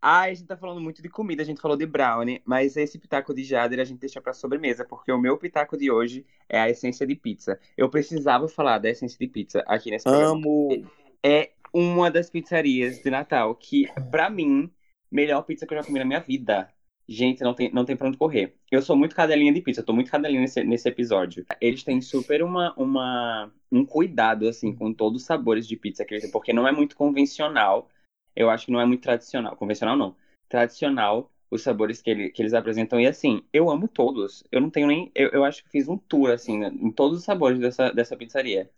[0.00, 2.98] Ai, a gente tá falando muito de comida, a gente falou de brownie, mas esse
[2.98, 6.60] pitaco de Jader a gente deixa pra sobremesa, porque o meu pitaco de hoje é
[6.60, 7.58] a essência de pizza.
[7.76, 10.32] Eu precisava falar da essência de pizza aqui nesse programa.
[10.32, 10.86] Amo.
[11.24, 14.70] É uma das pizzarias de Natal que, pra mim,
[15.10, 16.68] melhor pizza que eu já comi na minha vida.
[17.08, 18.56] Gente, não tem, não tem pra onde correr.
[18.70, 21.46] Eu sou muito cadelinha de pizza, eu tô muito cadelinha nesse, nesse episódio.
[21.60, 26.14] Eles têm super uma, uma, um cuidado, assim, com todos os sabores de pizza que
[26.14, 27.88] eles têm, porque não é muito convencional.
[28.34, 29.54] Eu acho que não é muito tradicional.
[29.56, 30.16] Convencional, não.
[30.48, 33.00] Tradicional, os sabores que, ele- que eles apresentam.
[33.00, 34.42] E, assim, eu amo todos.
[34.50, 35.10] Eu não tenho nem...
[35.14, 38.16] Eu, eu acho que fiz um tour, assim, né, em todos os sabores dessa, dessa
[38.16, 38.68] pizzaria.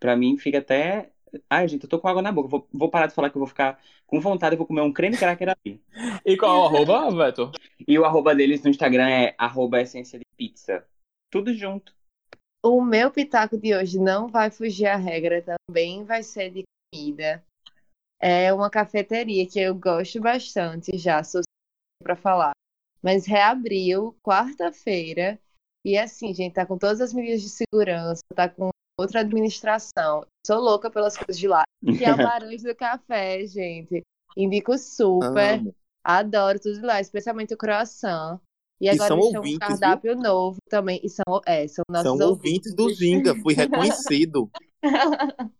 [0.00, 1.12] Pra mim, fica até...
[1.50, 2.48] Ai, gente, eu tô com água na boca.
[2.48, 4.54] Vou, vou parar de falar que eu vou ficar com vontade.
[4.54, 5.82] Eu vou comer um creme cracker ali.
[6.24, 7.50] E qual é o arroba, Veto?
[7.86, 10.86] E o arroba deles no Instagram é arroba essência de pizza.
[11.30, 11.94] Tudo junto.
[12.64, 17.44] O meu pitaco de hoje não vai fugir à regra, também vai ser de comida.
[18.20, 21.42] É uma cafeteria que eu gosto bastante já, sou
[22.02, 22.52] para falar.
[23.02, 25.38] Mas reabriu quarta-feira
[25.84, 30.26] e assim, gente, tá com todas as medidas de segurança, tá com outra administração.
[30.46, 31.62] Sou louca pelas coisas de lá.
[31.84, 34.02] Que é o Barões do Café, gente.
[34.36, 35.58] Indico super.
[35.60, 35.74] Amo.
[36.04, 38.38] Adoro tudo de lá, especialmente o croissant.
[38.80, 41.00] E E agora são têm um ouvintes, cardápio novo também.
[41.02, 44.50] E são, é, são nossos São ouvintes do Ginga, fui reconhecido.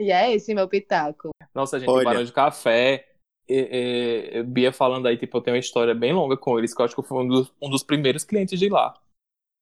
[0.00, 1.30] E é esse meu pitaco.
[1.54, 2.00] Nossa, gente, Olha.
[2.00, 3.06] o Barão de Café.
[3.46, 6.80] e- e- Bia falando aí, tipo, eu tenho uma história bem longa com eles, que
[6.80, 8.94] eu acho que eu fui um dos, um dos primeiros clientes de lá.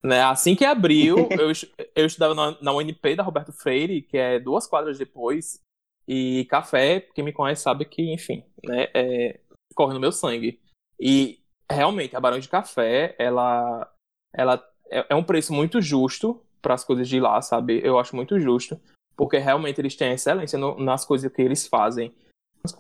[0.03, 0.23] Né?
[0.23, 1.51] Assim que abriu, eu,
[1.95, 5.61] eu estudava na, na UNP da Roberto Freire, que é duas quadras depois,
[6.07, 9.41] e café, quem me conhece sabe que, enfim, né, é,
[9.75, 10.61] corre no meu sangue.
[10.99, 13.93] E realmente, a Barão de Café, ela,
[14.35, 17.81] ela é, é um preço muito justo para as coisas de lá, sabe?
[17.85, 18.81] Eu acho muito justo,
[19.17, 22.15] porque realmente eles têm excelência no- nas coisas que eles fazem.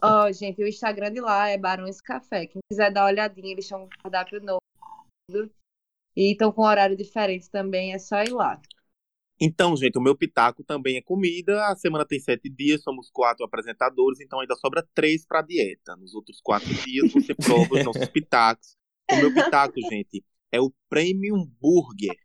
[0.02, 2.46] Ó, gente, o Instagram de lá é Barões Café.
[2.46, 4.58] Quem quiser dar uma olhadinha, eles têm um cardápio novo.
[6.18, 8.60] E estão com horário diferente também, é só ir lá.
[9.40, 11.64] Então, gente, o meu pitaco também é comida.
[11.66, 15.94] A semana tem sete dias, somos quatro apresentadores, então ainda sobra três para dieta.
[15.94, 18.76] Nos outros quatro dias você prova os nossos pitacos.
[19.12, 22.16] O meu pitaco, gente, é o Premium Burger.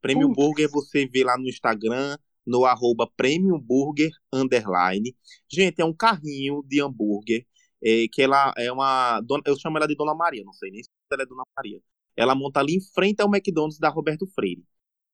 [0.00, 0.32] Premium.
[0.32, 5.14] Burger você vê lá no Instagram, no arroba Premium Burger Underline.
[5.48, 7.46] Gente, é um carrinho de hambúrguer,
[7.84, 9.20] é, que ela é uma...
[9.20, 11.80] dona- Eu chamo ela de Dona Maria, não sei nem se ela é Dona Maria.
[12.18, 14.64] Ela monta ali em frente ao McDonald's da Roberto Freire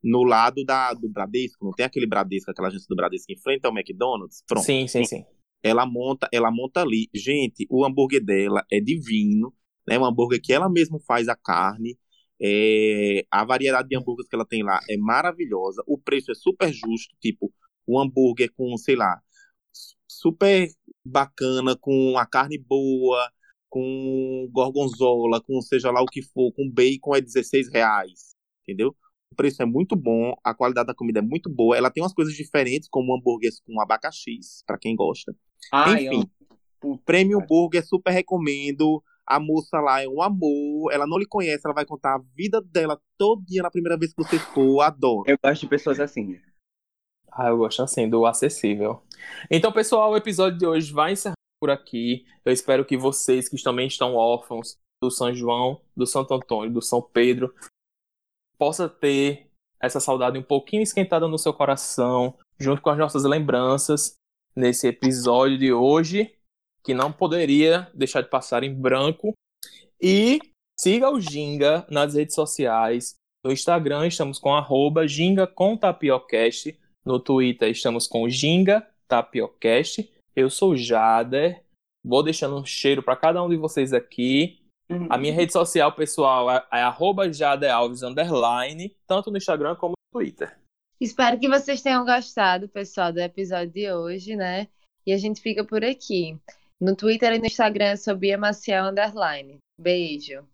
[0.05, 3.65] no lado da, do Bradesco, não tem aquele Bradesco, aquela agência do Bradesco em frente
[3.65, 4.45] ao McDonald's?
[4.47, 4.65] Pronto.
[4.65, 5.25] Sim, sim, sim.
[5.63, 7.09] Ela monta, ela monta ali.
[7.15, 9.55] Gente, o hambúrguer dela é divino,
[9.89, 9.99] né?
[9.99, 11.99] Um hambúrguer que ela mesma faz a carne.
[12.39, 15.83] É, a variedade de hambúrgueres que ela tem lá é maravilhosa.
[15.87, 17.51] O preço é super justo, tipo,
[17.89, 19.19] um hambúrguer com, sei lá,
[20.07, 20.69] super
[21.03, 23.27] bacana, com a carne boa,
[23.75, 28.95] com gorgonzola, com seja lá o que for, com bacon é 16 reais, entendeu?
[29.33, 31.77] O preço é muito bom, a qualidade da comida é muito boa.
[31.77, 35.35] Ela tem umas coisas diferentes, como hambúrgueres com abacaxis, pra quem gosta.
[35.73, 36.31] Ai, Enfim.
[37.05, 37.47] Premium Ai.
[37.49, 39.03] Burger, super recomendo.
[39.27, 40.93] A moça lá é um amor.
[40.93, 44.15] Ela não lhe conhece, ela vai contar a vida dela todo dia na primeira vez
[44.15, 44.83] que você for.
[44.83, 45.25] Adoro.
[45.27, 46.39] Eu gosto de pessoas assim.
[47.33, 49.03] Ah, eu gosto assim, do acessível.
[49.51, 51.35] Então, pessoal, o episódio de hoje vai encerrar
[51.65, 52.27] por aqui.
[52.45, 56.83] Eu espero que vocês que também estão órfãos do São João, do Santo Antônio, do
[56.83, 57.55] São Pedro,
[58.59, 59.47] possa ter
[59.81, 64.15] essa saudade um pouquinho esquentada no seu coração, junto com as nossas lembranças
[64.55, 66.35] nesse episódio de hoje,
[66.85, 69.33] que não poderia deixar de passar em branco.
[69.99, 70.39] E
[70.79, 73.15] siga o Ginga nas redes sociais.
[73.43, 76.79] No Instagram estamos com arroba Ginga com Tapiocast.
[77.07, 80.13] No Twitter estamos com Ginga Tapiocast.
[80.37, 81.63] Eu sou Jader.
[82.05, 84.61] Vou deixando um cheiro para cada um de vocês aqui.
[85.09, 88.03] A minha rede social pessoal é, é jadealves,
[89.07, 90.59] tanto no Instagram como no Twitter.
[91.01, 94.69] Espero que vocês tenham gostado, pessoal, do episódio de hoje, né?
[95.07, 96.39] E a gente fica por aqui.
[96.81, 99.59] No Twitter e no Instagram eu sou Bia Maciel Underline.
[99.81, 100.47] Beijo.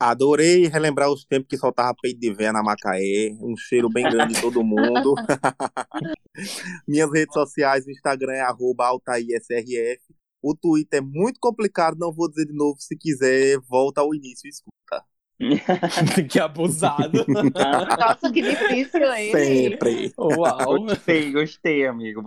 [0.00, 3.36] Adorei relembrar os tempos que soltava peito de véia na Macaé.
[3.40, 5.14] Um cheiro bem grande de todo mundo.
[6.86, 10.00] Minhas redes sociais, o Instagram é AltairSRF.
[10.40, 12.76] O Twitter é muito complicado, não vou dizer de novo.
[12.78, 15.04] Se quiser, volta ao início e escuta.
[16.28, 17.24] que abusado.
[17.28, 19.32] Nossa, que difícil hein?
[19.32, 20.12] Sempre.
[20.18, 20.84] Uau.
[20.84, 22.22] Gostei, gostei, amigo.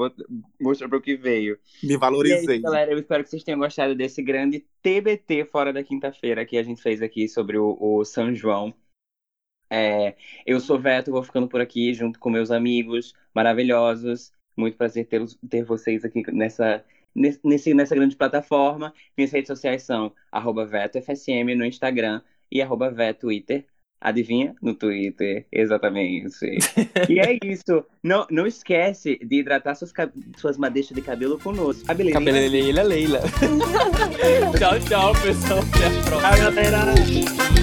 [0.60, 1.60] Mostrou para o que veio.
[1.84, 2.56] Me valorizei.
[2.56, 2.92] isso, galera.
[2.92, 6.82] Eu espero que vocês tenham gostado desse grande TBT fora da quinta-feira que a gente
[6.82, 8.74] fez aqui sobre o, o São João.
[9.70, 10.16] É,
[10.46, 14.32] eu sou Veto, vou ficando por aqui junto com meus amigos maravilhosos.
[14.56, 16.84] Muito prazer ter, ter vocês aqui nessa,
[17.44, 18.94] nesse, nessa grande plataforma.
[19.18, 22.22] Minhas redes sociais são arroba VetoFSM no Instagram
[22.52, 23.66] e arroba VetoTwitter.
[24.02, 24.56] Adivinha?
[24.60, 26.28] No Twitter, exatamente.
[27.08, 27.86] e é isso.
[28.04, 29.94] Não, não esquece de hidratar suas,
[30.38, 31.86] suas madeixas de cabelo conosco.
[31.86, 32.20] Cabeleireira.
[32.20, 33.20] Cabeleleila Leila.
[34.58, 35.60] tchau, tchau, pessoal.
[35.60, 36.22] Até a próxima.
[36.22, 37.61] Tchau, galera.